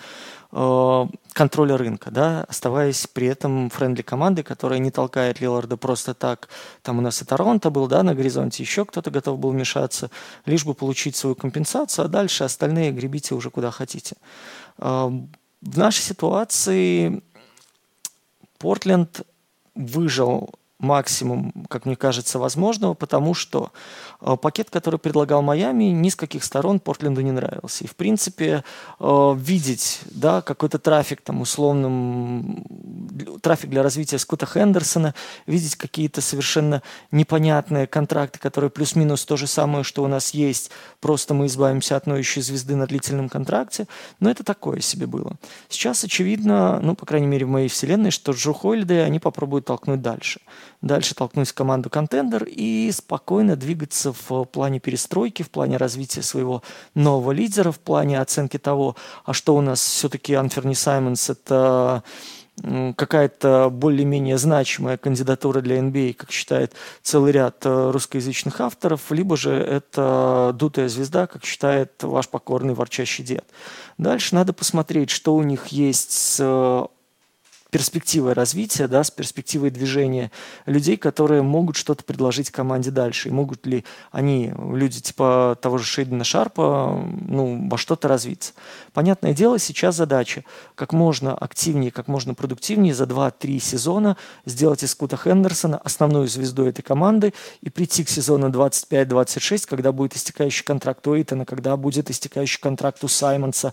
э, 0.53 1.07
контроля 1.33 1.77
рынка, 1.79 2.11
да, 2.11 2.45
оставаясь 2.49 3.07
при 3.07 3.27
этом 3.27 3.71
friendly 3.71 4.03
командой, 4.03 4.43
которая 4.43 4.79
не 4.79 4.91
толкает 4.91 5.41
Лилларда 5.41 5.79
просто 5.79 6.13
так. 6.13 6.49
Там 6.83 6.99
у 6.99 7.01
нас 7.01 7.23
и 7.23 7.25
Торонто 7.25 7.71
был, 7.71 7.87
да, 7.87 8.03
на 8.03 8.15
горизонте, 8.15 8.63
еще 8.63 8.85
кто-то 8.85 9.11
готов 9.11 9.39
был 9.39 9.51
вмешаться, 9.51 10.11
лишь 10.45 10.67
бы 10.67 10.75
получить 10.75 11.17
свою 11.17 11.35
компенсацию, 11.37 12.05
а 12.05 12.09
дальше 12.09 12.45
остальные 12.45 12.93
гребите 12.93 13.35
уже 13.35 13.51
куда 13.51 13.71
хотите. 13.71 14.17
Э, 14.79 15.11
в 15.63 15.79
нашей 15.79 16.03
ситуации 16.03 17.23
Портленд 18.63 19.23
выжил 19.75 20.51
максимум, 20.79 21.53
как 21.69 21.85
мне 21.85 21.97
кажется, 21.97 22.39
возможного, 22.39 22.95
потому 22.95 23.35
что 23.35 23.73
пакет, 24.23 24.71
который 24.71 24.99
предлагал 24.99 25.43
Майами, 25.43 25.85
ни 25.85 26.09
с 26.09 26.17
каких 26.17 26.45
сторон 26.45 26.79
Портленду 26.81 27.21
не 27.21 27.33
нравился. 27.33 27.85
И, 27.85 27.87
в 27.87 27.97
принципе, 27.97 28.65
э, 29.01 29.35
видеть 29.37 30.01
да, 30.07 30.43
какой-то 30.43 30.79
трафик, 30.79 31.21
там, 31.23 31.41
условным, 31.41 32.65
трафик 33.41 33.71
для 33.71 33.83
развития 33.83 34.19
Скотта 34.19 34.47
Хендерсона, 34.47 35.15
видеть 35.47 35.77
какие-то 35.77 36.21
совершенно 36.21 36.83
непонятные 37.11 37.87
контракты, 37.87 38.39
которые 38.39 38.71
плюс-минус 38.71 39.25
то 39.25 39.37
же 39.37 39.47
самое, 39.47 39.85
что 39.85 40.05
у 40.05 40.09
нас 40.09 40.31
есть, 40.31 40.71
просто 41.01 41.35
мы 41.35 41.47
избавимся 41.47 41.97
от 41.97 42.07
ноющей 42.07 42.43
звезды 42.43 42.77
на 42.77 42.87
длительном 42.87 43.29
контракте, 43.29 43.87
но 44.21 44.31
это 44.31 44.45
такое 44.45 44.81
себе 44.81 45.07
было. 45.07 45.37
Сейчас 45.69 46.05
очевидно, 46.05 46.81
ну, 46.81 46.95
по 46.95 47.07
крайней 47.07 47.27
мере, 47.27 47.47
в 47.47 47.49
моей 47.49 47.69
вселенной, 47.69 48.11
что 48.11 48.33
Джо 48.33 48.53
Хольде 48.53 49.03
они 49.03 49.19
попробуют 49.19 49.67
толкнуть 49.67 50.01
дальше 50.01 50.41
дальше 50.83 51.15
толкнуть 51.15 51.53
команду 51.53 51.89
контендер 51.89 52.45
и 52.45 52.91
спокойно 52.93 53.57
двигаться 53.57 54.13
в 54.13 54.45
плане 54.45 54.81
перестройки, 54.81 55.43
в 55.43 55.51
плане 55.51 55.77
развития 55.77 56.23
своего 56.23 56.63
нового 56.95 57.33
лидера, 57.33 57.73
в 57.73 57.79
плане 57.79 58.21
оценки 58.21 58.59
того, 58.59 58.97
а 59.25 59.33
что 59.33 59.57
у 59.57 59.61
нас 59.61 59.81
все-таки 59.81 60.35
Анферни 60.35 60.75
Саймонс 60.75 61.31
это 61.31 62.03
какая-то 62.97 63.71
более-менее 63.71 64.37
значимая 64.37 64.99
кандидатура 64.99 65.63
для 65.63 65.79
NBA, 65.79 66.11
а, 66.11 66.15
как 66.15 66.31
считает 66.31 66.75
целый 67.03 67.33
ряд 67.33 67.65
э, 67.65 67.91
русскоязычных 67.91 68.61
авторов, 68.61 69.11
либо 69.11 69.37
же 69.37 69.53
это 69.53 70.55
дутая 70.55 70.89
звезда, 70.89 71.27
как 71.27 71.45
считает 71.45 72.03
ваш 72.03 72.29
покорный 72.29 72.75
ворчащий 72.75 73.25
дед. 73.25 73.47
Дальше 73.97 74.35
надо 74.35 74.53
посмотреть, 74.53 75.11
что 75.11 75.35
у 75.35 75.43
них 75.43 75.69
есть 75.69 76.13
с 76.13 76.89
перспективой 77.73 78.35
развития, 78.35 78.87
да, 78.87 79.03
с 79.03 79.11
перспективой 79.11 79.71
движения 79.71 80.31
людей, 80.67 80.99
которые 80.99 81.41
могут 81.41 81.77
что-то 81.77 82.05
предложить 82.05 82.51
команде 82.51 82.91
дальше. 82.91 83.31
И 83.31 83.33
могут 83.33 83.67
ли 83.67 83.87
они, 84.11 84.53
люди 84.55 85.01
типа 85.01 85.57
того 85.61 85.79
же 85.79 85.85
Шейдена 85.85 86.23
Шарпа, 86.23 87.03
ну, 87.27 87.69
во 87.71 87.79
что-то 87.79 88.09
развиться. 88.09 88.53
Понятное 88.93 89.33
дело, 89.33 89.59
сейчас 89.59 89.97
задача 89.97 90.45
как 90.75 90.93
можно 90.93 91.35
активнее, 91.35 91.91
как 91.91 92.09
можно 92.09 92.35
продуктивнее 92.35 92.95
за 92.95 93.05
2-3 93.05 93.59
сезона 93.59 94.19
сделать 94.45 94.83
из 94.83 94.95
Кута 94.95 95.17
Хендерсона 95.17 95.79
основную 95.79 96.29
звезду 96.29 96.67
этой 96.67 96.83
команды 96.83 97.33
и 97.63 97.71
прийти 97.71 98.05
к 98.05 98.11
сезону 98.11 98.51
25-26, 98.51 99.67
когда 99.67 99.93
будет 99.93 100.15
истекающий 100.15 100.63
контракт 100.63 101.07
у 101.07 101.17
Эйтона, 101.17 101.47
когда 101.47 101.79
будет 101.79 102.11
истекающий 102.11 102.61
контракт 102.61 103.03
у 103.03 103.09
Саймонса, 103.09 103.73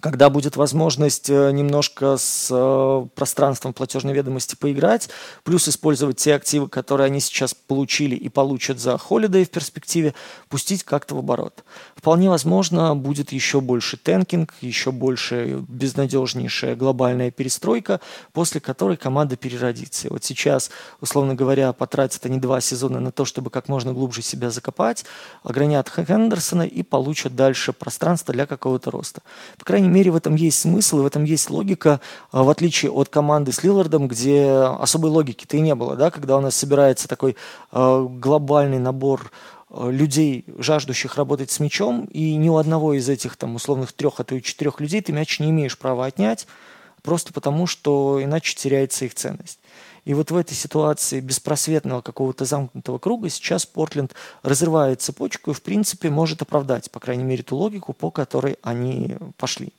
когда 0.00 0.28
будет 0.28 0.56
возможность 0.56 1.30
э, 1.30 1.50
немножко 1.52 2.18
с 2.18 2.48
э, 2.50 3.06
пространством 3.14 3.72
платежной 3.72 4.12
ведомости 4.12 4.54
поиграть, 4.54 5.08
плюс 5.42 5.68
использовать 5.68 6.18
те 6.18 6.34
активы, 6.34 6.68
которые 6.68 7.06
они 7.06 7.20
сейчас 7.20 7.54
получили 7.54 8.14
и 8.14 8.28
получат 8.28 8.78
за 8.78 8.98
холидей 8.98 9.44
в 9.44 9.50
перспективе, 9.50 10.14
пустить 10.50 10.84
как-то 10.84 11.14
в 11.14 11.18
оборот. 11.18 11.64
Вполне 11.94 12.28
возможно, 12.28 12.94
будет 12.94 13.32
еще 13.32 13.62
больше 13.62 13.96
тенкинг, 13.96 14.54
еще 14.60 14.92
больше 14.92 15.64
безнадежнейшая 15.66 16.76
глобальная 16.76 17.30
перестройка, 17.30 18.00
после 18.34 18.60
которой 18.60 18.98
команда 18.98 19.36
переродится. 19.36 20.08
И 20.08 20.10
вот 20.10 20.24
сейчас, 20.24 20.70
условно 21.00 21.34
говоря, 21.34 21.72
потратят 21.72 22.26
они 22.26 22.38
два 22.38 22.60
сезона 22.60 23.00
на 23.00 23.12
то, 23.12 23.24
чтобы 23.24 23.48
как 23.50 23.68
можно 23.68 23.94
глубже 23.94 24.20
себя 24.20 24.50
закопать, 24.50 25.06
огранят 25.42 25.88
Хендерсона 25.88 26.62
и 26.62 26.82
получат 26.82 27.34
дальше 27.34 27.72
пространство 27.72 28.34
для 28.34 28.46
какого-то 28.46 28.90
роста. 28.90 29.22
По 29.56 29.64
крайней 29.64 29.86
крайней 29.86 29.95
мере, 29.96 30.10
в 30.10 30.16
этом 30.16 30.34
есть 30.34 30.60
смысл, 30.60 30.98
и 30.98 31.02
в 31.02 31.06
этом 31.06 31.24
есть 31.24 31.50
логика, 31.50 32.00
а, 32.30 32.42
в 32.42 32.50
отличие 32.50 32.90
от 32.90 33.08
команды 33.08 33.52
с 33.52 33.62
Лиллардом, 33.62 34.08
где 34.08 34.48
особой 34.50 35.10
логики-то 35.10 35.56
и 35.56 35.60
не 35.60 35.74
было, 35.74 35.96
да, 35.96 36.10
когда 36.10 36.36
у 36.36 36.40
нас 36.40 36.54
собирается 36.54 37.08
такой 37.08 37.36
а, 37.72 38.04
глобальный 38.04 38.78
набор 38.78 39.30
а, 39.70 39.88
людей, 39.88 40.44
жаждущих 40.58 41.16
работать 41.16 41.50
с 41.50 41.60
мячом, 41.60 42.04
и 42.12 42.36
ни 42.36 42.48
у 42.48 42.56
одного 42.56 42.94
из 42.94 43.08
этих 43.08 43.36
там 43.36 43.54
условных 43.54 43.92
трех, 43.92 44.20
а 44.20 44.24
то 44.24 44.34
и 44.34 44.42
четырех 44.42 44.80
людей 44.80 45.00
ты 45.00 45.12
мяч 45.12 45.40
не 45.40 45.50
имеешь 45.50 45.78
права 45.78 46.06
отнять, 46.06 46.46
просто 47.02 47.32
потому 47.32 47.66
что 47.66 48.20
иначе 48.22 48.54
теряется 48.54 49.04
их 49.04 49.14
ценность. 49.14 49.58
И 50.06 50.14
вот 50.14 50.30
в 50.30 50.36
этой 50.36 50.54
ситуации 50.54 51.18
беспросветного 51.18 52.00
какого-то 52.00 52.44
замкнутого 52.44 52.98
круга 52.98 53.28
сейчас 53.28 53.66
Портленд 53.66 54.14
разрывает 54.42 55.02
цепочку 55.02 55.50
и, 55.50 55.54
в 55.54 55.60
принципе, 55.62 56.10
может 56.10 56.40
оправдать, 56.40 56.90
по 56.92 57.00
крайней 57.00 57.24
мере, 57.24 57.42
ту 57.42 57.56
логику, 57.56 57.92
по 57.92 58.12
которой 58.12 58.56
они 58.62 59.16
пошли. 59.36 59.72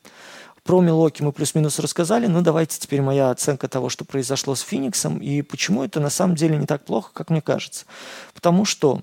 Про 0.63 0.82
Милоки 0.82 1.23
мы 1.23 1.32
плюс-минус 1.32 1.80
рассказали, 1.80 2.28
но 2.28 2.41
давайте 2.41 2.78
теперь 2.78 3.01
моя 3.01 3.32
оценка 3.32 3.69
того, 3.69 3.88
что 3.88 4.03
произошло 4.03 4.53
с 4.53 4.59
Фениксом 4.59 5.19
и 5.19 5.41
почему 5.41 5.82
это 5.86 6.01
на 6.01 6.09
самом 6.09 6.36
деле 6.36 6.57
не 6.57 6.65
так 6.65 6.84
плохо, 6.84 7.11
как 7.13 7.30
мне 7.30 7.41
кажется. 7.41 7.86
Потому 8.34 8.65
что, 8.65 9.01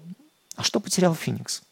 а 0.57 0.62
что 0.62 0.79
потерял 0.79 1.14
Феникс? 1.14 1.62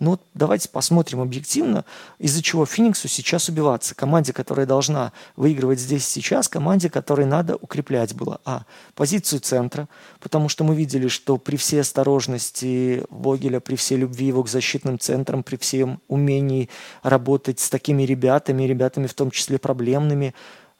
Ну 0.00 0.20
давайте 0.32 0.68
посмотрим 0.68 1.20
объективно, 1.20 1.84
из-за 2.20 2.40
чего 2.40 2.64
Фениксу 2.64 3.08
сейчас 3.08 3.48
убиваться. 3.48 3.96
Команде, 3.96 4.32
которая 4.32 4.64
должна 4.64 5.12
выигрывать 5.34 5.80
здесь 5.80 6.06
сейчас, 6.06 6.46
команде, 6.46 6.88
которой 6.88 7.26
надо 7.26 7.56
укреплять 7.56 8.14
было. 8.14 8.40
А. 8.44 8.62
Позицию 8.94 9.40
центра, 9.40 9.88
потому 10.20 10.48
что 10.48 10.62
мы 10.62 10.76
видели, 10.76 11.08
что 11.08 11.36
при 11.36 11.56
всей 11.56 11.80
осторожности 11.80 13.02
Вогеля, 13.10 13.58
при 13.58 13.74
всей 13.74 13.98
любви 13.98 14.26
его 14.26 14.44
к 14.44 14.48
защитным 14.48 15.00
центрам, 15.00 15.42
при 15.42 15.56
всем 15.56 16.00
умении 16.06 16.68
работать 17.02 17.58
с 17.58 17.68
такими 17.68 18.04
ребятами, 18.04 18.62
ребятами 18.62 19.08
в 19.08 19.14
том 19.14 19.32
числе 19.32 19.58
проблемными, 19.58 20.32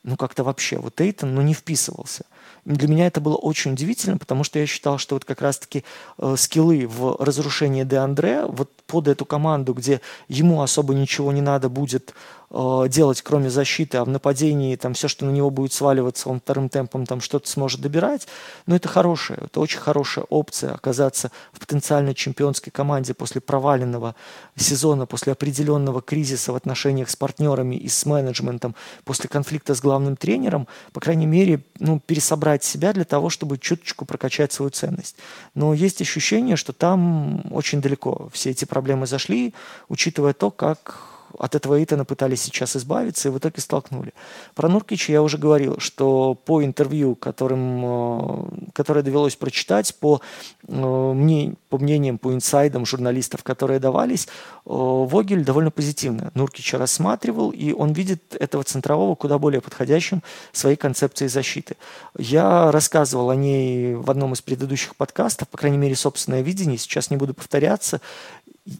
ну 0.05 0.16
как-то 0.16 0.45
вообще 0.45 0.79
вот 0.79 1.01
Эйтон 1.01 1.35
ну, 1.35 1.43
не 1.43 1.55
вписывался– 1.55 2.25
для 2.69 2.87
меня 2.87 3.07
это 3.07 3.21
было 3.21 3.37
очень 3.37 3.73
удивительно, 3.73 4.19
потому 4.19 4.45
что 4.45 4.59
я 4.59 4.66
считал, 4.66 4.99
что 4.99 5.14
вот 5.14 5.25
как 5.25 5.41
раз-таки 5.41 5.85
э, 6.19 6.35
скиллы 6.37 6.87
в 6.87 7.16
разрушении 7.19 7.83
Де 7.83 7.97
Андре 7.97 8.45
вот 8.47 8.71
под 8.87 9.09
эту 9.09 9.25
команду, 9.25 9.73
где 9.73 10.03
ему 10.29 10.61
особо 10.61 10.93
ничего 10.93 11.33
не 11.33 11.41
надо 11.41 11.71
будет 11.71 12.12
Э, 12.51 12.87
делать, 12.89 13.21
кроме 13.21 13.51
защиты, 13.51 13.99
а 13.99 14.05
в 14.05 14.09
нападении 14.09 14.75
там 14.77 14.95
все, 14.95 15.07
что 15.07 15.27
на 15.27 15.31
него 15.31 15.51
будет 15.51 15.75
сваливаться, 15.75 16.31
он 16.31 16.41
вторым 16.41 16.71
темпом 16.71 17.05
там 17.05 17.21
что-то 17.21 17.49
сможет 17.49 17.83
добирать, 17.83 18.27
но 18.67 18.75
это 18.75 18.89
хорошая, 18.89 19.39
это 19.45 19.61
очень 19.61 19.81
хорошая 19.81 20.25
опция 20.31 20.73
оказаться 20.73 21.31
в 21.53 21.61
потенциально 21.61 22.15
чемпионской 22.15 22.73
команде 22.73 23.13
после 23.13 23.43
проваленного 23.43 24.15
сезона, 24.57 25.05
после 25.05 25.33
определенного 25.33 26.01
кризиса 26.01 26.53
в 26.53 26.57
отношениях 26.57 27.11
с 27.11 27.17
партнерами 27.17 27.77
и 27.77 27.89
с 27.89 28.07
менеджментом, 28.07 28.75
после 29.05 29.29
конфликта 29.29 29.75
с 29.75 29.83
главным 29.83 30.17
тренером, 30.17 30.69
по 30.95 31.01
крайней 31.01 31.27
мере, 31.27 31.63
ну, 31.79 32.01
пересобрать 32.01 32.65
себя 32.65 32.95
для 32.95 33.05
того, 33.05 33.29
чтобы 33.29 33.59
чуточку 33.59 34.07
прокачать 34.07 34.55
свою 34.55 34.71
ценность. 34.71 35.17
Но 35.55 35.75
есть 35.75 36.01
ощущение, 36.01 36.57
что 36.57 36.73
там 36.73 37.43
очень 37.53 37.83
далеко 37.83 38.31
все 38.33 38.51
эти 38.51 38.65
проблемы 38.65 39.07
зашли, 39.07 39.53
учитывая 39.89 40.33
то, 40.33 40.51
как 40.51 41.08
от 41.39 41.55
этого 41.55 41.83
Итана 41.83 42.05
пытались 42.05 42.43
сейчас 42.43 42.76
избавиться 42.76 43.29
и 43.29 43.33
в 43.33 43.39
итоге 43.39 43.61
столкнули. 43.61 44.12
Про 44.55 44.68
Нуркича 44.68 45.12
я 45.12 45.22
уже 45.22 45.39
говорил, 45.39 45.79
что 45.79 46.35
по 46.35 46.64
интервью, 46.64 47.14
которым, 47.14 47.85
э, 47.85 48.70
которое 48.72 49.03
довелось 49.03 49.37
прочитать, 49.37 49.95
по, 49.97 50.20
мне, 50.66 51.55
по 51.68 51.79
мнениям, 51.79 52.18
по 52.18 52.33
инсайдам 52.33 52.87
журналистов, 52.87 53.43
которые 53.43 53.81
давались, 53.81 54.29
Вогель 54.64 55.45
довольно 55.45 55.70
позитивно 55.70 56.31
Нуркича 56.35 56.79
рассматривал, 56.79 57.51
и 57.51 57.72
он 57.72 57.93
видит 57.93 58.37
этого 58.39 58.64
центрового 58.64 59.14
куда 59.14 59.39
более 59.39 59.61
подходящим 59.61 60.22
своей 60.53 60.76
концепции 60.76 61.26
защиты. 61.26 61.76
Я 62.16 62.70
рассказывал 62.70 63.31
о 63.31 63.37
ней 63.37 63.95
в 63.95 64.11
одном 64.11 64.33
из 64.33 64.43
предыдущих 64.43 64.97
подкастов, 64.97 65.49
по 65.49 65.59
крайней 65.59 65.79
мере, 65.79 65.97
собственное 65.97 66.43
видение, 66.43 66.79
сейчас 66.79 67.11
не 67.11 67.16
буду 67.16 67.35
повторяться 67.35 68.01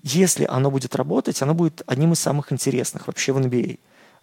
если 0.03 0.45
оно 0.45 0.70
будет 0.70 0.95
работать, 0.97 1.41
оно 1.43 1.55
будет 1.55 1.82
одним 1.86 2.12
из 2.12 2.20
самых 2.20 2.53
интересных 2.53 3.07
вообще 3.07 3.32
в 3.32 3.39
NBA 3.39 3.78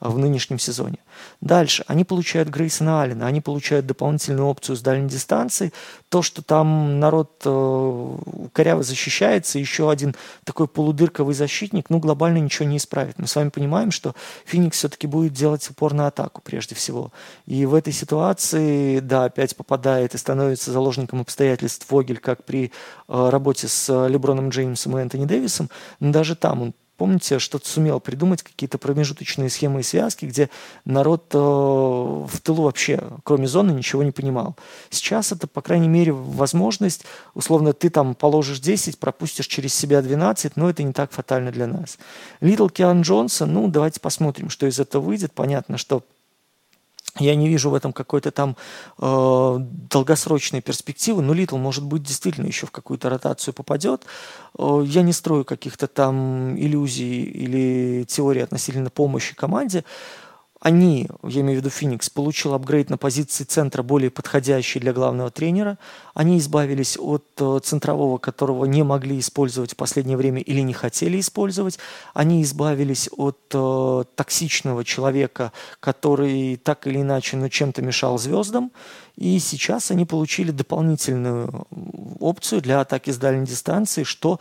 в 0.10 0.18
нынешнем 0.18 0.60
сезоне. 0.60 0.98
Дальше. 1.42 1.84
Они 1.88 2.04
получают 2.04 2.50
Грейсона 2.50 3.02
Аллена, 3.02 3.28
они 3.28 3.42
получают 3.42 3.86
дополнительную 3.86 4.48
опцию 4.48 4.76
с 4.76 4.82
дальней 4.82 5.10
дистанции. 5.10 5.72
То, 6.10 6.22
что 6.22 6.42
там 6.42 7.00
народ 7.00 7.42
э, 7.46 8.18
коряво 8.54 8.84
защищается, 8.84 9.60
еще 9.60 9.90
один 9.90 10.16
такой 10.44 10.68
полудырковый 10.68 11.36
защитник, 11.36 11.90
ну, 11.90 12.00
глобально 12.00 12.40
ничего 12.40 12.68
не 12.68 12.78
исправит. 12.78 13.18
Мы 13.18 13.28
с 13.28 13.36
вами 13.36 13.50
понимаем, 13.50 13.92
что 13.92 14.16
Феникс 14.46 14.78
все-таки 14.78 15.08
будет 15.08 15.34
делать 15.34 15.70
упор 15.70 15.94
на 15.94 16.08
атаку 16.08 16.42
прежде 16.44 16.76
всего. 16.76 17.12
И 17.46 17.66
в 17.66 17.74
этой 17.74 17.94
ситуации, 17.94 19.00
да, 19.00 19.26
опять 19.26 19.56
попадает 19.56 20.16
и 20.16 20.18
становится 20.18 20.72
заложником 20.72 21.22
обстоятельств 21.22 21.90
Вогель, 21.90 22.18
как 22.18 22.44
при 22.44 22.72
э, 23.08 23.30
работе 23.30 23.68
с 23.68 24.08
Леброном 24.08 24.50
Джеймсом 24.50 24.98
и 24.98 25.02
Энтони 25.02 25.26
Дэвисом. 25.26 25.70
Но 26.00 26.12
даже 26.12 26.36
там 26.36 26.62
он 26.62 26.74
Помните, 26.98 27.40
что-то 27.40 27.68
сумел 27.68 28.00
придумать, 28.00 28.42
какие-то 28.42 28.78
промежуточные 28.78 29.50
схемы 29.50 29.82
и 29.82 29.84
связки, 29.84 30.26
где 30.26 30.50
народ 30.86 31.26
э, 31.34 31.38
в 31.38 32.42
тылу 32.42 32.64
вообще, 32.64 33.02
кроме 33.24 33.48
зоны, 33.48 33.72
ничего 33.72 34.02
не 34.04 34.12
понимал. 34.12 34.56
Сейчас 34.90 35.34
это, 35.34 35.46
по 35.48 35.62
крайней 35.62 35.90
мере, 35.90 36.14
возможность, 36.14 37.04
условно, 37.34 37.74
ты 37.74 37.90
там 37.90 38.16
положишь 38.16 38.60
10, 38.60 38.98
пропустишь 38.98 39.48
через 39.48 39.74
себя 39.74 40.02
12, 40.02 40.56
но 40.56 40.70
это 40.70 40.84
не 40.84 40.94
так 40.94 41.12
фатально 41.12 41.52
для 41.52 41.68
нас. 41.68 41.98
Литл 42.40 42.70
Киан 42.70 43.02
Джонсон, 43.02 43.54
ну, 43.54 43.68
давайте 43.68 44.00
посмотрим, 44.00 44.50
что 44.50 44.66
из 44.66 44.80
этого 44.80 45.04
выйдет. 45.04 45.34
Понятно, 45.34 45.78
что 45.78 46.04
я 47.18 47.36
не 47.36 47.48
вижу 47.48 47.70
в 47.70 47.76
этом 47.76 47.94
какой-то 47.94 48.32
там 48.32 48.58
э, 49.00 49.58
долгосрочной 49.60 50.62
перспективы, 50.62 51.22
но 51.22 51.34
Литл, 51.34 51.58
может 51.58 51.86
быть, 51.86 52.04
действительно 52.04 52.46
еще 52.46 52.66
в 52.68 52.72
какую-то 52.72 53.10
ротацию 53.10 53.54
попадет. 53.54 54.04
Э, 54.58 54.84
я 54.86 55.02
не 55.02 55.14
строю 55.14 55.46
каких-то 55.46 55.88
там 55.88 56.58
иллюзий 56.58 57.24
или 57.24 58.06
теорий 58.08 58.42
относительно 58.42 58.90
помощи 58.90 59.36
команде 59.36 59.84
они, 60.66 61.08
я 61.22 61.42
имею 61.42 61.60
в 61.60 61.62
виду 61.62 61.70
Феникс, 61.70 62.10
получил 62.10 62.56
апгрейд 62.56 62.90
на 62.90 62.98
позиции 62.98 63.44
центра 63.44 63.84
более 63.84 64.10
подходящий 64.10 64.80
для 64.80 64.94
главного 64.94 65.30
тренера. 65.30 65.78
Они 66.16 66.38
избавились 66.38 66.98
от 66.98 67.26
э, 67.40 67.60
центрового, 67.62 68.18
которого 68.18 68.64
не 68.64 68.84
могли 68.84 69.20
использовать 69.20 69.74
в 69.74 69.76
последнее 69.76 70.16
время 70.16 70.42
или 70.42 70.62
не 70.62 70.72
хотели 70.72 71.20
использовать. 71.20 71.78
Они 72.14 72.42
избавились 72.42 73.10
от 73.18 73.38
э, 73.54 74.04
токсичного 74.16 74.86
человека, 74.86 75.52
который 75.82 76.56
так 76.56 76.88
или 76.88 77.02
иначе, 77.02 77.36
но 77.36 77.50
чем-то 77.50 77.82
мешал 77.82 78.18
звездам. 78.18 78.72
И 79.18 79.40
сейчас 79.40 79.92
они 79.92 80.06
получили 80.06 80.52
дополнительную 80.52 81.68
опцию 82.20 82.62
для 82.62 82.82
атаки 82.82 83.12
с 83.12 83.18
дальней 83.18 83.46
дистанции, 83.46 84.04
что, 84.04 84.40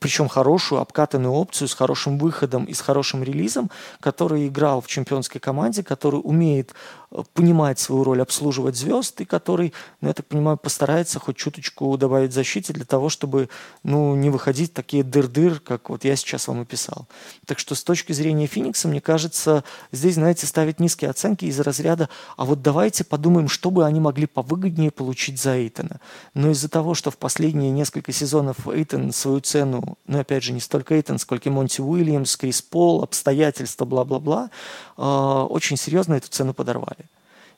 причем 0.00 0.28
хорошую, 0.28 0.80
обкатанную 0.80 1.32
опцию 1.32 1.68
с 1.68 1.74
хорошим 1.74 2.18
выходом 2.18 2.64
и 2.64 2.74
с 2.74 2.80
хорошим 2.80 3.22
релизом, 3.22 3.70
который 4.00 4.48
играл 4.48 4.80
в 4.80 4.88
чемпионской 4.88 5.40
команде, 5.40 5.84
который 5.84 6.20
умеет 6.22 6.74
э, 7.10 7.22
понимать 7.34 7.78
свою 7.78 8.04
роль, 8.04 8.22
обслуживать 8.22 8.76
звезд, 8.76 9.20
и 9.20 9.24
который, 9.24 9.72
ну, 10.00 10.08
я 10.08 10.14
так 10.14 10.26
понимаю, 10.26 10.56
постарается 10.56 11.18
хоть 11.18 11.36
чуточку 11.36 11.96
добавить 11.96 12.32
защите 12.32 12.72
для 12.72 12.84
того, 12.84 13.08
чтобы 13.08 13.48
ну, 13.82 14.14
не 14.14 14.30
выходить 14.30 14.72
такие 14.72 15.02
дыр-дыр, 15.02 15.60
как 15.60 15.90
вот 15.90 16.04
я 16.04 16.16
сейчас 16.16 16.48
вам 16.48 16.60
описал. 16.60 17.06
Так 17.46 17.58
что 17.58 17.74
с 17.74 17.82
точки 17.82 18.12
зрения 18.12 18.46
Феникса, 18.46 18.88
мне 18.88 19.00
кажется, 19.00 19.64
здесь, 19.92 20.14
знаете, 20.14 20.46
ставить 20.46 20.80
низкие 20.80 21.10
оценки 21.10 21.44
из 21.44 21.58
разряда, 21.60 22.08
а 22.36 22.44
вот 22.44 22.62
давайте 22.62 23.04
подумаем, 23.04 23.48
что 23.48 23.70
бы 23.70 23.84
они 23.84 24.00
могли 24.00 24.26
повыгоднее 24.26 24.90
получить 24.90 25.40
за 25.40 25.56
Эйтона. 25.56 26.00
Но 26.34 26.50
из-за 26.50 26.68
того, 26.68 26.94
что 26.94 27.10
в 27.10 27.16
последние 27.16 27.70
несколько 27.70 28.12
сезонов 28.12 28.68
Эйтон 28.68 29.12
свою 29.12 29.40
цену, 29.40 29.98
ну 30.06 30.18
опять 30.20 30.42
же 30.42 30.52
не 30.52 30.60
столько 30.60 30.94
Эйтон, 30.94 31.18
сколько 31.18 31.50
Монти 31.50 31.80
Уильямс, 31.80 32.36
Крис 32.36 32.62
Пол, 32.62 33.02
обстоятельства, 33.02 33.84
бла-бла-бла, 33.84 34.50
э, 34.96 35.02
очень 35.02 35.76
серьезно 35.76 36.14
эту 36.14 36.28
цену 36.28 36.54
подорвали. 36.54 37.05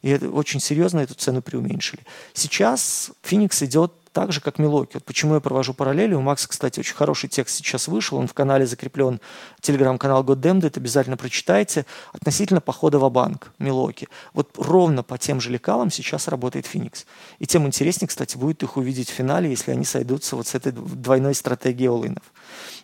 И 0.03 0.11
это, 0.11 0.31
очень 0.31 0.61
серьезно 0.61 1.01
эту 1.01 1.15
цену 1.15 1.43
преуменьшили. 1.43 2.03
Сейчас 2.33 3.11
Феникс 3.23 3.63
идет 3.63 3.93
так 4.13 4.33
же, 4.33 4.41
как 4.41 4.59
Милоки. 4.59 4.95
Вот 4.95 5.05
почему 5.05 5.35
я 5.35 5.41
провожу 5.41 5.75
параллели. 5.75 6.15
У 6.15 6.21
Макса, 6.21 6.49
кстати, 6.49 6.81
очень 6.81 6.95
хороший 6.95 7.29
текст 7.29 7.57
сейчас 7.57 7.87
вышел. 7.87 8.19
Он 8.19 8.27
в 8.27 8.35
канале 8.35 8.67
закреплен, 8.67 9.21
телеграм-канал 9.61 10.25
Goddammit, 10.25 10.77
обязательно 10.77 11.17
прочитайте. 11.17 11.87
Относительно 12.13 12.61
похода 12.61 12.99
в 12.99 13.09
банк 13.11 13.53
Милоки. 13.61 14.09
Вот 14.35 14.51
ровно 14.57 15.05
по 15.05 15.19
тем 15.19 15.41
же 15.41 15.51
лекалам 15.51 15.91
сейчас 15.91 16.27
работает 16.27 16.67
Феникс. 16.67 17.07
И 17.39 17.47
тем 17.47 17.67
интереснее, 17.67 18.09
кстати, 18.09 18.37
будет 18.37 18.63
их 18.63 18.77
увидеть 18.77 19.09
в 19.09 19.13
финале, 19.13 19.51
если 19.51 19.71
они 19.71 19.85
сойдутся 19.85 20.35
вот 20.35 20.49
с 20.49 20.55
этой 20.57 20.73
двойной 20.73 21.35
стратегией 21.35 21.91
Олинов. 21.91 22.25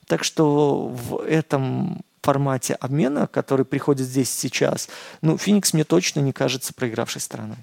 Так 0.06 0.22
что 0.22 0.88
в 0.88 1.20
этом 1.22 2.04
формате 2.25 2.75
обмена, 2.75 3.27
который 3.27 3.64
приходит 3.64 4.07
здесь 4.07 4.31
сейчас, 4.31 4.89
ну, 5.22 5.39
Феникс 5.39 5.72
мне 5.72 5.85
точно 5.85 6.20
не 6.20 6.33
кажется 6.33 6.75
проигравшей 6.75 7.20
стороной. 7.20 7.59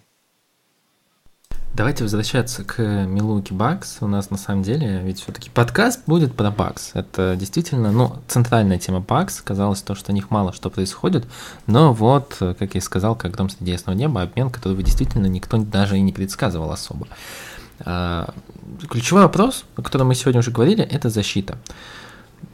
Давайте 1.73 2.03
возвращаться 2.03 2.65
к 2.65 2.81
Милуки 2.81 3.53
Бакс. 3.53 3.99
У 4.01 4.07
нас 4.07 4.29
на 4.29 4.37
самом 4.37 4.61
деле 4.61 4.99
ведь 5.05 5.21
все-таки 5.21 5.49
подкаст 5.49 6.01
будет 6.05 6.35
про 6.35 6.51
Бакс. 6.51 6.91
Это 6.95 7.37
действительно, 7.37 7.93
ну, 7.93 8.17
центральная 8.27 8.77
тема 8.77 8.99
Бакс. 8.99 9.41
Казалось 9.41 9.81
то, 9.81 9.95
что 9.95 10.11
у 10.11 10.15
них 10.15 10.31
мало 10.31 10.51
что 10.51 10.69
происходит. 10.69 11.25
Но 11.67 11.93
вот, 11.93 12.35
как 12.39 12.61
я 12.61 12.77
и 12.77 12.81
сказал, 12.81 13.15
как 13.15 13.37
дом 13.37 13.49
среди 13.49 13.71
ясного 13.71 13.95
неба, 13.95 14.21
обмен, 14.21 14.49
который 14.49 14.83
действительно 14.83 15.27
никто 15.27 15.57
даже 15.57 15.97
и 15.97 16.01
не 16.01 16.11
предсказывал 16.11 16.71
особо. 16.71 17.07
А, 17.85 18.33
ключевой 18.89 19.23
вопрос, 19.23 19.63
о 19.77 19.81
котором 19.81 20.07
мы 20.07 20.15
сегодня 20.15 20.39
уже 20.39 20.51
говорили, 20.51 20.83
это 20.83 21.09
защита. 21.09 21.57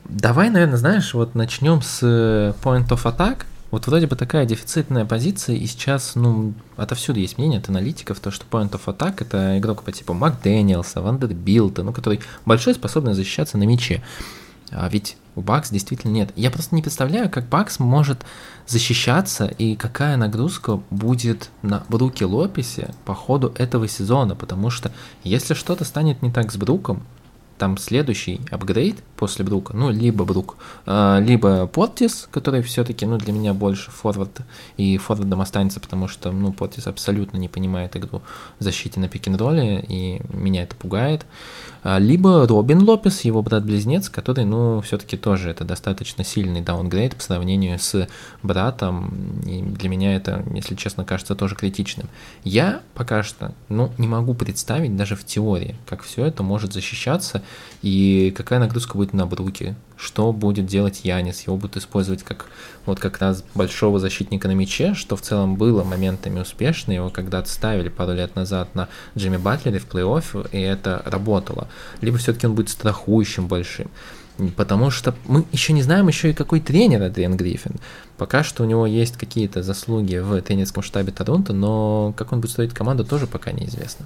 Давай, 0.10 0.50
наверное, 0.50 0.78
знаешь, 0.78 1.14
вот 1.14 1.36
начнем 1.36 1.82
с 1.82 2.02
Point 2.02 2.88
of 2.90 3.04
Attack– 3.04 3.46
вот 3.70 3.86
вроде 3.88 4.08
бы 4.08 4.16
такая 4.16 4.46
дефицитная 4.46 5.04
позиция, 5.04 5.58
и 5.58 5.66
сейчас, 5.66 6.16
ну, 6.16 6.54
отовсюду 6.78 7.20
есть 7.20 7.38
мнение 7.38 7.60
от 7.60 7.68
аналитиков, 7.68 8.20
то, 8.20 8.32
что 8.32 8.46
Point 8.50 8.72
of 8.72 8.86
Attack— 8.86 9.16
это 9.20 9.58
игрок 9.58 9.84
по 9.84 9.92
типу 9.92 10.14
Мак 10.14 10.42
Дэниелса, 10.42 11.02
Вандербилта, 11.02 11.84
ну, 11.84 11.92
который 11.92 12.22
большой, 12.46 12.76
способный 12.76 13.14
защищаться 13.14 13.58
на 13.58 13.64
мяче. 13.64 14.02
А 14.72 14.88
ведь 14.90 15.18
у 15.36 15.42
Бакс 15.42 15.70
действительно 15.70 16.12
нет. 16.12 16.32
Я 16.36 16.52
просто 16.52 16.76
не 16.76 16.82
представляю, 16.82 17.30
как 17.30 17.48
Бакс 17.48 17.80
может 17.80 18.26
защищаться 18.66 19.46
и 19.46 19.76
какая 19.76 20.18
нагрузка 20.18 20.82
будет 20.90 21.52
на 21.62 21.84
Бруке 21.90 22.26
Лопесе 22.26 22.94
по 23.06 23.14
ходу 23.14 23.54
этого 23.58 23.88
сезона, 23.88 24.36
потому 24.36 24.70
что 24.70 24.92
если 25.24 25.54
что-то 25.54 25.86
станет 25.86 26.22
не 26.22 26.32
так 26.32 26.52
с 26.52 26.58
Бруком, 26.58 27.04
там 27.58 27.78
следующий 27.78 28.42
апгрейд 28.52 28.98
после 29.16 29.44
Брука, 29.46 29.76
ну, 29.76 29.90
либо 29.90 30.26
Брук, 30.26 30.58
э, 30.86 31.20
либо 31.22 31.68
Портис, 31.68 32.28
который 32.32 32.62
все-таки, 32.62 33.06
ну, 33.06 33.18
для 33.18 33.34
меня 33.34 33.54
больше 33.54 33.92
форвард, 33.92 34.42
и 34.78 34.98
форвардом 34.98 35.42
останется, 35.42 35.80
потому 35.80 36.08
что, 36.08 36.32
ну, 36.32 36.54
Портис 36.54 36.88
абсолютно 36.88 37.38
не 37.38 37.48
понимает 37.48 37.96
игру 37.96 38.22
в 38.60 38.64
защите 38.64 39.00
на 39.00 39.08
пик 39.08 39.28
ролле 39.28 39.84
и 39.88 40.22
меня 40.30 40.64
это 40.64 40.76
пугает. 40.76 41.26
А, 41.84 42.00
либо 42.00 42.48
Робин 42.48 42.82
Лопес, 42.84 43.22
его 43.22 43.42
брат-близнец, 43.42 44.10
который, 44.10 44.46
ну, 44.46 44.82
все-таки 44.82 45.18
тоже 45.18 45.50
это 45.50 45.64
достаточно 45.64 46.24
сильный 46.24 46.62
даунгрейд 46.62 47.16
по 47.16 47.22
сравнению 47.22 47.80
с 47.80 48.08
братом, 48.44 49.42
и 49.46 49.62
для 49.62 49.90
меня 49.90 50.16
это, 50.16 50.44
если 50.54 50.76
честно, 50.76 51.06
кажется 51.06 51.36
тоже 51.36 51.56
критичным. 51.56 52.10
Я 52.44 52.82
пока 52.94 53.24
что, 53.24 53.54
ну, 53.70 53.92
не 53.98 54.08
могу 54.08 54.34
представить 54.34 54.96
даже 54.96 55.16
в 55.16 55.26
теории, 55.26 55.76
как 55.88 56.04
все 56.04 56.26
это 56.26 56.44
может 56.44 56.74
защищаться, 56.74 57.42
и 57.82 58.34
какая 58.36 58.60
нагрузка 58.60 58.98
будет 58.98 59.14
на 59.14 59.26
Бруке, 59.26 59.76
что 59.98 60.32
будет 60.32 60.66
делать 60.66 61.02
Янис, 61.04 61.42
его 61.46 61.58
будут 61.58 61.78
использовать 61.78 62.24
как 62.24 62.48
вот 62.86 63.00
как 63.00 63.20
раз 63.20 63.44
большого 63.56 64.00
защитника 64.00 64.48
на 64.48 64.54
мяче, 64.54 64.94
что 64.94 65.16
в 65.16 65.22
целом 65.22 65.56
было 65.56 65.84
моментами 65.84 66.40
успешно, 66.40 66.92
его 66.92 67.10
когда-то 67.10 67.50
ставили 67.50 67.90
пару 67.90 68.14
лет 68.14 68.36
назад 68.36 68.74
на 68.76 68.90
Джимми 69.18 69.38
Батлере 69.38 69.80
в 69.80 69.88
плей-офф, 69.88 70.50
и 70.52 70.60
это 70.60 71.02
работало. 71.06 71.68
Либо 72.02 72.18
все-таки 72.18 72.48
он 72.48 72.56
будет 72.56 72.70
страхующим 72.70 73.48
большим. 73.48 73.90
Потому 74.56 74.92
что 74.92 75.16
мы 75.26 75.46
еще 75.52 75.74
не 75.74 75.82
знаем 75.82 76.08
еще 76.08 76.30
и 76.30 76.34
какой 76.34 76.60
тренер 76.60 77.02
Адриан 77.02 77.36
Гриффин. 77.36 77.78
Пока 78.18 78.44
что 78.44 78.64
у 78.64 78.68
него 78.68 78.86
есть 78.86 79.18
какие-то 79.18 79.64
заслуги 79.64 80.18
в 80.18 80.42
тренерском 80.42 80.84
штабе 80.84 81.12
Торонто, 81.12 81.54
но 81.54 82.14
как 82.16 82.32
он 82.32 82.42
будет 82.42 82.52
строить 82.52 82.74
команду, 82.74 83.04
тоже 83.04 83.26
пока 83.26 83.52
неизвестно. 83.52 84.06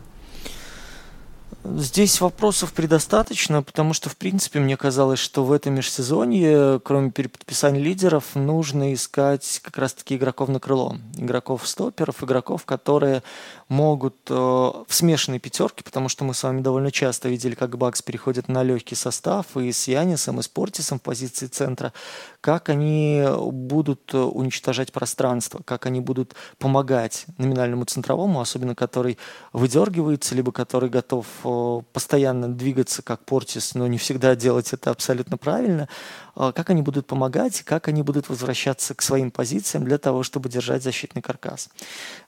Здесь 1.63 2.19
вопросов 2.21 2.73
предостаточно, 2.73 3.61
потому 3.61 3.93
что, 3.93 4.09
в 4.09 4.17
принципе, 4.17 4.59
мне 4.59 4.75
казалось, 4.77 5.19
что 5.19 5.43
в 5.43 5.51
этом 5.51 5.75
межсезонье, 5.75 6.81
кроме 6.83 7.11
переподписания 7.11 7.79
лидеров, 7.79 8.33
нужно 8.33 8.93
искать 8.95 9.61
как 9.63 9.77
раз-таки 9.77 10.15
игроков 10.15 10.49
на 10.49 10.59
крыло. 10.59 10.97
Игроков-стоперов, 11.17 12.23
игроков, 12.23 12.65
которые 12.65 13.21
могут 13.69 14.15
э, 14.29 14.33
в 14.33 14.87
смешанной 14.89 15.37
пятерке, 15.37 15.83
потому 15.83 16.09
что 16.09 16.23
мы 16.23 16.33
с 16.33 16.41
вами 16.41 16.61
довольно 16.61 16.91
часто 16.91 17.29
видели, 17.29 17.53
как 17.53 17.77
Бакс 17.77 18.01
переходит 18.01 18.47
на 18.47 18.63
легкий 18.63 18.95
состав 18.95 19.45
и 19.55 19.71
с 19.71 19.87
Янисом, 19.87 20.39
и 20.39 20.43
с 20.43 20.47
Портисом 20.47 20.97
в 20.97 21.03
позиции 21.03 21.45
центра, 21.45 21.93
как 22.41 22.69
они 22.69 23.23
будут 23.37 24.13
уничтожать 24.13 24.91
пространство, 24.91 25.61
как 25.63 25.85
они 25.85 26.01
будут 26.01 26.35
помогать 26.57 27.25
номинальному 27.37 27.85
центровому, 27.85 28.41
особенно 28.41 28.75
который 28.75 29.17
выдергивается, 29.53 30.35
либо 30.35 30.51
который 30.51 30.89
готов 30.89 31.25
э, 31.43 31.81
постоянно 31.93 32.47
двигаться, 32.47 33.03
как 33.03 33.23
Портис, 33.25 33.75
но 33.75 33.87
не 33.87 33.97
всегда 33.99 34.35
делать 34.35 34.73
это 34.73 34.89
абсолютно 34.89 35.37
правильно, 35.37 35.87
э, 36.35 36.51
как 36.55 36.71
они 36.71 36.81
будут 36.81 37.05
помогать, 37.05 37.61
как 37.61 37.87
они 37.87 38.01
будут 38.01 38.27
возвращаться 38.27 38.95
к 38.95 39.01
своим 39.01 39.29
позициям 39.31 39.85
для 39.85 39.99
того, 39.99 40.23
чтобы 40.23 40.49
держать 40.49 40.83
защитный 40.83 41.21
каркас. 41.21 41.69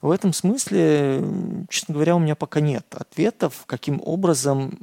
В 0.01 0.11
этом 0.11 0.31
смысле 0.31 1.23
честно 1.69 1.95
говоря, 1.95 2.15
у 2.15 2.19
меня 2.19 2.35
пока 2.35 2.59
нет 2.59 2.85
ответов, 2.95 3.63
каким 3.65 4.01
образом 4.03 4.79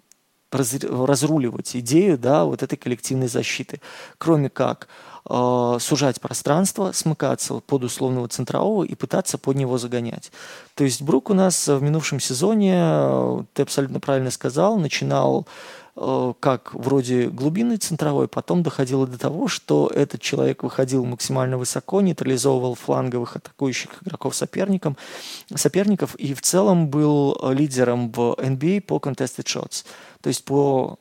разруливать 0.53 1.77
идею 1.77 2.19
да, 2.19 2.45
вот 2.45 2.63
этой 2.65 2.77
коллективной 2.77 3.29
защиты, 3.29 3.81
кроме 4.19 4.51
как 4.51 4.89
э, 5.29 5.77
сужать 5.81 6.21
пространство, 6.21 6.93
смыкаться 6.93 7.61
под 7.61 7.85
условного 7.85 8.29
центрового 8.29 8.85
и 8.85 8.95
пытаться 8.95 9.39
под 9.39 9.57
него 9.57 9.79
загонять. 9.79 10.31
То 10.75 10.85
есть 10.85 11.03
Брук 11.03 11.31
у 11.31 11.35
нас 11.35 11.69
в 11.69 11.83
минувшем 11.83 12.21
сезоне, 12.21 12.75
э, 12.77 13.43
ты 13.55 13.63
абсолютно 13.63 14.01
правильно 14.01 14.31
сказал, 14.31 14.79
начинал 14.79 15.47
Э, 16.03 16.33
как 16.41 16.73
вроде 16.75 17.29
глубинный 17.29 17.77
центровой, 17.77 18.27
потом 18.27 18.63
доходило 18.63 19.07
до 19.07 19.19
того, 19.19 19.49
что 19.49 19.91
этот 19.95 20.23
человек 20.23 20.63
выходил 20.63 21.05
максимально 21.05 21.59
высоко, 21.59 22.01
нейтрализовывал 22.01 22.75
фланговых 22.75 23.37
атакующих 23.37 24.03
игроков 24.03 24.35
соперникам, 24.35 24.97
соперников 25.55 26.15
и 26.15 26.33
в 26.33 26.41
целом 26.41 26.89
был 26.89 27.39
лидером 27.51 28.11
в 28.13 28.35
NBA 28.39 28.81
по 28.83 28.97
contested 28.97 29.45
shots, 29.45 29.85
то 30.23 30.29
есть 30.29 30.45
по 30.45 30.97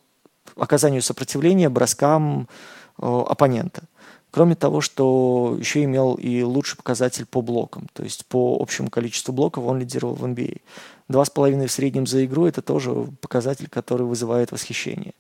оказанию 0.57 1.01
сопротивления 1.01 1.69
броскам 1.69 2.49
оппонента. 2.97 3.83
Кроме 4.31 4.55
того, 4.55 4.79
что 4.79 5.57
еще 5.59 5.83
имел 5.83 6.13
и 6.13 6.43
лучший 6.43 6.77
показатель 6.77 7.25
по 7.25 7.41
блокам, 7.41 7.87
то 7.93 8.03
есть 8.03 8.25
по 8.27 8.57
общему 8.61 8.89
количеству 8.89 9.33
блоков 9.33 9.65
он 9.65 9.79
лидировал 9.79 10.13
в 10.13 10.23
NBA. 10.23 10.61
Два 11.07 11.25
с 11.25 11.31
половиной 11.31 11.65
в 11.65 11.71
среднем 11.71 12.05
за 12.05 12.23
игру– 12.25 12.45
это 12.47 12.61
тоже 12.61 12.91
показатель, 13.21 13.67
который 13.67 14.05
вызывает 14.05 14.51
восхищение. 14.51 15.15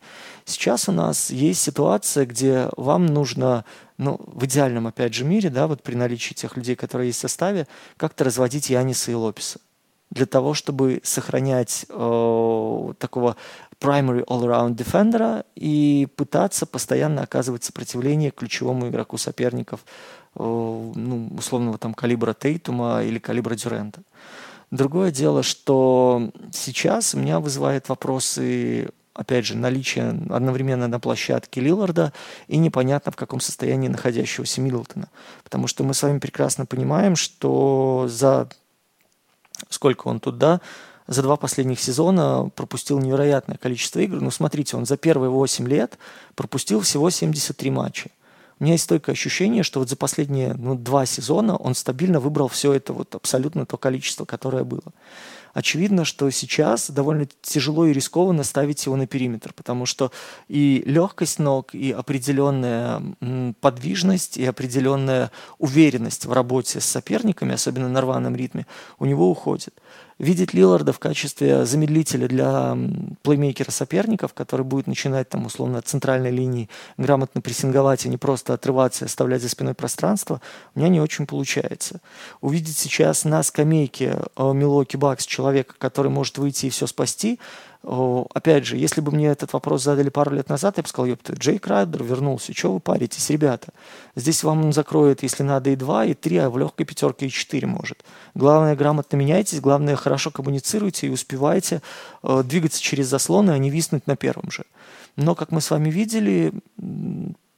Сейчас 0.45 0.87
у 0.87 0.91
нас 0.91 1.31
есть 1.31 1.61
ситуация, 1.61 2.27
где 2.27 2.69
вам 2.77 3.07
нужно, 3.07 3.65
ну, 3.97 4.19
в 4.27 4.45
идеальном, 4.45 4.85
опять 4.85 5.15
же, 5.15 5.25
мире, 5.25 5.49
да, 5.49 5.65
вот 5.65 5.81
при 5.81 5.95
наличии 5.95 6.35
тех 6.35 6.55
людей, 6.55 6.75
которые 6.75 7.07
есть 7.07 7.17
в 7.17 7.21
составе, 7.21 7.67
как-то 7.97 8.23
разводить 8.23 8.69
Яниса 8.69 9.09
и 9.09 9.15
Лопеса 9.15 9.59
для 10.11 10.25
того, 10.25 10.53
чтобы 10.53 11.01
сохранять 11.03 11.85
э, 11.87 12.93
такого 12.97 13.35
primary 13.79 14.23
all-around 14.25 14.75
defender 14.75 15.45
и 15.55 16.07
пытаться 16.15 16.65
постоянно 16.65 17.23
оказывать 17.23 17.63
сопротивление 17.63 18.31
ключевому 18.31 18.89
игроку 18.89 19.17
соперников, 19.17 19.85
э, 20.35 20.41
ну, 20.43 21.29
условного 21.37 21.77
там 21.77 21.93
калибра 21.93 22.33
Тейтума 22.33 23.03
или 23.03 23.19
калибра 23.19 23.55
Дюрента. 23.55 24.01
Другое 24.71 25.11
дело, 25.11 25.41
что 25.41 26.31
сейчас 26.51 27.13
меня 27.13 27.39
вызывает 27.39 27.89
вопросы 27.89 28.89
опять 29.19 29.45
же, 29.45 29.57
наличие 29.57 30.09
одновременно 30.29 30.87
на 30.87 30.99
площадке 30.99 31.59
Лиларда 31.59 32.13
и 32.47 32.57
непонятно 32.57 33.11
в 33.11 33.17
каком 33.17 33.41
состоянии 33.41 33.89
находящегося 33.89 34.61
Миддлтона. 34.61 35.09
Потому 35.43 35.67
что 35.67 35.83
мы 35.83 35.93
с 35.93 36.03
вами 36.03 36.19
прекрасно 36.19 36.65
понимаем, 36.65 37.17
что 37.17 38.05
за 38.07 38.47
сколько 39.69 40.07
он 40.07 40.21
тут, 40.21 40.37
да, 40.37 40.61
за 41.09 41.23
два 41.23 41.37
последних 41.37 41.79
сезона 41.81 42.51
пропустил 42.55 42.99
невероятное 42.99 43.57
количество 43.57 43.99
игр. 43.99 44.21
Ну, 44.21 44.29
смотрите, 44.29 44.77
он 44.77 44.85
за 44.85 44.95
первые 44.95 45.31
8 45.31 45.67
лет 45.67 45.97
пропустил 46.35 46.81
всего 46.81 47.09
73 47.09 47.71
матча. 47.71 48.09
У 48.59 48.63
меня 48.63 48.73
есть 48.73 48.83
стойкое 48.83 49.13
ощущение, 49.13 49.63
что 49.63 49.79
вот 49.79 49.89
за 49.89 49.95
последние 49.95 50.53
ну, 50.53 50.75
два 50.75 51.05
сезона 51.05 51.55
он 51.55 51.73
стабильно 51.73 52.19
выбрал 52.19 52.47
все 52.47 52.73
это 52.73 52.93
вот 52.93 53.15
абсолютно 53.15 53.65
то 53.65 53.77
количество, 53.77 54.25
которое 54.25 54.63
было. 54.63 54.83
Очевидно, 55.53 56.05
что 56.05 56.29
сейчас 56.29 56.91
довольно 56.91 57.27
тяжело 57.41 57.87
и 57.87 57.93
рискованно 57.93 58.43
ставить 58.43 58.85
его 58.85 58.95
на 58.95 59.07
периметр, 59.07 59.51
потому 59.53 59.87
что 59.87 60.11
и 60.47 60.83
легкость 60.85 61.39
ног, 61.39 61.73
и 61.73 61.91
определенная 61.91 63.01
подвижность, 63.61 64.37
и 64.37 64.45
определенная 64.45 65.31
уверенность 65.57 66.25
в 66.25 66.33
работе 66.33 66.79
с 66.79 66.85
соперниками, 66.85 67.55
особенно 67.55 67.89
на 67.89 68.01
рваном 68.01 68.35
ритме, 68.35 68.67
у 68.99 69.05
него 69.05 69.31
уходит 69.31 69.73
видеть 70.19 70.53
Лиларда 70.53 70.93
в 70.93 70.99
качестве 70.99 71.65
замедлителя 71.65 72.27
для 72.27 72.77
плеймейкера 73.23 73.71
соперников, 73.71 74.33
который 74.33 74.65
будет 74.65 74.85
начинать 74.85 75.29
там 75.29 75.45
условно 75.45 75.79
от 75.79 75.87
центральной 75.87 76.29
линии 76.29 76.69
грамотно 76.97 77.41
прессинговать, 77.41 78.05
а 78.05 78.09
не 78.09 78.17
просто 78.17 78.53
отрываться 78.53 79.05
и 79.05 79.07
оставлять 79.07 79.41
за 79.41 79.49
спиной 79.49 79.73
пространство, 79.73 80.41
у 80.75 80.79
меня 80.79 80.89
не 80.89 81.01
очень 81.01 81.25
получается. 81.25 82.01
Увидеть 82.41 82.77
сейчас 82.77 83.23
на 83.23 83.41
скамейке 83.41 84.17
Милоки 84.37 84.97
Бакс 84.97 85.25
человека, 85.25 85.73
который 85.77 86.11
может 86.11 86.37
выйти 86.37 86.67
и 86.67 86.69
все 86.69 86.85
спасти, 86.85 87.39
опять 87.83 88.65
же, 88.65 88.77
если 88.77 88.99
бы 88.99 89.11
мне 89.11 89.27
этот 89.27 89.53
вопрос 89.53 89.83
задали 89.83 90.09
пару 90.09 90.35
лет 90.35 90.49
назад, 90.49 90.77
я 90.77 90.83
бы 90.83 90.89
сказал, 90.89 91.07
ёпта, 91.07 91.33
Джейк 91.33 91.65
Райдер 91.67 92.03
вернулся, 92.03 92.53
что 92.53 92.73
вы 92.73 92.79
паритесь, 92.79 93.29
ребята? 93.29 93.69
Здесь 94.15 94.43
вам 94.43 94.73
закроет, 94.73 95.23
если 95.23 95.43
надо, 95.43 95.69
и 95.69 95.75
два, 95.75 96.05
и 96.05 96.13
три, 96.13 96.37
а 96.37 96.49
в 96.49 96.57
легкой 96.57 96.85
пятерке 96.85 97.27
и 97.27 97.29
четыре 97.29 97.67
может. 97.67 98.03
Главное, 98.35 98.75
грамотно 98.75 99.15
меняйтесь, 99.15 99.61
главное, 99.61 99.95
хорошо 99.95 100.29
коммуницируйте 100.29 101.07
и 101.07 101.09
успевайте 101.09 101.81
э, 102.21 102.43
двигаться 102.43 102.81
через 102.81 103.07
заслоны, 103.07 103.51
а 103.51 103.57
не 103.57 103.69
виснуть 103.69 104.07
на 104.07 104.17
первом 104.17 104.51
же. 104.51 104.65
Но, 105.15 105.35
как 105.35 105.51
мы 105.51 105.61
с 105.61 105.71
вами 105.71 105.89
видели, 105.89 106.53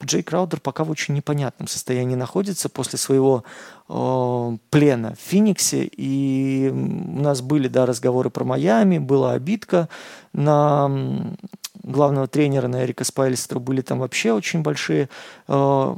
Джей 0.05 0.23
Краудер 0.23 0.59
пока 0.59 0.83
в 0.83 0.89
очень 0.89 1.13
непонятном 1.13 1.67
состоянии 1.67 2.15
находится 2.15 2.69
после 2.69 2.97
своего 2.97 3.43
э, 3.89 4.57
плена 4.69 5.15
в 5.15 5.29
Фениксе. 5.29 5.83
И 5.85 6.69
у 6.71 7.21
нас 7.21 7.41
были 7.41 7.67
да, 7.67 7.85
разговоры 7.85 8.29
про 8.29 8.43
Майами, 8.43 8.97
была 8.97 9.33
обидка 9.33 9.89
на 10.33 10.89
главного 11.83 12.27
тренера, 12.27 12.67
на 12.67 12.83
Эрика 12.83 13.03
Спайлистера. 13.03 13.59
Были 13.59 13.81
там 13.81 13.99
вообще 13.99 14.33
очень 14.33 14.61
большие 14.61 15.09
э, 15.47 15.95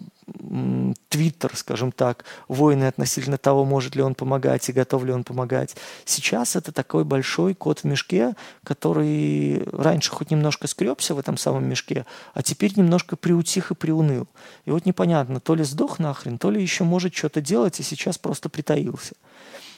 Твиттер, 1.09 1.55
скажем 1.55 1.91
так, 1.91 2.26
войны 2.47 2.86
относительно 2.86 3.38
того, 3.38 3.65
может 3.65 3.95
ли 3.95 4.01
он 4.01 4.15
помогать 4.15 4.67
и 4.69 4.74
готов 4.74 5.03
ли 5.03 5.11
он 5.11 5.24
помогать. 5.24 5.76
Сейчас 6.05 6.55
это 6.55 6.71
такой 6.71 7.03
большой 7.03 7.53
кот 7.53 7.80
в 7.80 7.84
мешке, 7.84 8.36
который 8.63 9.63
раньше 9.71 10.11
хоть 10.11 10.32
немножко 10.32 10.67
скребся 10.67 11.15
в 11.15 11.19
этом 11.19 11.38
самом 11.38 11.67
мешке, 11.67 12.05
а 12.34 12.41
теперь 12.41 12.74
немножко 12.76 13.15
приутих 13.15 13.71
и 13.71 13.76
приуныл. 13.76 14.28
И 14.65 14.71
вот 14.71 14.86
непонятно, 14.86 15.39
то 15.39 15.55
ли 15.55 15.63
сдох 15.63 15.99
нахрен, 15.99 16.38
то 16.38 16.51
ли 16.51 16.61
еще 16.61 16.84
может 16.84 17.13
что-то 17.13 17.41
делать, 17.41 17.80
и 17.80 17.84
сейчас 17.84 18.17
просто 18.17 18.49
притаился. 18.49 19.15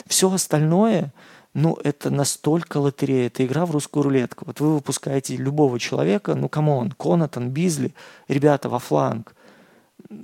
Все 0.08 0.32
остальное, 0.32 1.12
ну, 1.54 1.78
это 1.84 2.10
настолько 2.12 2.78
лотерея, 2.78 3.28
это 3.28 3.46
игра 3.46 3.66
в 3.66 3.72
русскую 3.72 4.04
рулетку. 4.04 4.46
Вот 4.46 4.60
вы 4.60 4.76
выпускаете 4.76 5.36
любого 5.38 5.80
человека, 5.80 6.36
ну, 6.36 6.50
come 6.50 6.74
on, 6.74 6.92
Коннатон, 6.92 7.50
Бизли, 7.50 7.96
ребята 8.28 8.70
во 8.70 8.80
фланг– 8.80 9.36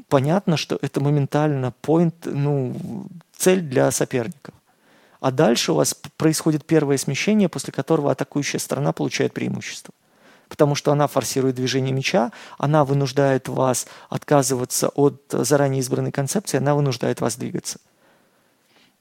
понятно, 0.07 0.57
что 0.57 0.77
это 0.82 1.01
моментально 1.01 1.73
point, 1.82 2.13
ну, 2.25 2.75
цель 3.36 3.61
для 3.61 3.91
соперников. 3.91 4.53
А 5.19 5.32
дальше 5.32 5.71
у 5.71 5.75
вас 5.75 5.93
происходит 6.17 6.65
первое 6.65 6.97
смещение, 6.97 7.47
после 7.47 7.71
которого 7.71 8.11
атакующая 8.11 8.59
сторона 8.59 8.91
получает 8.91 9.34
преимущество. 9.34 9.93
Потому 10.49 10.75
что 10.75 10.91
она 10.91 11.07
форсирует 11.07 11.55
движение 11.55 11.93
мяча, 11.93 12.32
она 12.57 12.84
вынуждает 12.84 13.47
вас 13.47 13.88
отказываться 14.09 14.89
от 14.89 15.21
заранее 15.32 15.79
избранной 15.79 16.11
концепции, 16.11 16.57
она 16.57 16.75
вынуждает 16.75 17.21
вас 17.21 17.36
двигаться. 17.36 17.79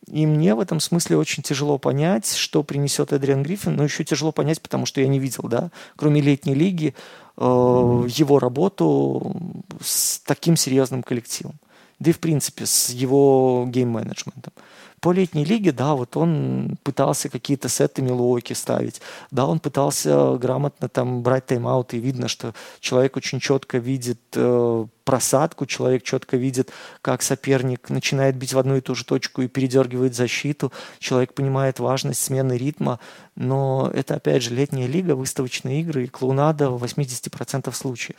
И 0.07 0.27
мне 0.27 0.55
в 0.55 0.61
этом 0.61 0.81
смысле 0.81 1.19
очень 1.19 1.43
тяжело 1.43 1.79
понять, 1.79 2.33
что 2.35 2.63
принесет 2.63 3.13
Эдриан 3.13 3.43
Гриффин, 3.43 3.77
но 3.77 3.85
еще 3.85 4.05
тяжело 4.05 4.33
понять, 4.33 4.61
потому 4.61 4.87
что 4.87 5.01
я 5.01 5.09
не 5.09 5.19
видел, 5.19 5.45
да, 5.45 5.71
кроме 5.97 6.21
летней 6.21 6.55
лиги, 6.55 6.95
э, 7.37 7.43
его 7.43 8.39
работу 8.39 9.37
с 9.81 10.19
таким 10.21 10.57
серьезным 10.57 11.03
коллективом. 11.03 11.55
Да 11.99 12.11
и, 12.11 12.15
в 12.15 12.19
принципе, 12.19 12.65
с 12.65 12.91
его 12.91 13.67
гейм-менеджментом. 13.69 14.53
По 15.01 15.13
летней 15.13 15.45
лиге, 15.45 15.73
да, 15.73 15.95
вот 15.95 16.15
он 16.19 16.77
пытался 16.83 17.31
какие-то 17.31 17.71
сеты 17.71 18.03
Милуоки 18.03 18.53
ставить, 18.53 19.01
да, 19.31 19.47
он 19.47 19.59
пытался 19.59 20.37
грамотно 20.37 20.91
там 20.91 21.23
брать 21.23 21.47
тайм-аут, 21.47 21.95
и 21.95 21.99
видно, 21.99 22.29
что 22.29 22.55
человек 22.81 23.17
очень 23.17 23.41
четко 23.41 23.79
видит 23.79 24.21
э, 24.35 24.87
просадку, 25.05 25.65
человек 25.65 26.03
четко 26.03 26.37
видит, 26.37 26.71
как 27.01 27.23
соперник 27.23 27.89
начинает 27.89 28.37
бить 28.37 28.53
в 28.53 28.59
одну 28.59 28.77
и 28.77 28.83
ту 28.83 28.95
же 28.95 29.07
точку 29.07 29.41
и 29.41 29.49
передергивает 29.49 30.15
защиту, 30.15 30.71
человек 30.99 31.33
понимает 31.33 31.81
важность 31.81 32.21
смены 32.23 32.59
ритма, 32.59 33.01
но 33.37 33.91
это, 33.95 34.17
опять 34.17 34.43
же, 34.43 34.55
летняя 34.55 34.87
лига, 34.87 35.17
выставочные 35.17 35.81
игры 35.81 36.05
и 36.05 36.09
клоунада 36.09 36.69
в 36.69 36.85
80% 36.85 37.73
случаев. 37.73 38.19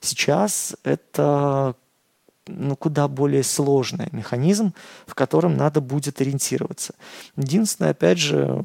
Сейчас 0.00 0.74
это 0.82 1.74
ну, 2.46 2.76
куда 2.76 3.08
более 3.08 3.42
сложный 3.42 4.08
механизм, 4.12 4.72
в 5.06 5.14
котором 5.14 5.56
надо 5.56 5.80
будет 5.80 6.20
ориентироваться. 6.20 6.94
Единственное, 7.36 7.90
опять 7.90 8.18
же, 8.18 8.62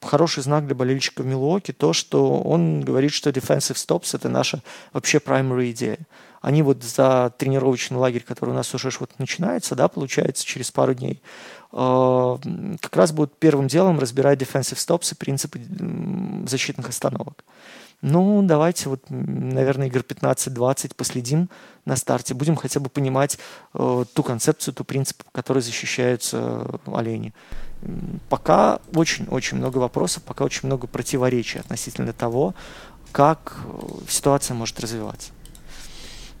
хороший 0.00 0.42
знак 0.42 0.66
для 0.66 0.74
болельщиков 0.74 1.26
Милуоки 1.26 1.72
то, 1.72 1.92
что 1.92 2.40
он 2.40 2.82
говорит, 2.82 3.12
что 3.12 3.30
defensive 3.30 3.74
stops– 3.74 4.10
это 4.14 4.28
наша 4.28 4.62
вообще 4.92 5.18
primary 5.18 5.70
идея. 5.72 5.98
Они 6.40 6.62
вот 6.62 6.82
за 6.82 7.32
тренировочный 7.38 7.98
лагерь, 7.98 8.24
который 8.26 8.50
у 8.50 8.54
нас 8.54 8.74
уже 8.74 8.90
вот 8.98 9.18
начинается, 9.18 9.76
да, 9.76 9.86
получается, 9.86 10.44
через 10.44 10.72
пару 10.72 10.92
дней, 10.92 11.22
э, 11.72 12.36
как 12.80 12.96
раз 12.96 13.12
будут 13.12 13.38
первым 13.38 13.68
делом 13.68 14.00
разбирать 14.00 14.42
defensive 14.42 14.76
stops 14.76 15.12
и 15.12 15.14
принципы 15.14 15.60
защитных 16.46 16.88
остановок. 16.88 17.44
Ну, 18.02 18.42
давайте 18.42 18.88
вот, 18.88 19.04
наверное, 19.08 19.86
игр 19.86 20.00
15-20 20.00 20.96
последим 20.96 21.48
на 21.84 21.94
старте. 21.94 22.34
Будем 22.34 22.56
хотя 22.56 22.80
бы 22.80 22.90
понимать 22.90 23.38
э, 23.74 24.04
ту 24.12 24.22
концепцию, 24.24 24.74
ту 24.74 24.82
принцип, 24.82 25.22
который 25.30 25.62
защищаются 25.62 26.66
э, 26.86 26.92
олени. 26.92 27.32
Пока 28.28 28.80
очень-очень 28.92 29.58
много 29.58 29.78
вопросов, 29.78 30.24
пока 30.24 30.44
очень 30.44 30.66
много 30.66 30.88
противоречий 30.88 31.60
относительно 31.60 32.12
того, 32.12 32.54
как 33.12 33.56
э, 33.64 34.08
ситуация 34.08 34.54
может 34.54 34.80
развиваться. 34.80 35.30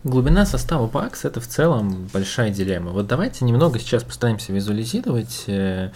Глубина 0.04 0.44
состава 0.46 0.88
Бакс 0.88 1.24
это 1.24 1.40
в 1.40 1.46
целом 1.46 2.08
большая 2.12 2.50
дилемма. 2.50 2.90
Вот 2.90 3.06
давайте 3.06 3.44
немного 3.44 3.78
сейчас 3.78 4.02
постараемся 4.02 4.52
визуализировать 4.52 5.44
э, 5.46 5.92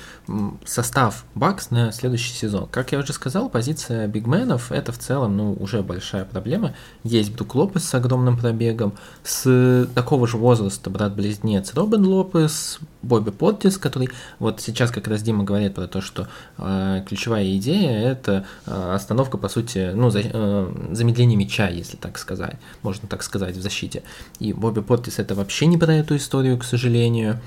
состав 0.64 1.24
Бакс 1.34 1.72
на 1.72 1.90
следующий 1.90 2.32
сезон. 2.32 2.68
Как 2.70 2.92
я 2.92 3.00
уже 3.00 3.12
сказал, 3.12 3.48
позиция 3.48 4.06
бигменов 4.06 4.70
это 4.70 4.92
в 4.92 4.98
целом 4.98 5.36
ну, 5.36 5.54
уже 5.54 5.82
большая 5.82 6.24
проблема. 6.24 6.76
Есть 7.02 7.34
Брук 7.34 7.56
Лопес 7.56 7.82
с 7.82 7.94
огромным 7.94 8.38
пробегом, 8.38 8.94
с 9.24 9.88
такого 9.96 10.28
же 10.28 10.36
возраста 10.36 10.88
брат-близнец 10.88 11.74
Робин 11.74 12.06
Лопес, 12.06 12.78
Бобби 13.06 13.30
Поттис, 13.30 13.78
который 13.78 14.08
вот 14.38 14.60
сейчас 14.60 14.90
как 14.90 15.08
раз 15.08 15.22
Дима 15.22 15.44
говорит 15.44 15.74
про 15.74 15.86
то, 15.86 16.00
что 16.00 16.28
э, 16.58 17.02
ключевая 17.06 17.56
идея 17.56 18.10
это 18.10 18.44
э, 18.66 18.94
остановка, 18.94 19.38
по 19.38 19.48
сути, 19.48 19.92
ну, 19.94 20.10
за, 20.10 20.20
э, 20.24 20.74
замедление 20.92 21.36
мяча, 21.36 21.68
если 21.68 21.96
так 21.96 22.18
сказать, 22.18 22.56
можно 22.82 23.08
так 23.08 23.22
сказать, 23.22 23.56
в 23.56 23.62
защите. 23.62 23.95
И 24.38 24.52
Бобби 24.52 24.80
Поттис 24.80 25.18
это 25.18 25.34
вообще 25.34 25.66
не 25.66 25.78
про 25.78 25.94
эту 25.94 26.16
историю, 26.16 26.58
к 26.58 26.64
сожалению. 26.64 27.40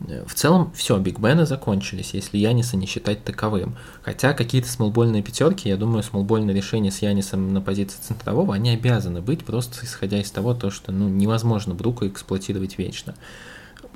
В 0.00 0.32
целом, 0.34 0.72
все, 0.74 0.98
Биг 0.98 1.18
Бены 1.18 1.44
закончились, 1.44 2.14
если 2.14 2.38
Яниса 2.38 2.78
не 2.78 2.86
считать 2.86 3.22
таковым. 3.22 3.76
Хотя 4.00 4.32
какие-то 4.32 4.68
смолбольные 4.68 5.22
пятерки, 5.22 5.68
я 5.68 5.76
думаю, 5.76 6.02
смолбольные 6.02 6.56
решения 6.56 6.90
с 6.90 7.02
Янисом 7.02 7.52
на 7.52 7.60
позиции 7.60 7.98
центрового, 8.00 8.54
они 8.54 8.70
обязаны 8.70 9.20
быть, 9.20 9.44
просто 9.44 9.84
исходя 9.84 10.18
из 10.18 10.30
того, 10.30 10.54
то, 10.54 10.70
что 10.70 10.90
ну, 10.90 11.08
невозможно 11.08 11.74
Брука 11.74 12.08
эксплуатировать 12.08 12.78
вечно. 12.78 13.14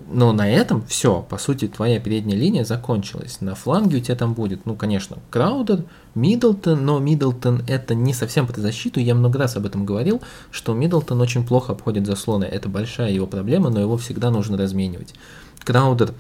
Но 0.09 0.33
на 0.33 0.51
этом 0.51 0.85
все, 0.87 1.23
по 1.23 1.39
сути, 1.39 1.69
твоя 1.69 1.99
передняя 1.99 2.39
линия 2.39 2.65
закончилась. 2.65 3.41
На 3.41 3.55
фланге 3.55 3.99
у 3.99 4.01
тебя 4.01 4.17
там 4.17 4.35
будет, 4.35 4.67
ну, 4.67 4.75
конечно, 4.77 5.19
Краудер, 5.31 5.85
Миддлтон, 6.15 6.85
но 6.85 6.99
Миддлтон 6.99 7.63
это 7.67 7.95
не 7.95 8.13
совсем 8.13 8.47
под 8.47 8.57
защиту. 8.57 9.01
Я 9.01 9.15
много 9.15 9.39
раз 9.39 9.57
об 9.57 9.67
этом 9.67 9.87
говорил, 9.87 10.21
что 10.51 10.75
Миддлтон 10.75 11.21
очень 11.21 11.47
плохо 11.47 11.73
обходит 11.73 12.07
заслоны. 12.07 12.45
Это 12.45 12.69
большая 12.69 13.13
его 13.13 13.27
проблема, 13.27 13.71
но 13.71 13.81
его 13.81 13.97
всегда 13.97 14.31
нужно 14.31 14.59
разменивать. 14.59 15.15
Краудер 15.61 16.13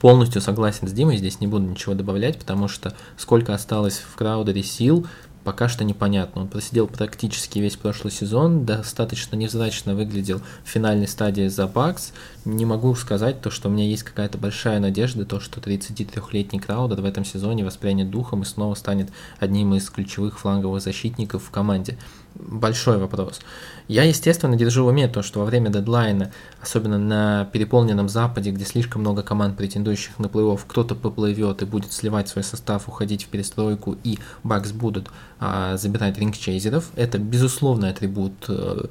полностью 0.00 0.40
согласен 0.40 0.88
с 0.88 0.92
Димой, 0.92 1.16
здесь 1.16 1.40
не 1.40 1.46
буду 1.46 1.64
ничего 1.64 1.94
добавлять, 1.94 2.38
потому 2.38 2.68
что 2.68 2.94
сколько 3.16 3.54
осталось 3.54 3.98
в 3.98 4.16
Краудере 4.16 4.62
сил, 4.62 5.06
пока 5.44 5.68
что 5.68 5.84
непонятно. 5.84 6.42
Он 6.42 6.48
просидел 6.48 6.86
практически 6.86 7.58
весь 7.58 7.76
прошлый 7.76 8.12
сезон, 8.12 8.64
достаточно 8.64 9.36
невзрачно 9.36 9.94
выглядел 9.94 10.40
в 10.64 10.68
финальной 10.68 11.08
стадии 11.08 11.48
за 11.48 11.66
Бакс. 11.66 12.12
Не 12.44 12.64
могу 12.64 12.94
сказать 12.94 13.40
то, 13.40 13.50
что 13.50 13.68
у 13.68 13.72
меня 13.72 13.84
есть 13.84 14.02
какая-то 14.02 14.38
большая 14.38 14.80
надежда, 14.80 15.24
то, 15.24 15.40
что 15.40 15.60
33-летний 15.60 16.60
Краудер 16.60 17.00
в 17.00 17.04
этом 17.04 17.24
сезоне 17.24 17.64
воспрянет 17.64 18.10
духом 18.10 18.42
и 18.42 18.44
снова 18.44 18.74
станет 18.74 19.10
одним 19.38 19.74
из 19.74 19.88
ключевых 19.90 20.38
фланговых 20.38 20.82
защитников 20.82 21.44
в 21.44 21.50
команде 21.50 21.98
большой 22.34 22.98
вопрос. 22.98 23.40
Я, 23.88 24.04
естественно, 24.04 24.54
держу 24.56 24.84
в 24.84 24.88
уме 24.88 25.08
то, 25.08 25.22
что 25.22 25.40
во 25.40 25.46
время 25.46 25.70
дедлайна, 25.70 26.30
особенно 26.60 26.98
на 26.98 27.46
переполненном 27.52 28.08
Западе, 28.08 28.50
где 28.50 28.64
слишком 28.64 29.00
много 29.00 29.22
команд, 29.22 29.56
претендующих 29.56 30.18
на 30.18 30.26
плей-офф, 30.26 30.60
кто-то 30.66 30.94
поплывет 30.94 31.62
и 31.62 31.64
будет 31.64 31.92
сливать 31.92 32.28
свой 32.28 32.44
состав, 32.44 32.88
уходить 32.88 33.24
в 33.24 33.28
перестройку, 33.28 33.96
и 34.04 34.18
Бакс 34.42 34.72
будут 34.72 35.10
а, 35.40 35.76
забирать 35.76 36.18
ринг-чейзеров. 36.18 36.90
Это, 36.96 37.18
безусловно, 37.18 37.88
атрибут 37.88 38.34
э, 38.48 38.86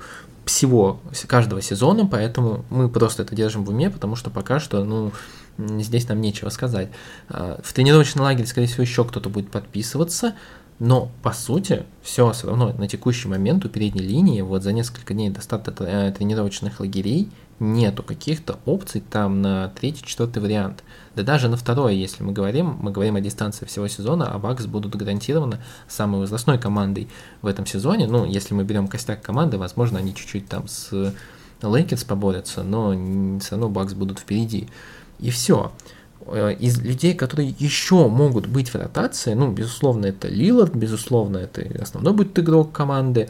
всего, 0.46 1.00
каждого 1.28 1.62
сезона, 1.62 2.08
поэтому 2.08 2.66
мы 2.70 2.90
просто 2.90 3.24
это 3.24 3.36
держим 3.36 3.66
в 3.66 3.70
уме, 3.70 3.90
потому 3.90 4.16
что 4.16 4.30
пока 4.30 4.60
что, 4.60 4.84
ну, 4.84 5.12
здесь 5.58 6.08
нам 6.08 6.22
нечего 6.22 6.50
сказать. 6.50 6.90
А, 7.30 7.60
в 7.64 7.74
тренировочный 7.74 8.24
лагерь, 8.24 8.46
скорее 8.46 8.68
всего, 8.68 8.84
еще 8.84 9.04
кто-то 9.06 9.30
будет 9.30 9.52
подписываться, 9.52 10.36
но, 10.80 11.10
по 11.24 11.32
сути, 11.32 11.86
все 12.04 12.32
все 12.32 12.48
равно 12.48 12.72
на 12.74 12.88
текущий 12.88 13.28
момент 13.28 13.66
у 13.66 13.70
передней 13.70 14.02
линии, 14.02 14.42
вот 14.42 14.64
за 14.64 14.74
несколько 14.74 15.14
дней 15.14 15.30
до 15.30 15.42
э, 15.80 16.12
тренировочных 16.12 16.80
лагерей, 16.80 17.30
нету 17.60 18.04
каких-то 18.04 18.60
опций 18.66 19.02
там 19.02 19.42
на 19.42 19.70
третий, 19.70 20.06
четвертый 20.06 20.40
вариант. 20.40 20.84
Да 21.16 21.24
даже 21.24 21.50
на 21.50 21.58
второй, 21.58 21.96
если 21.96 22.24
мы 22.24 22.32
говорим, 22.32 22.78
мы 22.80 22.92
говорим 22.92 23.16
о 23.16 23.22
дистанции 23.22 23.66
всего 23.66 23.88
сезона, 23.88 24.32
а 24.32 24.38
Бакс 24.38 24.68
будут 24.68 24.96
гарантированно 24.96 25.60
самой 25.88 26.20
возрастной 26.20 26.60
командой 26.60 27.08
в 27.42 27.48
этом 27.48 27.66
сезоне. 27.66 28.08
Ну, 28.08 28.26
если 28.26 28.54
мы 28.54 28.64
берем 28.64 28.88
костяк 28.88 29.24
команды, 29.24 29.58
возможно, 29.58 29.98
они 29.98 30.14
чуть-чуть 30.14 30.48
там 30.48 30.68
с 30.68 31.14
Лейкерс 31.64 32.04
поборются, 32.04 32.62
но 32.62 32.92
все 33.40 33.52
равно 33.52 33.70
Бакс 33.70 33.94
будут 33.94 34.20
впереди. 34.20 34.70
И 35.20 35.32
все. 35.32 35.72
Э, 36.30 36.54
из 36.54 36.80
людей, 36.82 37.14
которые 37.14 37.54
еще 37.60 38.08
могут 38.08 38.48
быть 38.48 38.70
в 38.70 38.76
ротации, 38.76 39.34
ну, 39.34 39.52
безусловно, 39.52 40.08
это 40.08 40.28
Лиллард, 40.28 40.76
безусловно, 40.76 41.38
это 41.38 41.64
основной 41.82 42.14
будет 42.14 42.38
игрок 42.38 42.72
команды, 42.72 43.30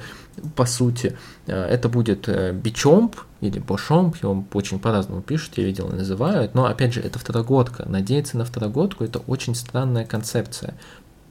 по 0.55 0.65
сути, 0.65 1.15
э, 1.45 1.53
это 1.53 1.89
будет 1.89 2.27
э, 2.27 2.53
Бичомп 2.53 3.15
или 3.41 3.59
Бошомп, 3.59 4.15
его 4.17 4.43
очень 4.53 4.79
по-разному 4.79 5.21
пишут, 5.21 5.57
я 5.57 5.65
видел 5.65 5.89
называют, 5.89 6.55
но, 6.55 6.65
опять 6.65 6.93
же, 6.93 7.01
это 7.01 7.19
второгодка, 7.19 7.87
надеяться 7.87 8.37
на 8.37 8.45
второгодку– 8.45 9.03
это 9.05 9.19
очень 9.19 9.53
странная 9.53 10.05
концепция. 10.05 10.73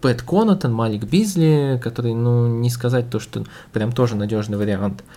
Пэт 0.00 0.22
Конатон, 0.22 0.72
Малик 0.72 1.04
Бизли, 1.04 1.80
который, 1.82 2.14
ну, 2.14 2.46
не 2.60 2.70
сказать 2.70 3.10
то, 3.10 3.18
что 3.18 3.44
прям 3.72 3.92
тоже 3.92 4.14
надежный 4.14 4.58
вариант– 4.58 5.02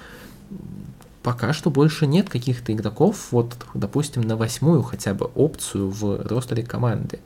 пока 1.24 1.54
что 1.54 1.70
больше 1.70 2.08
нет 2.08 2.30
каких-то 2.30 2.74
игроков, 2.74 3.28
вот, 3.32 3.56
допустим, 3.74 4.22
на 4.22 4.36
восьмую 4.36 4.84
хотя 4.84 5.14
бы 5.14 5.26
опцию 5.36 5.90
в 5.90 6.26
ростере 6.28 6.64
команды. 6.64 7.20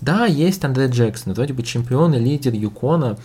Да, 0.00 0.26
есть 0.26 0.64
Андре 0.64 0.86
Джексон, 0.86 1.32
вроде 1.32 1.54
бы 1.54 1.62
чемпион 1.62 2.14
и 2.14 2.18
лидер 2.18 2.52
Юкона 2.54 3.18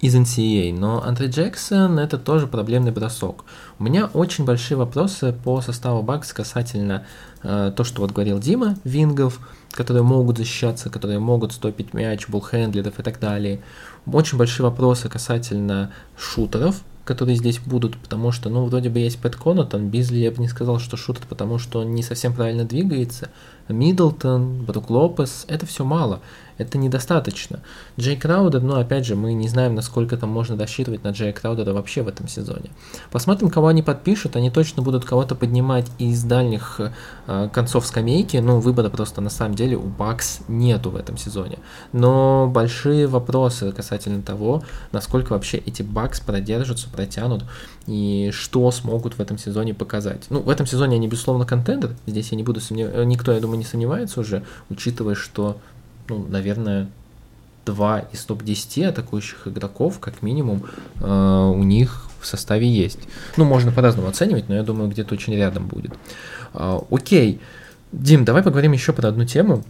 из 0.00 0.14
NCAA, 0.14 0.70
а, 0.70 0.78
но 0.78 1.02
Андре 1.02 1.28
Джексон 1.28 1.98
это 1.98 2.18
тоже 2.18 2.46
проблемный 2.46 2.92
бросок. 2.92 3.44
У 3.78 3.84
меня 3.84 4.06
очень 4.12 4.44
большие 4.44 4.76
вопросы 4.76 5.32
по 5.32 5.60
составу 5.62 6.02
Бакс 6.02 6.32
касательно 6.32 7.06
э, 7.42 7.72
то, 7.74 7.84
что 7.84 8.02
вот 8.02 8.12
говорил 8.12 8.38
Дима, 8.38 8.76
вингов, 8.84 9.40
которые 9.70 10.02
могут 10.02 10.36
защищаться, 10.38 10.90
которые 10.90 11.20
могут 11.20 11.52
стопить 11.52 11.94
мяч, 11.94 12.28
булхендлеров 12.28 12.98
и 12.98 13.02
так 13.02 13.18
далее. 13.18 13.60
Очень 14.06 14.36
большие 14.38 14.64
вопросы 14.64 15.08
касательно 15.08 15.90
шутеров, 16.18 16.82
которые 17.08 17.36
здесь 17.36 17.58
будут, 17.58 17.96
потому 17.96 18.32
что, 18.32 18.50
ну, 18.50 18.66
вроде 18.66 18.90
бы 18.90 18.98
есть 18.98 19.18
Пэт 19.18 19.34
Коннотон, 19.34 19.88
Бизли 19.88 20.18
я 20.18 20.30
бы 20.30 20.42
не 20.42 20.48
сказал, 20.48 20.78
что 20.78 20.98
шутит, 20.98 21.22
потому 21.26 21.58
что 21.58 21.80
он 21.80 21.94
не 21.94 22.02
совсем 22.02 22.34
правильно 22.34 22.64
двигается, 22.64 23.30
Миддлтон, 23.68 24.64
Брук 24.66 24.90
Лопес, 24.90 25.46
это 25.48 25.64
все 25.64 25.84
мало 25.84 26.20
это 26.58 26.76
недостаточно. 26.76 27.60
Джей 27.98 28.16
Краудер, 28.16 28.60
ну 28.60 28.76
опять 28.76 29.06
же, 29.06 29.16
мы 29.16 29.32
не 29.32 29.48
знаем, 29.48 29.74
насколько 29.74 30.16
там 30.16 30.28
можно 30.30 30.58
рассчитывать 30.58 31.04
на 31.04 31.10
Джей 31.10 31.32
Краудера 31.32 31.72
вообще 31.72 32.02
в 32.02 32.08
этом 32.08 32.28
сезоне. 32.28 32.70
Посмотрим, 33.10 33.48
кого 33.48 33.68
они 33.68 33.82
подпишут, 33.82 34.36
они 34.36 34.50
точно 34.50 34.82
будут 34.82 35.04
кого-то 35.04 35.34
поднимать 35.34 35.86
из 35.98 36.22
дальних 36.24 36.80
э, 37.26 37.48
концов 37.52 37.86
скамейки, 37.86 38.36
ну 38.36 38.58
выбора 38.58 38.90
просто 38.90 39.20
на 39.20 39.30
самом 39.30 39.54
деле 39.54 39.76
у 39.76 39.82
Бакс 39.82 40.40
нету 40.48 40.90
в 40.90 40.96
этом 40.96 41.16
сезоне. 41.16 41.58
Но 41.92 42.48
большие 42.52 43.06
вопросы 43.06 43.72
касательно 43.72 44.22
того, 44.22 44.62
насколько 44.92 45.32
вообще 45.32 45.58
эти 45.58 45.82
Бакс 45.82 46.20
продержатся, 46.20 46.88
протянут 46.88 47.44
и 47.86 48.30
что 48.32 48.70
смогут 48.70 49.14
в 49.14 49.20
этом 49.20 49.38
сезоне 49.38 49.74
показать. 49.74 50.26
Ну, 50.28 50.40
в 50.40 50.50
этом 50.50 50.66
сезоне 50.66 50.96
они, 50.96 51.08
безусловно, 51.08 51.46
контендер, 51.46 51.96
здесь 52.06 52.30
я 52.32 52.36
не 52.36 52.42
буду 52.42 52.60
сомневаться, 52.60 53.04
никто, 53.04 53.32
я 53.32 53.40
думаю, 53.40 53.58
не 53.58 53.64
сомневается 53.64 54.20
уже, 54.20 54.44
учитывая, 54.68 55.14
что, 55.14 55.58
ну, 56.08 56.26
наверное, 56.28 56.88
два 57.66 58.00
из 58.12 58.24
топ-10 58.24 58.86
атакующих 58.86 59.46
игроков, 59.46 59.98
как 60.00 60.22
минимум, 60.22 60.64
э, 61.00 61.52
у 61.54 61.62
них 61.62 62.06
в 62.20 62.26
составе 62.26 62.66
есть. 62.66 63.00
Ну, 63.36 63.44
можно 63.44 63.72
по-разному 63.72 64.08
оценивать, 64.08 64.48
но 64.48 64.54
я 64.54 64.62
думаю, 64.62 64.90
где-то 64.90 65.14
очень 65.14 65.34
рядом 65.34 65.66
будет. 65.66 65.92
Э, 66.54 66.78
окей. 66.90 67.40
Дим, 67.92 68.24
давай 68.24 68.42
поговорим 68.42 68.72
еще 68.72 68.92
про 68.92 69.08
одну 69.08 69.24
тему 69.24 69.64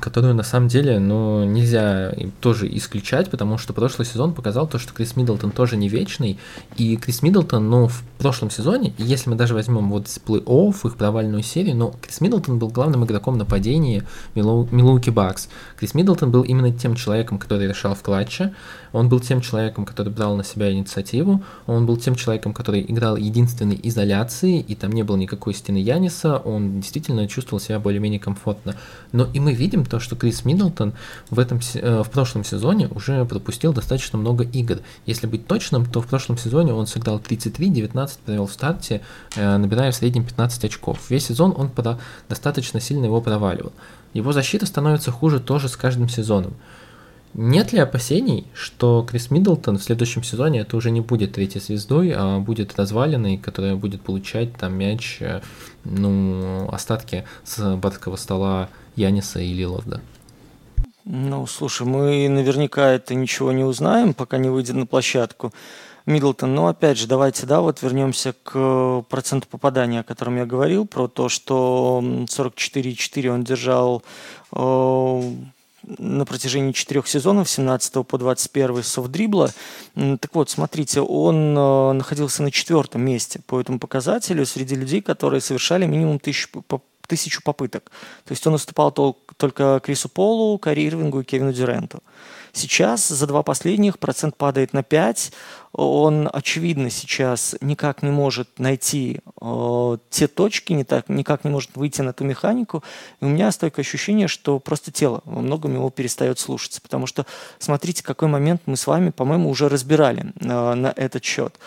которую 0.00 0.34
на 0.34 0.42
самом 0.42 0.68
деле, 0.68 0.98
ну, 0.98 1.44
нельзя 1.44 2.14
тоже 2.40 2.68
исключать, 2.76 3.30
потому 3.30 3.58
что 3.58 3.72
прошлый 3.72 4.06
сезон 4.06 4.32
показал 4.34 4.66
то, 4.66 4.78
что 4.78 4.92
Крис 4.92 5.16
Миддлтон 5.16 5.50
тоже 5.50 5.76
не 5.76 5.88
вечный, 5.88 6.38
и 6.76 6.96
Крис 6.96 7.22
Миддлтон, 7.22 7.68
ну, 7.68 7.88
в 7.88 8.02
прошлом 8.18 8.50
сезоне, 8.50 8.94
если 8.98 9.30
мы 9.30 9.36
даже 9.36 9.54
возьмем 9.54 9.90
вот 9.90 10.06
плей-офф, 10.06 10.86
их 10.86 10.96
провальную 10.96 11.42
серию, 11.42 11.76
но 11.76 11.94
Крис 12.00 12.20
Миддлтон 12.20 12.58
был 12.58 12.68
главным 12.68 13.04
игроком 13.04 13.36
нападения 13.38 14.04
Милуки 14.34 15.10
Бакс. 15.10 15.48
Крис 15.78 15.94
Миддлтон 15.94 16.30
был 16.30 16.42
именно 16.42 16.72
тем 16.72 16.94
человеком, 16.94 17.38
который 17.38 17.68
решал 17.68 17.94
в 17.94 18.02
клатче, 18.02 18.54
он 18.92 19.08
был 19.08 19.20
тем 19.20 19.40
человеком, 19.40 19.84
который 19.84 20.12
брал 20.12 20.36
на 20.36 20.44
себя 20.44 20.72
инициативу, 20.72 21.42
он 21.66 21.86
был 21.86 21.96
тем 21.96 22.14
человеком, 22.14 22.52
который 22.52 22.82
играл 22.82 23.16
единственной 23.16 23.78
изоляции, 23.82 24.60
и 24.60 24.74
там 24.74 24.92
не 24.92 25.02
было 25.02 25.16
никакой 25.16 25.54
стены 25.54 25.78
Яниса, 25.78 26.36
он 26.38 26.80
действительно 26.80 27.26
чувствовал 27.28 27.60
себя 27.60 27.78
более-менее 27.78 28.20
комфортно. 28.20 28.76
Но 29.12 29.28
и 29.32 29.40
мы 29.40 29.54
видим 29.54 29.84
то, 29.84 30.00
что 30.00 30.16
Крис 30.16 30.44
Миддлтон 30.44 30.92
в, 31.30 31.38
этом, 31.38 31.60
э, 31.74 32.02
в 32.02 32.10
прошлом 32.10 32.44
сезоне 32.44 32.88
уже 32.88 33.24
пропустил 33.24 33.72
достаточно 33.72 34.18
много 34.18 34.44
игр. 34.44 34.78
Если 35.06 35.26
быть 35.26 35.46
точным, 35.46 35.86
то 35.86 36.00
в 36.00 36.06
прошлом 36.06 36.38
сезоне 36.38 36.72
он 36.72 36.86
сыграл 36.86 37.18
33-19, 37.18 38.18
провел 38.24 38.46
в 38.46 38.52
старте, 38.52 39.00
э, 39.36 39.56
набирая 39.56 39.92
в 39.92 39.96
среднем 39.96 40.24
15 40.24 40.64
очков. 40.64 40.98
Весь 41.08 41.26
сезон 41.26 41.54
он 41.56 41.70
достаточно 42.28 42.80
сильно 42.80 43.06
его 43.06 43.20
проваливал. 43.20 43.72
Его 44.14 44.32
защита 44.32 44.66
становится 44.66 45.10
хуже 45.10 45.40
тоже 45.40 45.68
с 45.68 45.76
каждым 45.76 46.08
сезоном. 46.08 46.54
Нет 47.34 47.72
ли 47.72 47.78
опасений, 47.78 48.46
что 48.52 49.06
Крис 49.08 49.30
Миддлтон 49.30 49.78
в 49.78 49.82
следующем 49.82 50.22
сезоне 50.22 50.60
это 50.60 50.76
уже 50.76 50.90
не 50.90 51.00
будет 51.00 51.32
третьей 51.32 51.62
звездой, 51.62 52.12
а 52.14 52.38
будет 52.40 52.78
разваленной, 52.78 53.38
которая 53.38 53.74
будет 53.74 54.02
получать 54.02 54.54
там 54.56 54.74
мяч, 54.74 55.16
э, 55.20 55.40
ну, 55.84 56.68
остатки 56.70 57.24
с 57.44 57.76
барского 57.76 58.16
стола 58.16 58.68
Яниса 58.96 59.40
и 59.40 59.54
Лиларда? 59.54 60.02
Ну, 61.04 61.46
слушай, 61.46 61.86
мы 61.86 62.28
наверняка 62.28 62.90
это 62.90 63.14
ничего 63.14 63.50
не 63.50 63.64
узнаем, 63.64 64.12
пока 64.12 64.36
не 64.36 64.50
выйдет 64.50 64.76
на 64.76 64.86
площадку. 64.86 65.52
Миддлтон, 66.04 66.54
но 66.54 66.66
опять 66.66 66.98
же, 66.98 67.06
давайте, 67.06 67.46
да, 67.46 67.60
вот 67.60 67.80
вернемся 67.80 68.34
к 68.42 69.04
проценту 69.08 69.46
попадания, 69.48 70.00
о 70.00 70.04
котором 70.04 70.36
я 70.36 70.46
говорил, 70.46 70.84
про 70.84 71.08
то, 71.08 71.28
что 71.28 72.00
44,4 72.02 73.28
он 73.28 73.44
держал 73.44 74.02
э, 74.52 75.22
на 75.84 76.24
протяжении 76.24 76.72
четырех 76.72 77.06
сезонов, 77.06 77.48
17 77.48 78.06
по 78.06 78.18
21 78.18 78.82
софт-дрибла. 78.82 79.50
Так 79.94 80.34
вот, 80.34 80.50
смотрите, 80.50 81.00
он 81.00 81.56
э, 81.56 81.92
находился 81.92 82.42
на 82.42 82.50
четвертом 82.50 83.02
месте 83.02 83.40
по 83.46 83.60
этому 83.60 83.78
показателю 83.78 84.46
среди 84.46 84.74
людей, 84.74 85.02
которые 85.02 85.40
совершали 85.40 85.86
минимум 85.86 86.18
тысячу, 86.18 86.64
тысячу 87.06 87.42
попыток. 87.42 87.90
То 88.24 88.32
есть 88.32 88.46
он 88.46 88.54
уступал 88.54 88.92
только 88.92 89.80
Крису 89.84 90.08
Полу, 90.08 90.58
Кари 90.58 90.86
Ирвингу 90.86 91.20
и 91.20 91.24
Кевину 91.24 91.52
Дюренту. 91.52 92.02
Сейчас 92.52 93.08
за 93.08 93.26
два 93.26 93.42
последних 93.42 93.98
процент 93.98 94.36
падает 94.36 94.74
на 94.74 94.82
5. 94.82 95.32
Он, 95.72 96.28
очевидно, 96.30 96.90
сейчас 96.90 97.56
никак 97.62 98.02
не 98.02 98.10
может 98.10 98.58
найти 98.58 99.20
э, 99.40 99.96
те 100.10 100.28
точки, 100.28 100.74
не 100.74 100.84
так, 100.84 101.08
никак 101.08 101.44
не 101.44 101.50
может 101.50 101.70
выйти 101.76 102.02
на 102.02 102.12
ту 102.12 102.24
механику. 102.24 102.84
И 103.20 103.24
у 103.24 103.28
меня 103.28 103.50
стойкое 103.52 103.82
ощущение, 103.82 104.28
что 104.28 104.58
просто 104.58 104.92
тело 104.92 105.22
во 105.24 105.40
многом 105.40 105.74
его 105.74 105.88
перестает 105.88 106.38
слушаться. 106.38 106.82
Потому 106.82 107.06
что 107.06 107.24
смотрите, 107.58 108.02
какой 108.02 108.28
момент 108.28 108.60
мы 108.66 108.76
с 108.76 108.86
вами, 108.86 109.08
по-моему, 109.08 109.48
уже 109.48 109.70
разбирали 109.70 110.32
э, 110.38 110.74
на 110.74 110.92
этот 110.94 111.24
счет. 111.24 111.58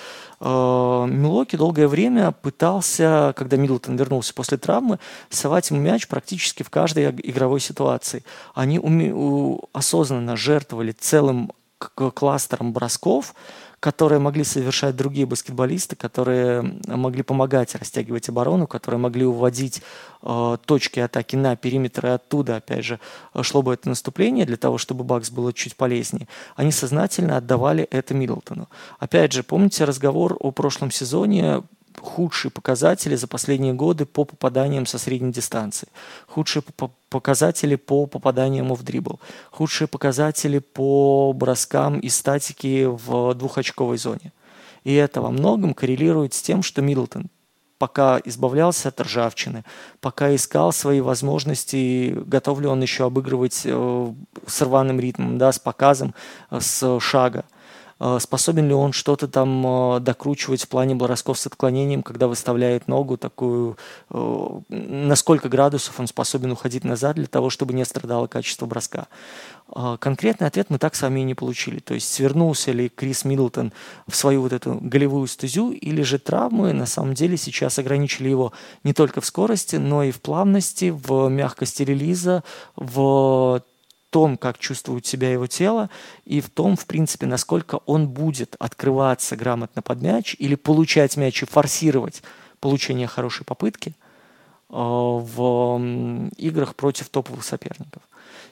Э, 0.46 1.08
Милоки 1.10 1.56
долгое 1.56 1.88
время 1.88 2.32
пытался, 2.32 3.34
когда 3.36 3.58
Миддлтон 3.58 3.96
вернулся 3.96 4.32
после 4.34 4.60
травмы, 4.60 5.00
совать 5.30 5.72
ему 5.72 5.82
мяч 5.82 6.08
практически 6.08 6.62
в 6.62 6.70
каждой 6.70 7.10
игровой 7.10 7.60
ситуации. 7.60 8.24
Они 8.54 8.78
уме- 8.78 9.60
осознанно 9.74 10.38
жертвовали 10.38 10.92
целым 10.92 11.52
кластером 12.14 12.74
бросков, 12.74 13.34
которые 13.86 14.18
могли 14.18 14.44
совершать 14.44 14.96
другие 14.96 15.28
баскетболисты, 15.28 15.96
которые 15.96 16.64
могли 16.88 17.22
помогать 17.22 17.76
растягивать 17.76 18.30
оборону, 18.30 18.66
которые 18.66 19.00
могли 19.00 19.26
уводить 19.26 19.84
э, 20.24 20.58
точки 20.66 21.00
атаки 21.00 21.36
на 21.36 21.56
периметр, 21.56 22.08
и 22.08 22.10
оттуда, 22.10 22.56
опять 22.56 22.84
же, 22.84 23.00
шло 23.42 23.62
бы 23.62 23.76
это 23.76 23.88
наступление 23.88 24.48
для 24.48 24.58
того, 24.58 24.80
чтобы 24.80 25.04
Бакс 25.04 25.30
было 25.30 25.54
чуть 25.54 25.76
полезнее. 25.76 26.28
Они 26.56 26.72
сознательно 26.72 27.38
отдавали 27.38 27.84
это 27.92 28.16
Миддлтону. 28.16 28.70
Опять 28.98 29.34
же, 29.34 29.44
помните 29.44 29.84
разговор 29.86 30.36
о 30.40 30.50
прошлом 30.50 30.90
сезоне 30.90 31.62
худшие 32.00 32.52
показатели 32.52 33.16
за 33.16 33.28
последние 33.28 33.74
годы 33.74 34.06
по 34.06 34.26
попаданиям 34.26 34.86
со 34.86 34.98
средней 34.98 35.32
дистанции, 35.32 35.88
худшие 36.28 36.64
показатели 37.10 37.76
по 37.76 38.06
попаданиям 38.06 38.74
в 38.74 38.84
дрибл, 38.84 39.20
худшие 39.52 39.88
показатели 39.88 40.60
по 40.60 41.34
броскам 41.34 42.00
и 42.00 42.10
статике 42.10 42.88
в 42.88 43.34
двухочковой 43.34 43.98
зоне. 43.98 44.32
И 44.84 44.94
это 44.94 45.22
во 45.22 45.32
многом 45.32 45.74
коррелирует 45.74 46.34
с 46.34 46.42
тем, 46.42 46.62
что 46.64 46.82
Миддлтон 46.82 47.30
пока 47.78 48.20
избавлялся 48.24 48.90
от 48.90 49.02
ржавчины, 49.02 49.64
пока 50.00 50.34
искал 50.34 50.72
свои 50.72 51.02
возможности, 51.02 52.16
готов 52.26 52.62
ли 52.62 52.68
он 52.68 52.82
еще 52.82 53.06
обыгрывать 53.06 53.62
э, 53.66 54.14
с 54.48 54.62
рваным 54.62 55.00
ритмом, 55.00 55.38
да, 55.38 55.52
с 55.52 55.60
показом, 55.60 56.16
э, 56.52 56.60
с 56.62 57.00
шага. 57.00 57.44
Э, 58.00 58.18
способен 58.20 58.68
ли 58.68 58.74
он 58.74 58.92
что-то 58.92 59.28
там 59.28 59.66
э, 59.66 60.00
докручивать 60.02 60.64
в 60.64 60.68
плане 60.68 60.96
бросков 60.96 61.40
с 61.40 61.48
отклонением, 61.48 62.04
когда 62.04 62.28
выставляет 62.28 62.88
ногу 62.88 63.18
такую, 63.18 63.78
э, 64.10 64.60
на 64.70 65.16
сколько 65.16 65.48
градусов 65.48 66.00
он 66.00 66.08
способен 66.08 66.52
уходить 66.52 66.84
назад 66.84 67.16
для 67.16 67.28
того, 67.28 67.50
чтобы 67.50 67.74
не 67.74 67.86
страдало 67.86 68.28
качество 68.28 68.66
броска. 68.66 69.08
Конкретный 70.00 70.46
ответ 70.46 70.70
мы 70.70 70.78
так 70.78 70.94
с 70.94 71.02
вами 71.02 71.22
и 71.22 71.24
не 71.24 71.34
получили. 71.34 71.80
То 71.80 71.96
есть 71.96 72.14
свернулся 72.14 72.72
ли 72.72 72.88
Крис 72.88 73.26
Миддлтон 73.26 73.74
в 74.08 74.16
свою 74.16 74.42
вот 74.42 74.54
эту 74.54 74.76
голевую 74.80 75.26
стезю, 75.26 75.72
или 75.72 76.04
же 76.04 76.20
травмы 76.20 76.72
на 76.74 76.86
самом 76.86 77.16
деле 77.16 77.36
сейчас 77.36 77.80
ограничили 77.80 78.30
его 78.30 78.54
не 78.84 78.94
только 78.94 79.22
в 79.22 79.26
скорости, 79.26 79.78
но 79.78 80.04
и 80.04 80.12
в 80.12 80.22
плавности, 80.22 80.92
в 80.96 81.30
мягкости 81.30 81.82
релиза, 81.82 82.44
в 82.76 83.64
том, 84.16 84.38
как 84.38 84.58
чувствует 84.60 85.06
себя 85.06 85.30
его 85.30 85.46
тело, 85.46 85.90
и 86.24 86.40
в 86.40 86.50
том, 86.50 86.78
в 86.78 86.86
принципе, 86.86 87.26
насколько 87.26 87.82
он 87.86 88.08
будет 88.08 88.56
открываться 88.60 89.36
грамотно 89.36 89.82
под 89.82 90.02
мяч 90.02 90.38
или 90.40 90.56
получать 90.56 91.18
мяч 91.18 91.44
и 91.44 91.46
форсировать 91.46 92.24
получение 92.62 93.08
хорошей 93.08 93.44
попытки 93.44 93.90
э, 93.90 93.94
в 94.70 96.30
играх 96.38 96.76
против 96.76 97.10
топовых 97.10 97.44
соперников. 97.44 98.04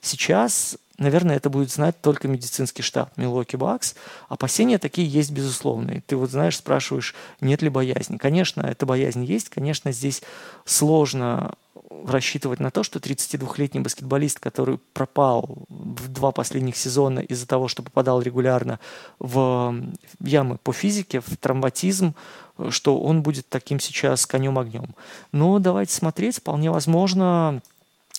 Сейчас, 0.02 0.78
наверное, 0.98 1.38
это 1.38 1.50
будет 1.50 1.72
знать 1.72 1.96
только 2.02 2.28
медицинский 2.28 2.82
штаб 2.82 3.16
Милоки 3.16 3.56
Бакс. 3.56 3.96
Опасения 4.28 4.80
такие 4.80 5.08
есть, 5.08 5.32
безусловно. 5.32 6.02
ты 6.06 6.18
вот 6.18 6.30
знаешь, 6.30 6.58
спрашиваешь, 6.58 7.16
нет 7.40 7.62
ли 7.62 7.70
боязни. 7.70 8.18
Конечно, 8.18 8.64
эта 8.64 8.86
боязнь 8.86 9.24
есть. 9.24 9.48
Конечно, 9.48 9.94
здесь 9.94 10.24
сложно 10.66 11.54
рассчитывать 12.06 12.60
на 12.60 12.72
то, 12.72 12.84
что 12.84 13.00
32-летний 13.00 13.80
баскетболист, 13.80 14.40
который 14.40 14.80
пропал 14.94 15.66
в 15.70 16.08
два 16.10 16.32
последних 16.32 16.76
сезона 16.78 17.20
из-за 17.20 17.48
того, 17.48 17.68
что 17.68 17.84
попадал 17.84 18.22
регулярно 18.22 18.80
в 19.20 19.76
ямы 20.20 20.58
по 20.58 20.74
физике, 20.74 21.22
в 21.22 21.38
травматизм, 21.38 22.16
что 22.70 23.00
он 23.00 23.24
будет 23.24 23.50
таким 23.50 23.80
сейчас 23.80 24.26
конем-огнем. 24.26 24.96
Но 25.32 25.60
давайте 25.60 25.94
смотреть, 25.94 26.38
вполне 26.38 26.72
возможно, 26.72 27.62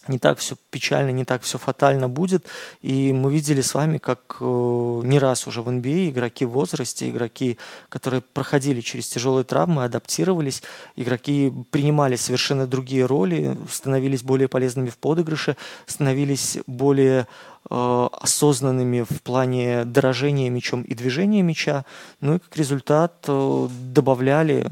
не 0.08 0.18
так 0.18 0.38
все 0.38 0.56
печально, 0.70 1.10
не 1.10 1.24
так 1.24 1.42
все 1.42 1.58
фатально 1.58 2.08
будет. 2.08 2.46
И 2.82 3.12
мы 3.12 3.32
видели 3.32 3.60
с 3.60 3.74
вами, 3.74 3.98
как 3.98 4.36
э, 4.40 4.44
не 4.44 5.18
раз 5.18 5.46
уже 5.46 5.62
в 5.62 5.68
NBA 5.68 6.06
а 6.06 6.10
игроки 6.10 6.44
в 6.44 6.50
возрасте, 6.50 7.08
игроки, 7.08 7.58
которые 7.88 8.20
проходили 8.20 8.80
через 8.80 9.08
тяжелые 9.08 9.44
травмы, 9.44 9.84
адаптировались, 9.84 10.62
игроки 10.96 11.52
принимали 11.70 12.16
совершенно 12.16 12.66
другие 12.66 13.06
роли, 13.06 13.56
становились 13.70 14.22
более 14.22 14.48
полезными 14.48 14.90
в 14.90 14.98
подыгрыше, 14.98 15.56
становились 15.86 16.58
более 16.66 17.26
осознанными 17.70 19.02
в 19.02 19.22
плане 19.22 19.84
дорожения 19.84 20.50
мячом 20.50 20.82
и 20.82 20.94
движения 20.94 21.42
мяча, 21.42 21.84
ну 22.20 22.36
и 22.36 22.38
как 22.38 22.56
результат 22.56 23.24
э, 23.26 23.68
добавляли, 23.90 24.68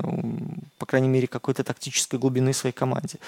по 0.78 0.86
крайней 0.86 1.08
мере, 1.08 1.26
какой-то 1.26 1.64
тактической 1.64 2.18
глубины 2.18 2.52
своей 2.52 2.74
команде. 2.74 3.18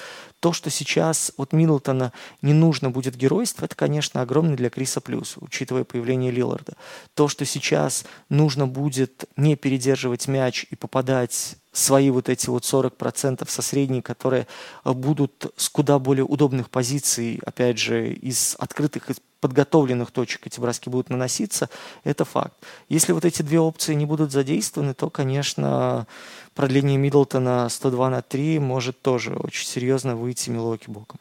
То, 0.41 0.53
что 0.53 0.71
сейчас 0.71 1.33
от 1.37 1.53
Миддлтона 1.53 2.13
не 2.43 2.53
нужно 2.53 2.91
будет 2.91 3.17
геройство, 3.17 3.65
это, 3.65 3.75
конечно, 3.75 4.21
огромный 4.21 4.57
для 4.57 4.71
Криса 4.71 5.01
плюс, 5.01 5.37
учитывая 5.39 5.85
появление 5.85 6.31
Лилларда. 6.31 6.75
То, 7.15 7.29
что 7.29 7.45
сейчас 7.45 8.05
нужно 8.29 8.67
будет 8.67 9.25
не 9.37 9.57
передерживать 9.57 10.29
мяч 10.29 10.67
и 10.71 10.77
попадать 10.77 11.57
свои 11.75 12.09
вот 12.09 12.31
эти 12.31 12.49
вот 12.49 12.63
40% 12.63 13.47
со 13.51 13.61
средней, 13.61 14.01
которые 14.01 14.47
будут 14.85 15.53
с 15.57 15.69
куда 15.69 15.99
более 15.99 16.25
удобных 16.25 16.71
позиций, 16.71 17.41
опять 17.45 17.79
же, 17.79 18.15
из 18.15 18.57
открытых, 18.59 19.11
из 19.11 19.17
подготовленных 19.41 20.11
точек 20.11 20.47
эти 20.47 20.59
броски 20.59 20.89
будут 20.89 21.11
наноситься, 21.11 21.69
это 22.05 22.25
факт. 22.25 22.55
Если 22.89 23.13
вот 23.13 23.27
эти 23.27 23.43
две 23.43 23.61
опции 23.61 23.93
не 23.93 24.07
будут 24.07 24.33
задействованы, 24.33 24.95
то, 24.95 25.11
конечно, 25.11 26.07
продление 26.55 26.97
Миддлтона 26.97 27.69
102 27.69 28.09
на 28.09 28.23
3 28.23 28.59
может 28.61 29.03
тоже 29.03 29.35
очень 29.35 29.67
серьезно 29.67 30.17
выйти 30.17 30.49
Милуоки 30.49 30.89
боком. 30.89 31.19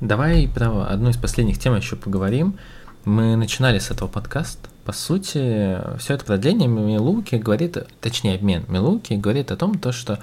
Давай 0.00 0.48
про 0.48 0.86
одну 0.88 1.10
из 1.10 1.16
последних 1.16 1.58
тем 1.58 1.76
еще 1.76 1.94
поговорим. 1.94 2.58
Мы 3.04 3.36
начинали 3.36 3.78
с 3.78 3.92
этого 3.92 4.08
подкаста. 4.08 4.68
По 4.86 4.92
сути, 4.92 5.80
все 5.98 6.14
это 6.14 6.24
продление 6.24 6.68
Милуки 6.68 7.34
говорит, 7.34 7.76
точнее 8.00 8.36
обмен 8.36 8.64
Милуки 8.68 9.14
говорит 9.14 9.50
о 9.50 9.56
том, 9.56 9.76
то, 9.78 9.90
что 9.90 10.20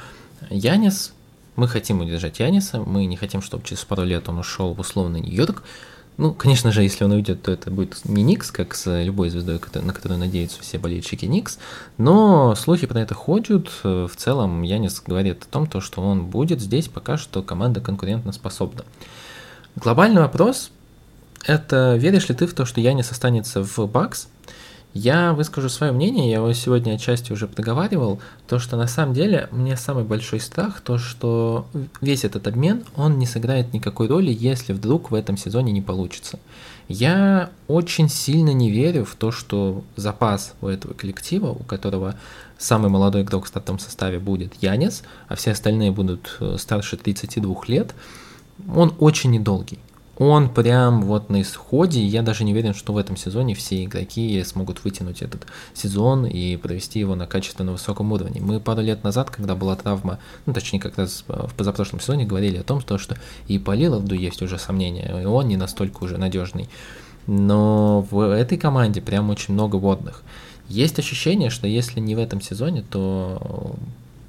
Янис, 0.49 1.13
мы 1.57 1.67
хотим 1.67 1.99
удержать 1.99 2.39
Яниса, 2.39 2.79
мы 2.79 3.05
не 3.05 3.17
хотим, 3.17 3.41
чтобы 3.41 3.65
через 3.65 3.83
пару 3.83 4.05
лет 4.05 4.29
он 4.29 4.39
ушел 4.39 4.73
в 4.73 4.79
условный 4.79 5.19
Нью-Йорк, 5.19 5.63
ну, 6.15 6.33
конечно 6.33 6.71
же, 6.71 6.83
если 6.83 7.03
он 7.03 7.11
уйдет, 7.11 7.41
то 7.41 7.51
это 7.51 7.71
будет 7.71 8.05
не 8.05 8.23
Никс, 8.23 8.51
как 8.51 8.73
с 8.75 9.03
любой 9.03 9.29
звездой, 9.29 9.59
на 9.81 9.93
которую 9.93 10.19
надеются 10.19 10.61
все 10.61 10.77
болельщики 10.77 11.25
Никс. 11.25 11.57
Но 11.97 12.53
слухи 12.55 12.85
про 12.85 13.01
это 13.01 13.15
ходят. 13.15 13.69
В 13.83 14.11
целом, 14.15 14.61
Янис 14.61 15.01
говорит 15.05 15.43
о 15.43 15.51
том, 15.51 15.65
то, 15.65 15.81
что 15.81 16.01
он 16.01 16.27
будет 16.27 16.61
здесь, 16.61 16.87
пока 16.87 17.17
что 17.17 17.41
команда 17.41 17.81
конкурентно 17.81 18.31
способна. 18.31 18.85
Глобальный 19.75 20.21
вопрос– 20.21 20.69
это 21.45 21.95
веришь 21.95 22.29
ли 22.29 22.35
ты 22.35 22.47
в 22.47 22.53
то, 22.53 22.65
что 22.65 22.81
Янис 22.81 23.11
останется 23.11 23.63
в 23.63 23.87
Бакс– 23.87 24.27
я 24.93 25.33
выскажу 25.33 25.69
свое 25.69 25.91
мнение, 25.91 26.29
я 26.29 26.35
его 26.35 26.53
сегодня 26.53 26.93
отчасти 26.93 27.31
уже 27.31 27.47
проговаривал, 27.47 28.19
то, 28.47 28.59
что 28.59 28.77
на 28.77 28.85
самом 28.85 29.15
деле 29.15 29.49
мне 29.51 29.75
самый 29.75 30.03
большой 30.03 30.39
страх, 30.39 30.81
то, 30.81 30.99
что 30.99 31.65
весь 31.99 32.25
этот 32.25 32.45
обмен, 32.45 32.83
он 32.95 33.17
не 33.17 33.25
сыграет 33.25 33.73
никакой 33.73 34.07
роли, 34.07 34.31
если 34.31 34.71
вдруг 34.71 35.09
в 35.09 35.15
этом 35.15 35.35
сезоне 35.35 35.71
не 35.71 35.81
получится. 35.81 36.37
Я 36.87 37.49
очень 37.67 38.07
сильно 38.07 38.51
не 38.51 38.69
верю 38.69 39.03
в 39.03 39.15
то, 39.15 39.31
что 39.31 39.83
запас 39.95 40.53
у 40.61 40.67
этого 40.67 40.93
коллектива, 40.93 41.47
у 41.47 41.63
которого 41.63 42.13
самый 42.59 42.91
молодой 42.91 43.23
игрок 43.23 43.45
в 43.45 43.47
стартовом 43.47 43.79
составе 43.79 44.19
будет 44.19 44.53
Янис, 44.61 45.01
а 45.27 45.35
все 45.35 45.51
остальные 45.51 45.91
будут 45.91 46.37
э, 46.39 46.57
старше 46.59 46.97
32 46.97 47.55
лет, 47.67 47.95
он 48.71 48.93
очень 48.99 49.31
недолгий 49.31 49.79
он 50.17 50.49
прям 50.49 51.01
вот 51.01 51.29
на 51.29 51.41
исходе, 51.41 52.03
я 52.03 52.21
даже 52.21 52.43
не 52.43 52.51
уверен, 52.53 52.73
что 52.73 52.93
в 52.93 52.97
этом 52.97 53.17
сезоне 53.17 53.55
все 53.55 53.83
игроки 53.83 54.43
смогут 54.43 54.83
вытянуть 54.83 55.21
этот 55.23 55.47
сезон 55.73 56.25
и 56.25 56.55
провести 56.55 56.99
его 56.99 57.15
на 57.15 57.25
качественно 57.25 57.71
высоком 57.71 58.11
уровне. 58.11 58.39
Мы 58.39 58.59
пару 58.59 58.81
лет 58.81 59.03
назад, 59.03 59.31
когда 59.31 59.55
была 59.55 59.75
травма, 59.75 60.19
ну 60.45 60.53
точнее 60.53 60.79
как 60.79 60.97
раз 60.97 61.23
в 61.27 61.53
позапрошлом 61.55 61.99
сезоне 61.99 62.25
говорили 62.25 62.57
о 62.57 62.63
том, 62.63 62.79
что 62.79 62.97
и 63.47 63.57
по 63.57 63.71
Лиларду 63.71 64.13
есть 64.13 64.41
уже 64.43 64.59
сомнения, 64.59 65.21
и 65.21 65.25
он 65.25 65.47
не 65.47 65.57
настолько 65.57 66.03
уже 66.03 66.17
надежный. 66.17 66.69
Но 67.25 68.05
в 68.11 68.19
этой 68.19 68.57
команде 68.57 69.01
прям 69.01 69.29
очень 69.29 69.53
много 69.53 69.77
водных. 69.77 70.23
Есть 70.67 70.99
ощущение, 70.99 71.49
что 71.49 71.67
если 71.67 71.99
не 71.99 72.15
в 72.15 72.19
этом 72.19 72.41
сезоне, 72.41 72.83
то 72.89 73.75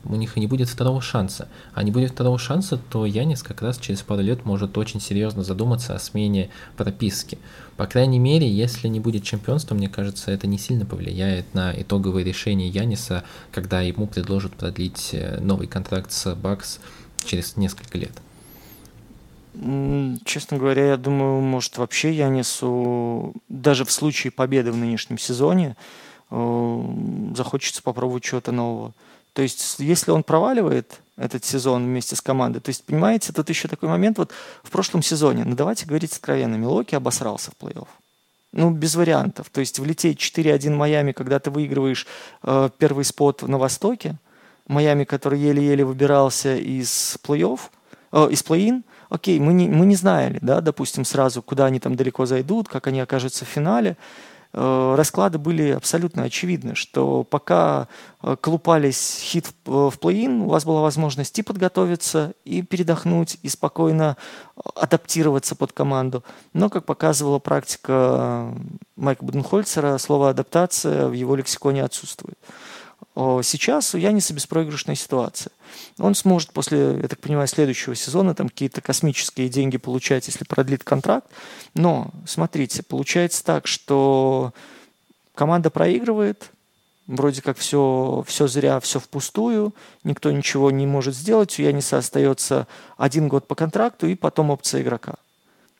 у 0.05 0.14
них 0.16 0.36
и 0.36 0.40
не 0.40 0.46
будет 0.46 0.68
второго 0.68 1.00
шанса. 1.00 1.48
А 1.72 1.82
не 1.82 1.90
будет 1.90 2.12
второго 2.12 2.38
шанса, 2.38 2.78
то 2.90 3.07
Янис 3.07 3.42
как 3.42 3.62
раз 3.62 3.78
через 3.78 4.02
пару 4.02 4.22
лет 4.22 4.44
может 4.44 4.76
очень 4.78 5.00
серьезно 5.00 5.42
задуматься 5.42 5.94
о 5.94 5.98
смене 5.98 6.50
прописки. 6.76 7.38
По 7.76 7.86
крайней 7.86 8.18
мере, 8.18 8.48
если 8.48 8.88
не 8.88 9.00
будет 9.00 9.24
чемпионства, 9.24 9.74
мне 9.74 9.88
кажется, 9.88 10.30
это 10.30 10.46
не 10.46 10.59
сильно 10.59 10.86
повлияет 10.86 11.52
на 11.55 11.72
итоговое 11.72 12.22
решение 12.22 12.68
Яниса, 12.68 13.24
когда 13.50 13.80
ему 13.80 14.07
предложат 14.07 14.52
продлить 14.52 15.11
э, 15.12 15.40
новый 15.40 15.66
контракт 15.66 16.12
с 16.12 16.34
Бакс 16.34 16.78
через 17.24 17.57
несколько 17.57 17.98
лет. 17.98 18.12
Честно 20.24 20.59
говоря, 20.59 20.86
я 20.88 20.96
думаю, 20.96 21.40
может 21.40 21.78
вообще 21.78 22.12
Янису 22.12 23.34
даже 23.48 23.84
в 23.84 23.92
случае 23.92 24.32
победы 24.32 24.72
в 24.72 24.76
нынешнем 24.76 25.16
сезоне 25.16 25.76
э, 26.30 26.84
захочется 27.36 27.80
попробовать 27.82 28.24
чего-то 28.24 28.50
нового. 28.50 28.94
То 29.35 29.43
есть, 29.43 29.76
если 29.78 30.12
он 30.12 30.22
проваливает 30.22 31.01
этот 31.16 31.45
сезон 31.45 31.85
вместе 31.85 32.16
с 32.16 32.20
командой, 32.20 32.61
то 32.61 32.70
есть, 32.70 32.85
понимаете, 32.85 33.32
тут 33.32 33.49
еще 33.49 33.68
такой 33.68 33.89
момент, 33.89 34.16
вот 34.16 34.32
в 34.62 34.70
прошлом 34.70 35.03
сезоне, 35.03 35.45
ну 35.45 35.57
давайте 35.57 35.87
говорить 35.87 36.12
откровенно, 36.12 36.55
Милоки 36.55 36.95
обосрался 36.95 37.51
в 37.51 37.62
плей-офф. 37.62 37.89
Ну, 38.53 38.70
без 38.70 38.95
вариантов. 38.95 39.51
То 39.51 39.59
есть 39.61 39.80
влететь 39.80 40.18
4-1 40.20 40.70
Майами, 40.70 41.11
когда 41.11 41.41
ты 41.41 41.51
выигрываешь 41.51 42.07
э, 42.45 42.70
первый 42.78 43.05
спот 43.05 43.43
на 43.43 43.59
Востоке, 43.59 44.16
Майами, 44.68 45.03
который 45.03 45.41
еле-еле 45.41 45.85
выбирался 45.85 46.57
из 46.57 47.18
плей-офф, 47.24 47.59
э, 48.12 48.28
из 48.30 48.45
плей-ин, 48.45 48.85
окей, 49.09 49.41
мы 49.41 49.53
не, 49.53 49.66
мы 49.66 49.87
не 49.87 49.97
знали, 49.97 50.39
да, 50.41 50.61
допустим, 50.61 51.05
сразу, 51.05 51.43
куда 51.43 51.66
они 51.66 51.80
там 51.80 51.97
далеко 51.97 52.26
зайдут, 52.26 52.68
как 52.68 52.87
они 52.87 53.01
окажутся 53.01 53.45
в 53.45 53.49
финале. 53.49 53.97
Э, 54.57 54.94
расклады 54.96 55.38
были 55.38 55.70
абсолютно 55.70 56.22
очевидны, 56.22 56.76
что 56.76 57.24
пока 57.24 57.88
э, 58.22 58.36
колупались 58.40 59.18
хит 59.20 59.48
в 59.64 59.94
плей-ин, 60.00 60.42
у 60.42 60.48
вас 60.48 60.64
была 60.64 60.80
возможность 60.80 61.36
и 61.40 61.42
подготовиться, 61.42 62.34
и 62.44 62.62
передохнуть, 62.62 63.36
и 63.42 63.48
спокойно 63.48 64.16
э, 64.57 64.61
адаптироваться 64.76 65.57
под 65.57 65.72
команду. 65.72 66.22
Но, 66.52 66.70
как 66.70 66.84
показывала 66.84 67.40
практика 67.40 68.55
Майка 68.94 69.24
Буденхольцера, 69.24 69.98
слово 69.98 70.30
«адаптация» 70.30 71.09
в 71.09 71.12
его 71.14 71.34
лексиконе 71.34 71.82
отсутствует. 71.82 72.38
Сейчас 73.17 73.95
у 73.95 73.99
Яниса 73.99 74.35
беспроигрышная 74.35 74.97
ситуация. 74.97 75.53
Он 75.99 76.17
сможет 76.17 76.51
после, 76.51 76.99
я 77.01 77.09
так 77.09 77.21
понимаю, 77.21 77.47
следующего 77.47 77.95
сезона 77.95 78.35
там 78.35 78.49
какие-то 78.49 78.81
космические 78.81 79.49
деньги 79.49 79.77
получать, 79.77 80.27
если 80.27 80.45
продлит 80.45 80.83
контракт. 80.83 81.29
Но, 81.75 82.11
смотрите, 82.27 82.83
получается 82.83 83.45
так, 83.45 83.69
что 83.69 84.53
команда 85.35 85.71
проигрывает, 85.71 86.51
вроде 87.07 87.41
как 87.41 87.57
все, 87.57 88.25
все 88.27 88.49
зря, 88.49 88.81
все 88.81 88.99
впустую, 88.99 89.75
никто 90.03 90.33
ничего 90.33 90.73
не 90.73 90.87
может 90.87 91.15
сделать, 91.15 91.57
у 91.59 91.62
Яниса 91.62 91.99
остается 91.99 92.67
один 92.97 93.29
год 93.29 93.47
по 93.47 93.55
контракту 93.55 94.09
и 94.09 94.17
потом 94.17 94.51
опция 94.51 94.83
игрока. 94.83 95.15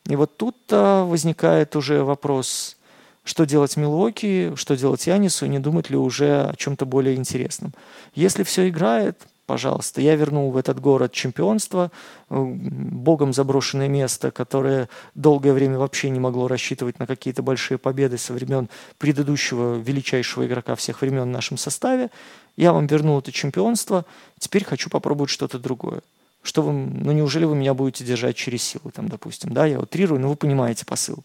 И 0.07 0.14
вот 0.16 0.37
тут 0.37 0.57
возникает 0.68 1.74
уже 1.74 2.05
вопрос, 2.05 2.76
что 3.24 3.44
делать 3.44 3.76
Милуоки, 3.76 4.52
что 4.54 4.76
делать 4.76 5.06
Янису, 5.06 5.46
не 5.46 5.58
думать 5.58 5.90
ли 5.90 5.96
уже 5.96 6.48
о 6.48 6.54
чем-то 6.56 6.84
более 6.84 7.16
интересном. 7.16 7.72
Если 8.14 8.42
все 8.42 8.68
играет, 8.68 9.18
пожалуйста, 9.46 10.02
я 10.02 10.14
вернул 10.14 10.50
в 10.50 10.56
этот 10.58 10.78
город 10.78 11.12
чемпионство, 11.12 11.90
э, 12.28 12.34
богом 12.38 13.32
заброшенное 13.32 13.88
место, 13.88 14.30
которое 14.30 14.90
долгое 15.14 15.54
время 15.54 15.78
вообще 15.78 16.10
не 16.10 16.20
могло 16.20 16.48
рассчитывать 16.48 16.98
на 16.98 17.06
какие-то 17.06 17.42
большие 17.42 17.78
победы 17.78 18.18
со 18.18 18.34
времен 18.34 18.68
предыдущего 18.98 19.76
величайшего 19.76 20.46
игрока 20.46 20.74
всех 20.74 21.00
времен 21.00 21.22
в 21.22 21.26
нашем 21.26 21.56
составе. 21.56 22.10
Я 22.56 22.72
вам 22.74 22.86
вернул 22.86 23.18
это 23.18 23.32
чемпионство, 23.32 24.04
теперь 24.38 24.64
хочу 24.64 24.90
попробовать 24.90 25.30
что-то 25.30 25.58
другое. 25.58 26.02
Что 26.42 26.60
вы, 26.60 26.72
ну 26.72 27.12
неужели 27.12 27.46
вы 27.46 27.56
меня 27.56 27.72
будете 27.72 28.04
держать 28.04 28.36
через 28.36 28.62
силу, 28.62 28.90
там, 28.94 29.08
допустим, 29.08 29.54
да, 29.54 29.64
я 29.64 29.80
утрирую, 29.80 30.20
но 30.20 30.28
вы 30.28 30.36
понимаете 30.36 30.84
посыл. 30.84 31.24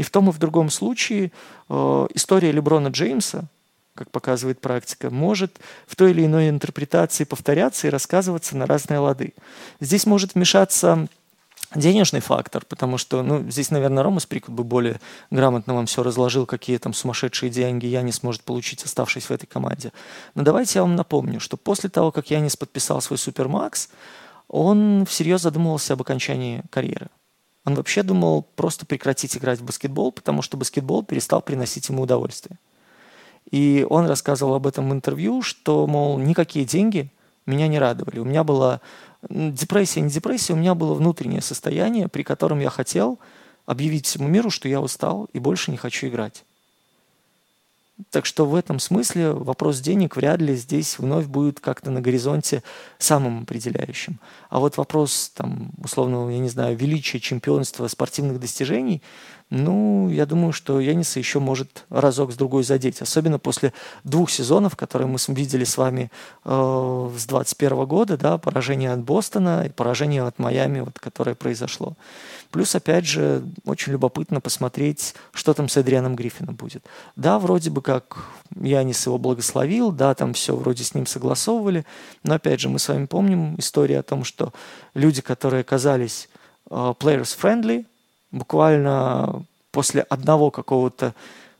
И 0.00 0.02
в 0.02 0.08
том 0.08 0.30
и 0.30 0.32
в 0.32 0.38
другом 0.38 0.70
случае 0.70 1.30
э, 1.68 2.06
история 2.14 2.52
Леброна 2.52 2.88
Джеймса, 2.88 3.44
как 3.94 4.10
показывает 4.10 4.58
практика, 4.58 5.10
может 5.10 5.60
в 5.86 5.94
той 5.94 6.12
или 6.12 6.24
иной 6.24 6.48
интерпретации 6.48 7.24
повторяться 7.24 7.86
и 7.86 7.90
рассказываться 7.90 8.56
на 8.56 8.64
разные 8.64 8.98
лады. 8.98 9.34
Здесь 9.78 10.06
может 10.06 10.34
вмешаться 10.34 11.06
денежный 11.74 12.20
фактор, 12.20 12.64
потому 12.66 12.96
что, 12.96 13.22
ну, 13.22 13.46
здесь, 13.50 13.70
наверное, 13.70 14.02
Рома 14.02 14.20
Сприкут 14.20 14.54
бы 14.54 14.64
более 14.64 15.02
грамотно 15.30 15.74
вам 15.74 15.84
все 15.84 16.02
разложил, 16.02 16.46
какие 16.46 16.78
там 16.78 16.94
сумасшедшие 16.94 17.50
деньги 17.50 17.84
Янис 17.84 18.20
сможет 18.20 18.42
получить, 18.42 18.82
оставшись 18.82 19.24
в 19.24 19.30
этой 19.30 19.44
команде. 19.44 19.92
Но 20.34 20.44
давайте 20.44 20.78
я 20.78 20.82
вам 20.82 20.96
напомню, 20.96 21.40
что 21.40 21.58
после 21.58 21.90
того, 21.90 22.10
как 22.10 22.30
Янис 22.30 22.56
подписал 22.56 23.02
свой 23.02 23.18
Супермакс, 23.18 23.90
он 24.48 25.04
всерьез 25.04 25.42
задумывался 25.42 25.92
об 25.92 26.00
окончании 26.00 26.62
карьеры. 26.70 27.08
Он 27.64 27.74
вообще 27.74 28.02
думал 28.02 28.42
просто 28.56 28.86
прекратить 28.86 29.36
играть 29.36 29.60
в 29.60 29.64
баскетбол, 29.64 30.12
потому 30.12 30.42
что 30.42 30.56
баскетбол 30.56 31.04
перестал 31.04 31.42
приносить 31.42 31.88
ему 31.88 32.02
удовольствие. 32.02 32.58
И 33.50 33.86
он 33.88 34.06
рассказывал 34.06 34.54
об 34.54 34.66
этом 34.66 34.88
в 34.88 34.92
интервью, 34.92 35.42
что, 35.42 35.86
мол, 35.86 36.18
никакие 36.18 36.64
деньги 36.64 37.12
меня 37.46 37.68
не 37.68 37.78
радовали. 37.78 38.18
У 38.18 38.24
меня 38.24 38.44
была 38.44 38.80
депрессия, 39.28 40.00
не 40.00 40.10
депрессия, 40.10 40.54
у 40.54 40.56
меня 40.56 40.74
было 40.74 40.94
внутреннее 40.94 41.42
состояние, 41.42 42.08
при 42.08 42.22
котором 42.22 42.60
я 42.60 42.70
хотел 42.70 43.18
объявить 43.66 44.06
всему 44.06 44.28
миру, 44.28 44.50
что 44.50 44.68
я 44.68 44.80
устал 44.80 45.28
и 45.32 45.38
больше 45.38 45.70
не 45.70 45.76
хочу 45.76 46.06
играть. 46.08 46.44
Так 48.10 48.26
что 48.26 48.46
в 48.46 48.54
этом 48.54 48.78
смысле 48.78 49.32
вопрос 49.32 49.80
денег 49.80 50.16
вряд 50.16 50.40
ли 50.40 50.54
здесь 50.54 50.98
вновь 50.98 51.26
будет 51.26 51.60
как-то 51.60 51.90
на 51.90 52.00
горизонте 52.00 52.62
самым 52.98 53.42
определяющим. 53.42 54.18
А 54.48 54.58
вот 54.60 54.76
вопрос, 54.76 55.32
там, 55.34 55.72
условно, 55.82 56.30
я 56.30 56.38
не 56.38 56.48
знаю, 56.48 56.76
величия 56.76 57.20
чемпионства 57.20 57.86
спортивных 57.88 58.40
достижений, 58.40 59.02
ну, 59.50 60.08
я 60.08 60.26
думаю, 60.26 60.52
что 60.52 60.78
Яниса 60.78 61.18
еще 61.18 61.40
может 61.40 61.84
разок 61.90 62.32
с 62.32 62.36
другой 62.36 62.62
задеть. 62.62 63.02
Особенно 63.02 63.40
после 63.40 63.72
двух 64.04 64.30
сезонов, 64.30 64.76
которые 64.76 65.08
мы 65.08 65.18
видели 65.26 65.64
с 65.64 65.76
вами 65.76 66.12
э, 66.44 67.10
с 67.16 67.26
21 67.26 67.84
года, 67.86 68.16
да, 68.16 68.38
поражение 68.38 68.92
от 68.92 69.00
Бостона 69.00 69.66
и 69.66 69.68
поражение 69.68 70.22
от 70.22 70.38
Майами, 70.38 70.80
вот, 70.80 71.00
которое 71.00 71.34
произошло. 71.34 71.96
Плюс, 72.50 72.74
опять 72.74 73.06
же, 73.06 73.44
очень 73.64 73.92
любопытно 73.92 74.40
посмотреть, 74.40 75.14
что 75.32 75.54
там 75.54 75.68
с 75.68 75.76
Эдрианом 75.76 76.16
Гриффином 76.16 76.56
будет. 76.56 76.84
Да, 77.14 77.38
вроде 77.38 77.70
бы 77.70 77.80
как 77.80 78.24
Янис 78.60 79.06
его 79.06 79.18
благословил, 79.18 79.92
да, 79.92 80.14
там 80.14 80.34
все 80.34 80.56
вроде 80.56 80.82
с 80.82 80.94
ним 80.94 81.06
согласовывали, 81.06 81.86
но, 82.24 82.34
опять 82.34 82.60
же, 82.60 82.68
мы 82.68 82.78
с 82.78 82.88
вами 82.88 83.06
помним 83.06 83.54
историю 83.58 84.00
о 84.00 84.02
том, 84.02 84.24
что 84.24 84.52
люди, 84.94 85.22
которые 85.22 85.60
оказались 85.60 86.28
э, 86.70 86.74
players 86.74 87.36
friendly, 87.40 87.86
буквально 88.32 89.44
после 89.70 90.02
одного 90.02 90.50
какого-то 90.50 91.14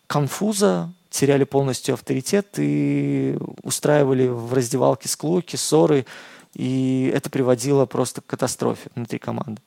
конфуза 0.08 0.92
теряли 1.10 1.44
полностью 1.44 1.94
авторитет 1.94 2.54
и 2.56 3.36
устраивали 3.62 4.26
в 4.26 4.52
раздевалке 4.52 5.08
склоки, 5.08 5.54
ссоры, 5.56 6.06
и 6.54 7.12
это 7.14 7.30
приводило 7.30 7.86
просто 7.86 8.20
к 8.20 8.26
катастрофе 8.26 8.90
внутри 8.94 9.18
команды. 9.18 9.60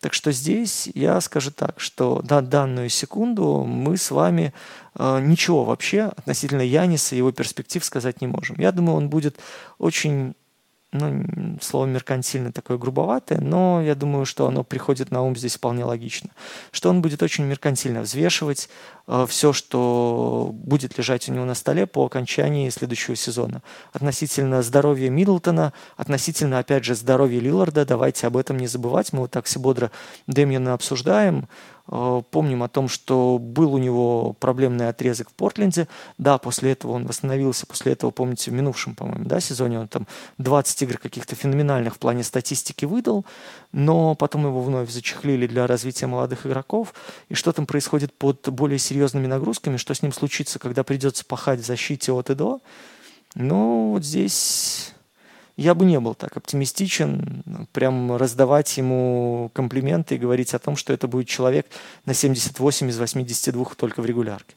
Так 0.00 0.14
что 0.14 0.30
здесь 0.30 0.88
я 0.94 1.20
скажу 1.20 1.50
так, 1.50 1.80
что 1.80 2.22
на 2.28 2.40
данную 2.40 2.88
секунду 2.88 3.64
мы 3.64 3.96
с 3.96 4.10
вами 4.10 4.54
э, 4.94 5.20
ничего 5.20 5.64
вообще 5.64 6.02
относительно 6.16 6.62
Яниса 6.62 7.14
и 7.14 7.18
его 7.18 7.32
перспектив 7.32 7.84
сказать 7.84 8.20
не 8.20 8.28
можем. 8.28 8.56
Я 8.58 8.70
думаю, 8.70 8.96
он 8.96 9.08
будет 9.08 9.38
очень 9.78 10.34
ну, 10.90 11.58
слово 11.60 11.84
меркантильно 11.84 12.50
такое 12.50 12.78
грубоватое, 12.78 13.40
но 13.40 13.82
я 13.82 13.94
думаю, 13.94 14.24
что 14.24 14.46
оно 14.46 14.64
приходит 14.64 15.10
на 15.10 15.22
ум 15.22 15.36
здесь 15.36 15.56
вполне 15.56 15.84
логично, 15.84 16.30
что 16.70 16.88
он 16.88 17.02
будет 17.02 17.22
очень 17.22 17.44
меркантильно 17.44 18.00
взвешивать 18.00 18.70
э, 19.06 19.26
все, 19.28 19.52
что 19.52 20.50
будет 20.52 20.96
лежать 20.96 21.28
у 21.28 21.32
него 21.32 21.44
на 21.44 21.54
столе 21.54 21.86
по 21.86 22.06
окончании 22.06 22.70
следующего 22.70 23.16
сезона. 23.16 23.62
Относительно 23.92 24.62
здоровья 24.62 25.10
Миддлтона, 25.10 25.74
относительно, 25.98 26.58
опять 26.58 26.84
же, 26.84 26.94
здоровья 26.94 27.40
Лилларда, 27.40 27.84
давайте 27.84 28.26
об 28.26 28.38
этом 28.38 28.56
не 28.56 28.66
забывать, 28.66 29.12
мы 29.12 29.20
вот 29.20 29.30
так 29.30 29.44
все 29.44 29.60
бодро 29.60 29.90
Демьяна 30.26 30.72
обсуждаем, 30.72 31.48
помним 31.88 32.62
о 32.62 32.68
том, 32.68 32.88
что 32.88 33.38
был 33.38 33.74
у 33.74 33.78
него 33.78 34.34
проблемный 34.34 34.88
отрезок 34.88 35.30
в 35.30 35.32
Портленде. 35.32 35.88
Да, 36.18 36.38
после 36.38 36.72
этого 36.72 36.92
он 36.92 37.06
восстановился. 37.06 37.66
После 37.66 37.92
этого, 37.92 38.10
помните, 38.10 38.50
в 38.50 38.54
минувшем, 38.54 38.94
по-моему, 38.94 39.24
да, 39.24 39.40
сезоне 39.40 39.80
он 39.80 39.88
там 39.88 40.06
20 40.38 40.82
игр 40.82 40.98
каких-то 40.98 41.34
феноменальных 41.34 41.94
в 41.94 41.98
плане 41.98 42.24
статистики 42.24 42.84
выдал, 42.84 43.24
но 43.72 44.14
потом 44.14 44.46
его 44.46 44.60
вновь 44.60 44.90
зачехлили 44.90 45.46
для 45.46 45.66
развития 45.66 46.06
молодых 46.06 46.46
игроков. 46.46 46.94
И 47.28 47.34
что 47.34 47.52
там 47.52 47.66
происходит 47.66 48.12
под 48.12 48.48
более 48.50 48.78
серьезными 48.78 49.26
нагрузками, 49.26 49.76
что 49.78 49.94
с 49.94 50.02
ним 50.02 50.12
случится, 50.12 50.58
когда 50.58 50.84
придется 50.84 51.24
пахать 51.24 51.60
в 51.60 51.66
защите 51.66 52.12
от 52.12 52.30
и 52.30 52.34
до. 52.34 52.60
Ну, 53.34 53.90
вот 53.92 54.04
здесь 54.04 54.94
я 55.58 55.74
бы 55.74 55.84
не 55.84 55.98
был 55.98 56.14
так 56.14 56.36
оптимистичен, 56.36 57.66
прям 57.72 58.16
раздавать 58.16 58.76
ему 58.78 59.50
комплименты 59.52 60.14
и 60.14 60.18
говорить 60.18 60.54
о 60.54 60.60
том, 60.60 60.76
что 60.76 60.92
это 60.92 61.08
будет 61.08 61.26
человек 61.26 61.66
на 62.06 62.14
78 62.14 62.88
из 62.88 62.98
82 62.98 63.64
только 63.76 64.00
в 64.00 64.06
регулярке. 64.06 64.54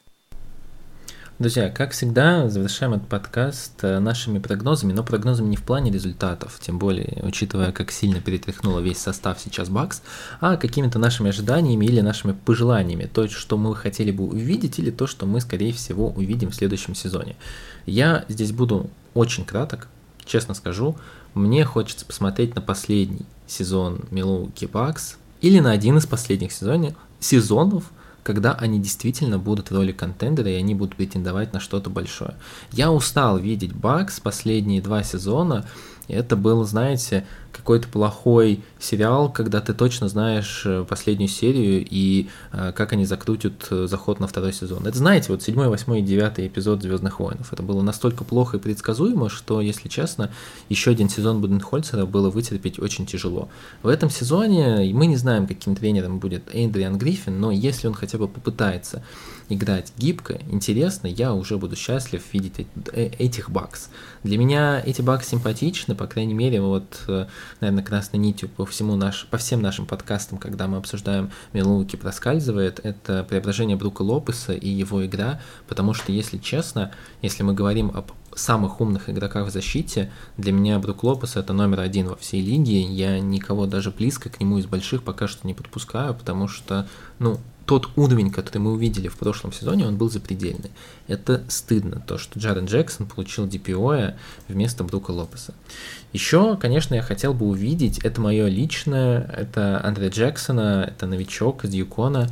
Друзья, 1.40 1.70
как 1.70 1.90
всегда, 1.90 2.48
завершаем 2.48 2.94
этот 2.94 3.08
подкаст 3.08 3.82
э, 3.82 3.98
нашими 3.98 4.38
прогнозами, 4.38 4.92
но 4.92 5.02
прогнозами 5.02 5.48
не 5.48 5.56
в 5.56 5.64
плане 5.64 5.90
результатов, 5.90 6.60
тем 6.60 6.78
более, 6.78 7.20
учитывая, 7.24 7.72
как 7.72 7.90
сильно 7.90 8.20
перетряхнуло 8.20 8.78
весь 8.78 8.98
состав 8.98 9.40
сейчас 9.40 9.68
Бакс, 9.68 10.02
а 10.40 10.56
какими-то 10.56 11.00
нашими 11.00 11.30
ожиданиями 11.30 11.86
или 11.86 12.00
нашими 12.00 12.30
пожеланиями, 12.30 13.10
то, 13.12 13.26
что 13.26 13.56
мы 13.56 13.74
хотели 13.74 14.12
бы 14.12 14.24
увидеть, 14.24 14.78
или 14.78 14.92
то, 14.92 15.08
что 15.08 15.26
мы, 15.26 15.40
скорее 15.40 15.72
всего, 15.72 16.10
увидим 16.10 16.50
в 16.50 16.54
следующем 16.54 16.94
сезоне. 16.94 17.34
Я 17.86 18.24
здесь 18.28 18.52
буду 18.52 18.88
очень 19.14 19.44
краток, 19.44 19.88
честно 20.24 20.54
скажу, 20.54 20.96
мне 21.34 21.64
хочется 21.64 22.04
посмотреть 22.04 22.54
на 22.54 22.60
последний 22.60 23.26
сезон 23.46 24.00
Milwaukee 24.10 24.70
Bucks 24.70 25.16
или 25.40 25.60
на 25.60 25.72
один 25.72 25.98
из 25.98 26.06
последних 26.06 26.52
сезонов, 26.52 26.94
сезонов, 27.20 27.84
когда 28.22 28.52
они 28.52 28.78
действительно 28.78 29.38
будут 29.38 29.70
в 29.70 29.74
роли 29.74 29.92
контендера 29.92 30.50
и 30.50 30.54
они 30.54 30.74
будут 30.74 30.96
претендовать 30.96 31.52
на 31.52 31.60
что-то 31.60 31.90
большое. 31.90 32.34
Я 32.70 32.92
устал 32.92 33.38
видеть 33.38 33.72
Бакс 33.72 34.20
последние 34.20 34.80
два 34.80 35.02
сезона, 35.02 35.66
это 36.08 36.36
был, 36.36 36.64
знаете, 36.64 37.24
какой-то 37.52 37.86
плохой 37.88 38.62
сериал, 38.80 39.30
когда 39.30 39.60
ты 39.60 39.74
точно 39.74 40.08
знаешь 40.08 40.62
э, 40.64 40.84
последнюю 40.88 41.28
серию 41.28 41.86
и 41.88 42.28
э, 42.52 42.72
как 42.74 42.92
они 42.92 43.04
закрутят 43.04 43.66
э, 43.70 43.86
заход 43.86 44.20
на 44.20 44.26
второй 44.26 44.52
сезон. 44.52 44.86
Это, 44.86 44.98
знаете, 44.98 45.26
вот 45.28 45.42
седьмой, 45.42 45.68
восьмой 45.68 46.00
и 46.00 46.02
девятый 46.02 46.46
эпизод 46.46 46.82
Звездных 46.82 47.20
войнов. 47.20 47.52
Это 47.52 47.62
было 47.62 47.82
настолько 47.82 48.24
плохо 48.24 48.56
и 48.56 48.60
предсказуемо, 48.60 49.28
что, 49.28 49.60
если 49.60 49.88
честно, 49.88 50.30
еще 50.68 50.90
один 50.90 51.08
сезон 51.08 51.40
Буденхольцера 51.40 52.06
было 52.06 52.30
вытерпеть 52.30 52.78
очень 52.78 53.06
тяжело. 53.06 53.48
В 53.82 53.88
этом 53.88 54.10
сезоне 54.10 54.92
мы 54.94 55.06
не 55.06 55.16
знаем, 55.16 55.46
каким 55.46 55.76
тренером 55.76 56.18
будет 56.18 56.54
Эйдриан 56.54 56.98
Гриффин, 56.98 57.38
но 57.38 57.50
если 57.50 57.86
он 57.86 57.94
хотя 57.94 58.18
бы 58.18 58.28
попытается 58.28 59.02
играть 59.48 59.92
гибко, 59.96 60.40
интересно, 60.50 61.06
я 61.06 61.34
уже 61.34 61.58
буду 61.58 61.76
счастлив 61.76 62.22
видеть 62.32 62.66
этих 62.94 63.50
бакс. 63.50 63.90
Для 64.22 64.38
меня 64.38 64.82
эти 64.84 65.02
бакс 65.02 65.28
симпатичны, 65.28 65.94
по 65.94 66.06
крайней 66.06 66.34
мере, 66.34 66.60
вот 66.60 67.04
наверное, 67.60 67.84
красной 67.84 68.18
нитью 68.18 68.48
по, 68.48 68.64
всему 68.66 68.96
наш, 68.96 69.26
по 69.26 69.38
всем 69.38 69.62
нашим 69.62 69.86
подкастам, 69.86 70.38
когда 70.38 70.68
мы 70.68 70.78
обсуждаем 70.78 71.30
Милуки, 71.52 71.96
проскальзывает, 71.96 72.80
это 72.82 73.24
преображение 73.24 73.76
Брука 73.76 74.02
Лопеса 74.02 74.52
и 74.52 74.68
его 74.68 75.04
игра, 75.04 75.40
потому 75.68 75.94
что, 75.94 76.12
если 76.12 76.38
честно, 76.38 76.92
если 77.20 77.42
мы 77.42 77.54
говорим 77.54 77.90
об 77.94 78.12
самых 78.34 78.80
умных 78.80 79.10
игроках 79.10 79.48
в 79.48 79.50
защите, 79.50 80.10
для 80.36 80.52
меня 80.52 80.78
Брук 80.78 81.04
Лопес 81.04 81.36
это 81.36 81.52
номер 81.52 81.80
один 81.80 82.08
во 82.08 82.16
всей 82.16 82.40
лиге. 82.40 82.80
Я 82.80 83.20
никого 83.20 83.66
даже 83.66 83.90
близко 83.90 84.30
к 84.30 84.40
нему 84.40 84.58
из 84.58 84.66
больших 84.66 85.02
пока 85.02 85.28
что 85.28 85.46
не 85.46 85.52
подпускаю, 85.52 86.14
потому 86.14 86.48
что, 86.48 86.88
ну, 87.18 87.38
тот 87.66 87.88
уровень, 87.96 88.30
который 88.30 88.58
мы 88.58 88.72
увидели 88.72 89.08
в 89.08 89.16
прошлом 89.16 89.52
сезоне, 89.52 89.86
он 89.86 89.96
был 89.96 90.10
запредельный. 90.10 90.70
Это 91.06 91.42
стыдно, 91.48 92.02
то, 92.06 92.18
что 92.18 92.38
Джарен 92.38 92.66
Джексон 92.66 93.06
получил 93.06 93.46
DPOя 93.46 94.14
вместо 94.48 94.84
Брука 94.84 95.10
Лопеса. 95.10 95.54
Еще, 96.12 96.56
конечно, 96.56 96.94
я 96.94 97.02
хотел 97.02 97.34
бы 97.34 97.46
увидеть, 97.46 97.98
это 97.98 98.20
мое 98.20 98.48
личное, 98.48 99.22
это 99.36 99.84
Андре 99.84 100.08
Джексона, 100.08 100.84
это 100.88 101.06
новичок 101.06 101.64
из 101.64 101.72
Юкона, 101.72 102.28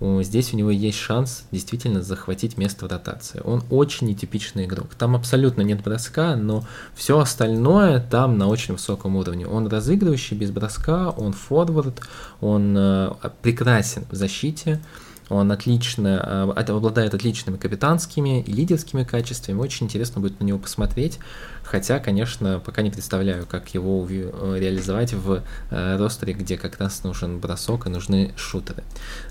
здесь 0.00 0.52
у 0.52 0.56
него 0.56 0.70
есть 0.70 0.98
шанс 0.98 1.44
действительно 1.50 2.02
захватить 2.02 2.58
место 2.58 2.86
в 2.86 2.90
ротации. 2.90 3.40
Он 3.44 3.62
очень 3.70 4.06
нетипичный 4.08 4.66
игрок. 4.66 4.94
Там 4.94 5.16
абсолютно 5.16 5.62
нет 5.62 5.82
броска, 5.82 6.36
но 6.36 6.64
все 6.94 7.18
остальное 7.18 8.00
там 8.00 8.36
на 8.36 8.48
очень 8.48 8.74
высоком 8.74 9.16
уровне. 9.16 9.46
Он 9.46 9.66
разыгрывающий 9.68 10.36
без 10.36 10.50
броска, 10.50 11.10
он 11.10 11.32
форвард, 11.32 12.02
он 12.40 12.76
э, 12.76 13.12
прекрасен 13.40 14.04
в 14.10 14.14
защите, 14.14 14.80
он 15.28 15.50
отлично, 15.50 16.54
э, 16.56 16.60
обладает 16.60 17.14
отличными 17.14 17.56
капитанскими 17.56 18.42
и 18.42 18.52
лидерскими 18.52 19.02
качествами. 19.02 19.58
Очень 19.58 19.86
интересно 19.86 20.20
будет 20.20 20.40
на 20.40 20.44
него 20.44 20.58
посмотреть. 20.58 21.18
Хотя, 21.66 21.98
конечно, 21.98 22.60
пока 22.64 22.82
не 22.82 22.90
представляю, 22.90 23.44
как 23.44 23.74
его 23.74 24.06
э, 24.08 24.56
реализовать 24.58 25.12
в 25.12 25.42
э, 25.70 25.96
ростере, 25.96 26.32
где 26.32 26.56
как 26.56 26.78
раз 26.78 27.02
нужен 27.02 27.40
бросок 27.40 27.86
и 27.86 27.90
нужны 27.90 28.32
шутеры. 28.36 28.84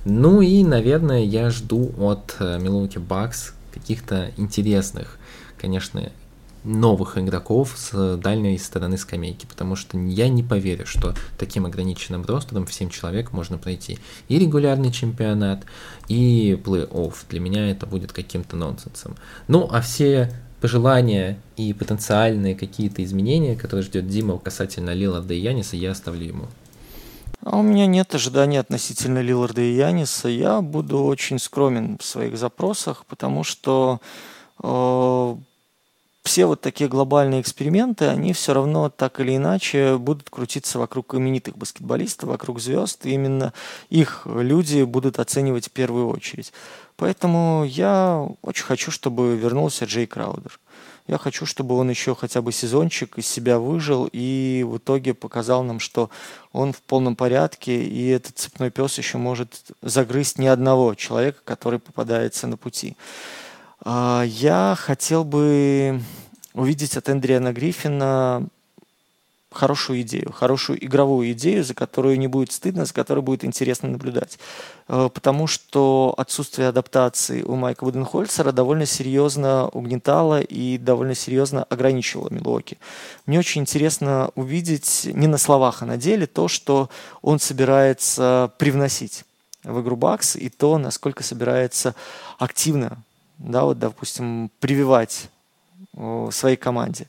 Ну 0.03 0.41
и, 0.41 0.63
наверное, 0.65 1.23
я 1.23 1.49
жду 1.49 1.93
от 1.97 2.35
Milwaukee 2.39 3.05
Bucks 3.05 3.53
каких-то 3.73 4.31
интересных, 4.35 5.17
конечно, 5.57 6.11
новых 6.65 7.17
игроков 7.17 7.73
с 7.77 8.17
дальней 8.17 8.57
стороны 8.57 8.97
скамейки, 8.97 9.45
потому 9.45 9.75
что 9.75 9.97
я 9.97 10.27
не 10.27 10.43
поверю, 10.43 10.85
что 10.85 11.13
таким 11.37 11.65
ограниченным 11.65 12.25
ростером 12.25 12.65
в 12.65 12.73
7 12.73 12.89
человек 12.89 13.31
можно 13.31 13.57
пройти 13.57 13.99
и 14.27 14.39
регулярный 14.39 14.91
чемпионат, 14.91 15.63
и 16.07 16.59
плей-офф. 16.63 17.13
Для 17.29 17.39
меня 17.39 17.69
это 17.69 17.85
будет 17.85 18.11
каким-то 18.11 18.55
нонсенсом. 18.57 19.15
Ну, 19.47 19.69
а 19.71 19.81
все 19.81 20.31
пожелания 20.65 21.37
и 21.57 21.73
потенциальные 21.73 22.55
какие-то 22.55 23.03
изменения, 23.03 23.55
которые 23.55 23.83
ждет 23.83 24.07
Дима 24.07 24.39
касательно 24.39 24.95
Лиларда 24.95 25.35
и 25.35 25.39
Яниса, 25.39 25.75
я 25.75 25.91
оставлю 25.91 26.25
ему. 26.25 26.45
А 27.43 27.57
у 27.57 27.61
меня 27.61 27.85
нет 27.85 28.15
ожиданий 28.15 28.57
относительно 28.57 29.21
Лиларда 29.21 29.61
и 29.61 29.75
Яниса. 29.75 30.27
Я 30.27 30.61
буду 30.61 31.03
очень 31.03 31.37
скромен 31.37 31.99
в 31.99 32.03
своих 32.03 32.35
запросах, 32.39 33.05
потому 33.05 33.43
что 33.43 34.01
э, 34.63 35.35
все 36.23 36.45
вот 36.47 36.61
такие 36.61 36.89
глобальные 36.89 37.41
эксперименты, 37.41 38.07
они 38.07 38.33
все 38.33 38.55
равно 38.55 38.89
так 38.89 39.19
или 39.19 39.35
иначе 39.35 39.99
будут 39.99 40.31
крутиться 40.31 40.79
вокруг 40.79 41.13
именитых 41.13 41.55
баскетболистов, 41.55 42.29
вокруг 42.29 42.59
звезд, 42.59 43.05
и 43.05 43.11
именно 43.11 43.53
их 43.91 44.23
люди 44.25 44.81
будут 44.81 45.19
оценивать 45.19 45.67
в 45.67 45.71
первую 45.71 46.09
очередь. 46.09 46.51
Поэтому 46.97 47.65
я 47.65 48.27
очень 48.41 48.63
хочу, 48.63 48.91
чтобы 48.91 49.35
вернулся 49.35 49.85
Джей 49.85 50.07
Краудер. 50.07 50.59
Я 51.07 51.19
хочу, 51.19 51.45
чтобы 51.45 51.75
он 51.75 51.89
еще 51.89 52.15
хотя 52.15 52.41
бы 52.41 52.51
сезончик 52.51 53.19
из 53.19 53.27
себя 53.27 53.59
выжил 53.59 54.09
и 54.11 54.65
в 54.67 54.77
итоге 54.77 55.13
показал 55.13 55.63
нам, 55.63 55.79
что 55.79 56.09
он 56.51 56.73
в 56.73 56.81
полном 56.81 57.15
порядке, 57.15 57.83
и 57.83 58.07
этот 58.07 58.39
цепной 58.39 58.71
пес 58.71 58.97
еще 58.97 59.19
может 59.19 59.65
загрызть 59.83 60.39
ни 60.39 60.47
одного 60.47 60.95
человека, 60.95 61.39
который 61.43 61.79
попадается 61.79 62.47
на 62.47 62.57
пути. 62.57 62.97
А, 63.81 64.23
я 64.25 64.75
хотел 64.77 65.23
бы 65.23 66.01
увидеть 66.53 66.97
от 66.97 67.07
Эндриана 67.09 67.53
Гриффина 67.53 68.47
хорошую 69.55 70.01
идею, 70.01 70.31
хорошую 70.31 70.83
игровую 70.83 71.31
идею, 71.31 71.63
за 71.63 71.73
которую 71.73 72.19
не 72.19 72.27
будет 72.27 72.51
стыдно, 72.51 72.85
за 72.85 72.93
которой 72.93 73.21
будет 73.21 73.45
интересно 73.45 73.89
наблюдать. 73.89 74.37
Э, 74.87 75.09
потому 75.13 75.47
что 75.47 76.13
отсутствие 76.17 76.67
адаптации 76.67 77.41
у 77.41 77.55
Майка 77.55 77.85
Буденхольцера 77.85 78.51
довольно 78.51 78.85
серьезно 78.85 79.69
угнетало 79.69 80.41
и 80.41 80.77
довольно 80.77 81.15
серьезно 81.15 81.63
ограничивало 81.63 82.29
Милуоки. 82.29 82.77
Мне 83.25 83.39
очень 83.39 83.61
интересно 83.61 84.29
увидеть 84.35 85.01
не 85.05 85.27
на 85.27 85.37
словах, 85.37 85.81
а 85.81 85.85
на 85.85 85.97
деле 85.97 86.27
то, 86.27 86.47
что 86.47 86.89
он 87.21 87.39
собирается 87.39 88.51
привносить 88.57 89.23
в 89.63 89.81
игру 89.81 89.95
Бакс 89.95 90.35
и 90.35 90.49
то, 90.49 90.77
насколько 90.77 91.23
собирается 91.23 91.95
активно, 92.37 92.97
да, 93.37 93.63
вот, 93.63 93.79
допустим, 93.79 94.51
прививать 94.59 95.29
своей 96.31 96.57
команде. 96.57 97.07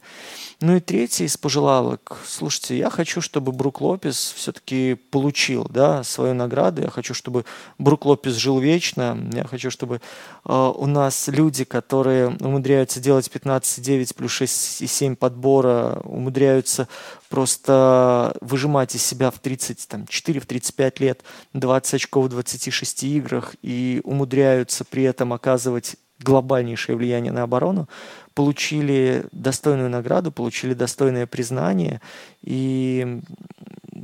Ну 0.60 0.76
и 0.76 0.80
третий 0.80 1.24
из 1.24 1.36
пожелалок. 1.36 2.18
Слушайте, 2.26 2.78
я 2.78 2.88
хочу, 2.88 3.20
чтобы 3.20 3.52
Брук 3.52 3.82
Лопес 3.82 4.32
все-таки 4.36 4.94
получил 4.94 5.66
да, 5.68 6.02
свою 6.02 6.32
награду. 6.32 6.80
Я 6.82 6.88
хочу, 6.88 7.12
чтобы 7.12 7.44
Брук 7.78 8.06
Лопес 8.06 8.34
жил 8.36 8.58
вечно. 8.58 9.18
Я 9.34 9.44
хочу, 9.44 9.70
чтобы 9.70 10.00
э, 10.46 10.72
у 10.76 10.86
нас 10.86 11.28
люди, 11.28 11.64
которые 11.64 12.28
умудряются 12.40 13.00
делать 13.00 13.28
15,9 13.28 14.14
плюс 14.14 14.40
6,7 14.40 15.16
подбора, 15.16 16.00
умудряются 16.04 16.88
просто 17.28 18.34
выжимать 18.40 18.94
из 18.94 19.04
себя 19.04 19.30
в 19.30 19.38
34, 19.38 20.40
в 20.40 20.46
35 20.46 21.00
лет 21.00 21.20
20 21.52 21.94
очков 21.94 22.26
в 22.26 22.28
26 22.30 23.04
играх 23.04 23.56
и 23.60 24.00
умудряются 24.04 24.84
при 24.84 25.02
этом 25.02 25.34
оказывать 25.34 25.96
глобальнейшее 26.18 26.96
влияние 26.96 27.32
на 27.32 27.42
оборону, 27.42 27.88
получили 28.36 29.24
достойную 29.32 29.88
награду, 29.88 30.30
получили 30.30 30.74
достойное 30.74 31.26
признание 31.26 32.02
и 32.42 33.22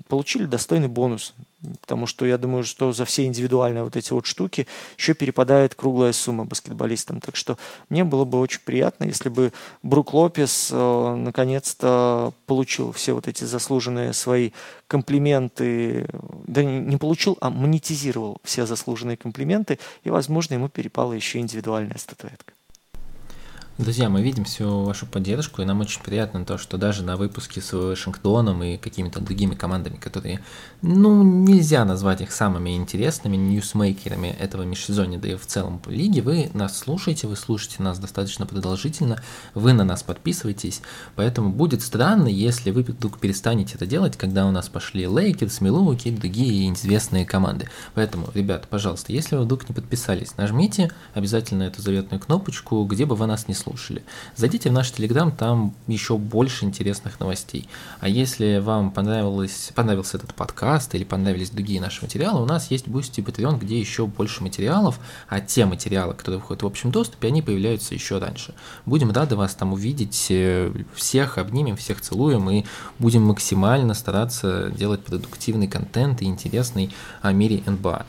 получили 0.09 0.47
достойный 0.47 0.89
бонус. 0.89 1.35
Потому 1.83 2.07
что 2.07 2.25
я 2.25 2.39
думаю, 2.39 2.65
что 2.65 2.93
за 2.93 3.05
все 3.05 3.27
индивидуальные 3.27 3.85
вот 3.85 3.95
эти 3.95 4.11
вот 4.11 4.25
штуки 4.25 4.67
еще 4.97 5.13
перепадает 5.13 5.75
круглая 5.75 6.15
сумма 6.15 6.47
баскетболистам. 6.47 7.21
Так 7.21 7.37
что 7.37 7.59
мне 7.91 8.05
было 8.05 8.25
бы 8.25 8.41
очень 8.41 8.63
приятно, 8.65 9.05
если 9.05 9.29
бы 9.29 9.53
Брук 9.83 10.15
Лопес 10.15 10.71
э, 10.73 11.15
наконец-то 11.15 12.33
получил 12.47 12.91
все 12.93 13.13
вот 13.13 13.29
эти 13.29 13.45
заслуженные 13.45 14.15
свои 14.15 14.53
комплименты. 14.87 16.09
Да 16.47 16.65
не, 16.65 16.97
получил, 16.97 17.37
а 17.43 17.51
монетизировал 17.51 18.39
все 18.43 18.65
заслуженные 18.65 19.19
комплименты. 19.19 19.79
И, 20.05 20.11
возможно, 20.11 20.55
ему 20.55 20.71
перепала 20.71 21.13
еще 21.13 21.39
индивидуальная 21.39 21.99
статуэтка. 21.99 22.55
Друзья, 23.83 24.09
мы 24.09 24.23
видим 24.23 24.45
всю 24.45 24.85
вашу 24.85 25.07
поддержку, 25.07 25.61
и 25.61 25.65
нам 25.65 25.81
очень 25.81 26.01
приятно 26.03 26.45
то, 26.45 26.57
что 26.57 26.79
даже 26.79 27.03
на 27.03 27.17
выпуске 27.17 27.61
с 27.61 27.73
Вашингтоном 27.73 28.63
и 28.63 28.77
какими-то 28.77 29.21
другими 29.21 29.57
командами, 29.57 29.97
которые, 29.97 30.41
ну, 30.83 31.25
нельзя 31.25 31.85
назвать 31.85 32.21
их 32.21 32.31
самыми 32.31 32.77
интересными 32.77 33.37
ньюсмейкерами 33.37 34.37
этого 34.39 34.63
межсезонья, 34.63 35.19
да 35.19 35.31
и 35.31 35.35
в 35.35 35.47
целом 35.47 35.81
по 35.81 35.91
лиге, 35.91 36.23
вы 36.23 36.49
нас 36.55 36.79
слушаете, 36.79 37.27
вы 37.27 37.35
слушаете 37.35 37.83
нас 37.83 37.99
достаточно 37.99 38.47
продолжительно, 38.47 39.21
вы 39.53 39.73
на 39.73 39.83
нас 39.83 40.05
подписываетесь, 40.05 40.81
поэтому 41.17 41.51
будет 41.51 41.83
странно, 41.83 42.29
если 42.29 42.71
вы 42.71 42.85
вдруг 42.85 43.19
перестанете 43.19 43.75
это 43.75 43.87
делать, 43.87 44.17
когда 44.17 44.47
у 44.47 44.53
нас 44.53 44.69
пошли 44.69 45.09
Лейкерс, 45.09 45.61
Милуоки 45.61 46.07
и 46.07 46.13
другие 46.13 46.73
известные 46.73 47.27
команды. 47.27 47.69
Поэтому, 47.95 48.29
ребят, 48.33 48.69
пожалуйста, 48.69 49.13
если 49.13 49.35
вы 49.35 49.43
вдруг 49.43 49.69
не 49.69 49.75
подписались, 49.75 50.37
нажмите 50.37 50.93
обязательно 51.15 51.65
эту 51.65 51.83
заветную 51.83 52.21
кнопочку, 52.21 52.85
где 52.85 53.07
бы 53.07 53.17
вы 53.17 53.27
нас 53.27 53.49
не 53.49 53.55
слушали. 53.55 53.72
Зайдите 54.37 54.71
в 54.71 54.73
наш 54.73 54.91
Телеграм, 54.91 55.33
там 55.33 55.75
еще 55.87 56.17
больше 56.17 56.65
интересных 56.65 57.21
новостей. 57.21 57.69
А 58.01 58.09
если 58.09 58.59
вам 58.59 58.91
понравилось, 58.91 59.73
понравился 59.75 60.17
этот 60.17 60.35
подкаст 60.35 60.95
или 60.95 61.05
понравились 61.05 61.51
другие 61.51 61.81
наши 61.81 62.03
материалы, 62.03 62.43
у 62.43 62.47
нас 62.47 62.71
есть 62.71 62.87
Boosty 62.87 63.21
и 63.21 63.23
Patreon, 63.23 63.59
где 63.59 63.79
еще 63.79 64.07
больше 64.07 64.43
материалов, 64.43 64.99
а 65.29 65.41
те 65.41 65.65
материалы, 65.65 66.15
которые 66.15 66.41
выходят 66.41 66.63
в 66.63 66.67
общем 66.67 66.91
доступе, 66.91 67.29
они 67.29 67.43
появляются 67.43 67.95
еще 67.95 68.19
раньше. 68.19 68.55
Будем 68.87 69.11
рады 69.11 69.37
вас 69.37 69.55
там 69.55 69.73
увидеть, 69.73 70.27
э, 70.31 70.73
всех 70.95 71.39
обнимем, 71.39 71.77
всех 71.77 72.01
целуем 72.01 72.49
и 72.51 72.65
будем 72.99 73.23
максимально 73.23 73.95
стараться 73.95 74.71
делать 74.71 75.05
продуктивный 75.05 75.69
контент 75.69 76.23
и 76.23 76.27
интересный 76.27 76.95
о 77.21 77.33
мире 77.33 77.63
НБА. 77.67 78.07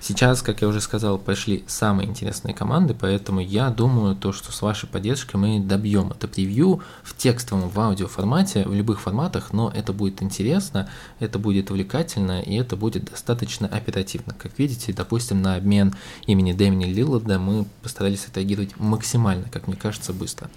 Сейчас, 0.00 0.42
как 0.42 0.62
я 0.62 0.68
уже 0.68 0.80
сказал, 0.80 1.18
пошли 1.18 1.64
самые 1.66 2.08
интересные 2.08 2.54
команды, 2.54 2.94
поэтому 2.94 3.40
я 3.40 3.70
думаю, 3.70 4.14
то, 4.14 4.32
что 4.32 4.52
с 4.52 4.62
вашей 4.62 4.88
поддержкой 4.88 5.36
мы 5.36 5.60
добьем 5.60 6.10
это 6.10 6.28
превью 6.28 6.82
в 7.02 7.16
текстовом, 7.16 7.68
в 7.68 7.80
аудио 7.80 8.06
формате, 8.06 8.64
в 8.66 8.74
любых 8.74 9.00
форматах, 9.00 9.52
но 9.52 9.72
это 9.74 9.92
будет 9.92 10.22
интересно, 10.22 10.88
это 11.18 11.38
будет 11.38 11.70
увлекательно 11.70 12.40
и 12.40 12.54
это 12.54 12.76
будет 12.76 13.04
достаточно 13.04 13.66
оперативно. 13.66 14.34
Как 14.34 14.58
видите, 14.58 14.92
допустим, 14.92 15.42
на 15.42 15.56
обмен 15.56 15.94
имени 16.26 16.52
Дэмини 16.52 16.84
Лилларда 16.84 17.38
мы 17.38 17.66
постарались 17.82 18.26
отреагировать 18.26 18.78
максимально, 18.78 19.48
как 19.50 19.66
мне 19.66 19.76
кажется, 19.76 20.12
быстро. 20.12 20.50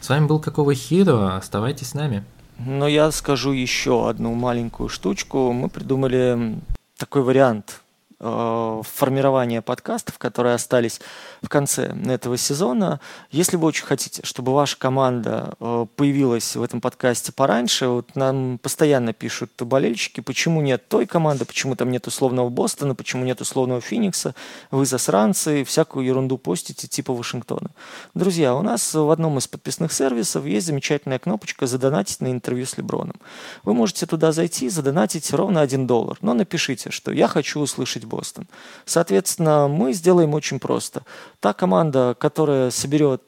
С 0.00 0.08
вами 0.08 0.26
был 0.26 0.38
Какого 0.38 0.74
Хиро, 0.74 1.36
оставайтесь 1.36 1.88
с 1.88 1.94
нами. 1.94 2.24
Но 2.58 2.86
я 2.86 3.10
скажу 3.10 3.52
еще 3.52 4.08
одну 4.08 4.32
маленькую 4.34 4.88
штучку. 4.88 5.52
Мы 5.52 5.68
придумали 5.68 6.58
такой 6.96 7.22
вариант 7.22 7.80
формирования 8.24 9.60
подкастов, 9.60 10.18
которые 10.18 10.54
остались 10.54 11.00
в 11.42 11.48
конце 11.48 11.94
этого 12.06 12.36
сезона. 12.36 13.00
Если 13.30 13.56
вы 13.56 13.66
очень 13.66 13.84
хотите, 13.84 14.22
чтобы 14.24 14.54
ваша 14.54 14.78
команда 14.78 15.54
э, 15.60 15.86
появилась 15.96 16.56
в 16.56 16.62
этом 16.62 16.80
подкасте 16.80 17.32
пораньше, 17.32 17.88
вот 17.88 18.16
нам 18.16 18.58
постоянно 18.58 19.12
пишут 19.12 19.50
болельщики, 19.60 20.20
почему 20.20 20.62
нет 20.62 20.88
той 20.88 21.06
команды, 21.06 21.44
почему 21.44 21.76
там 21.76 21.90
нет 21.90 22.06
условного 22.06 22.48
Бостона, 22.48 22.94
почему 22.94 23.24
нет 23.24 23.40
условного 23.40 23.80
Феникса, 23.80 24.34
вы 24.70 24.86
засранцы, 24.86 25.64
всякую 25.64 26.06
ерунду 26.06 26.38
постите 26.38 26.88
типа 26.88 27.12
Вашингтона. 27.12 27.70
Друзья, 28.14 28.54
у 28.54 28.62
нас 28.62 28.94
в 28.94 29.10
одном 29.10 29.38
из 29.38 29.46
подписных 29.46 29.92
сервисов 29.92 30.46
есть 30.46 30.66
замечательная 30.66 31.18
кнопочка 31.18 31.66
«Задонатить 31.66 32.20
на 32.20 32.30
интервью 32.30 32.66
с 32.66 32.78
Леброном». 32.78 33.16
Вы 33.64 33.74
можете 33.74 34.06
туда 34.06 34.32
зайти, 34.32 34.68
задонатить 34.68 35.32
ровно 35.32 35.60
1 35.60 35.86
доллар, 35.86 36.16
но 36.20 36.34
напишите, 36.34 36.90
что 36.90 37.12
я 37.12 37.28
хочу 37.28 37.60
услышать 37.60 38.04
Бостон. 38.14 38.46
Соответственно, 38.84 39.68
мы 39.68 39.92
сделаем 39.92 40.34
очень 40.34 40.58
просто. 40.58 41.02
Та 41.40 41.52
команда, 41.52 42.16
которая 42.18 42.70
соберет 42.70 43.22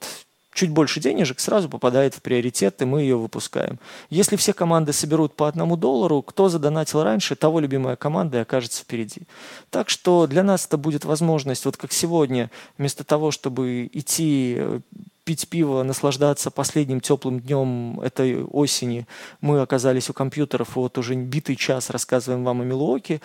чуть 0.57 0.71
больше 0.71 1.01
денежек, 1.01 1.39
сразу 1.39 1.69
попадает 1.69 2.15
в 2.15 2.23
приоритет, 2.23 2.81
и 2.83 2.87
мы 2.87 3.03
ее 3.03 3.17
выпускаем. 3.17 3.79
Если 4.11 4.37
все 4.37 4.53
команды 4.53 4.93
соберут 4.93 5.37
по 5.37 5.47
одному 5.47 5.77
доллару, 5.77 6.23
кто 6.23 6.49
задонатил 6.49 7.03
раньше, 7.03 7.37
того 7.37 7.61
любимая 7.61 7.97
команда 7.97 8.39
и 8.39 8.41
окажется 8.41 8.83
впереди. 8.83 9.23
Так 9.71 9.91
что 9.91 10.27
для 10.27 10.43
нас 10.43 10.67
это 10.67 10.79
будет 10.79 11.05
возможность, 11.05 11.65
вот 11.67 11.77
как 11.77 11.93
сегодня, 11.93 12.51
вместо 12.79 13.05
того, 13.05 13.31
чтобы 13.31 13.89
идти 13.93 14.57
э, 14.59 14.81
пить 15.25 15.49
пиво, 15.49 15.83
наслаждаться 15.83 16.51
последним 16.51 17.01
теплым 17.01 17.41
днем 17.41 18.01
этой 18.01 18.43
осени, 18.43 19.07
мы 19.41 19.61
оказались 19.61 20.09
у 20.09 20.15
компьютеров, 20.15 20.77
вот 20.77 20.97
уже 20.99 21.15
битый 21.17 21.57
час 21.57 21.91
рассказываем 21.91 22.45
вам 22.45 22.63
о 22.63 22.65
Милуоке. 22.65 23.21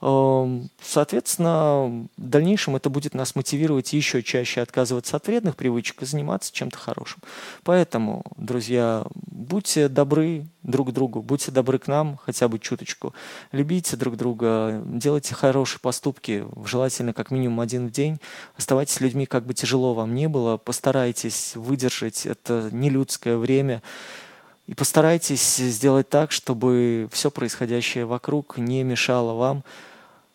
Эм, 0.00 0.70
соответственно, 0.82 2.08
в 2.16 2.28
дальнейшем 2.28 2.76
это 2.76 2.90
будет 2.90 3.14
нас 3.14 3.34
мотивировать 3.34 3.92
еще 3.92 4.22
чаще 4.22 4.60
отказываться 4.60 5.16
от 5.16 5.26
вредных 5.26 5.56
привычек 5.56 6.02
и 6.02 6.06
заниматься 6.06 6.52
чем-то 6.52 6.78
хорошим. 6.78 7.20
Поэтому, 7.62 8.24
друзья, 8.36 9.04
будьте 9.14 9.88
добры 9.88 10.46
друг 10.62 10.90
к 10.90 10.92
другу, 10.92 11.22
будьте 11.22 11.50
добры 11.50 11.78
к 11.78 11.86
нам 11.86 12.18
хотя 12.24 12.48
бы 12.48 12.58
чуточку. 12.58 13.14
Любите 13.52 13.96
друг 13.96 14.16
друга, 14.16 14.82
делайте 14.84 15.34
хорошие 15.34 15.80
поступки, 15.80 16.44
желательно 16.64 17.12
как 17.12 17.30
минимум 17.30 17.60
один 17.60 17.88
в 17.88 17.90
день. 17.90 18.18
Оставайтесь 18.56 19.00
людьми, 19.00 19.26
как 19.26 19.46
бы 19.46 19.54
тяжело 19.54 19.94
вам 19.94 20.14
не 20.14 20.28
было. 20.28 20.56
Постарайтесь 20.56 21.52
выдержать 21.54 22.26
это 22.26 22.68
нелюдское 22.72 23.36
время. 23.36 23.82
И 24.66 24.74
постарайтесь 24.74 25.56
сделать 25.56 26.08
так, 26.08 26.32
чтобы 26.32 27.08
все 27.12 27.30
происходящее 27.30 28.06
вокруг 28.06 28.56
не 28.56 28.82
мешало 28.82 29.34
вам 29.34 29.64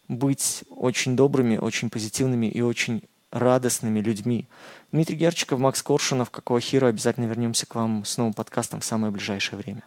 быть 0.07 0.63
очень 0.69 1.15
добрыми, 1.15 1.57
очень 1.57 1.89
позитивными 1.89 2.47
и 2.47 2.61
очень 2.61 3.03
радостными 3.31 3.99
людьми. 3.99 4.47
Дмитрий 4.91 5.15
Герчиков, 5.15 5.59
Макс 5.59 5.81
Коршунов, 5.81 6.31
как 6.31 6.49
Хиро. 6.59 6.87
Обязательно 6.87 7.25
вернемся 7.25 7.65
к 7.65 7.75
вам 7.75 8.05
с 8.05 8.17
новым 8.17 8.33
подкастом 8.33 8.79
в 8.81 8.85
самое 8.85 9.11
ближайшее 9.11 9.57
время. 9.57 9.83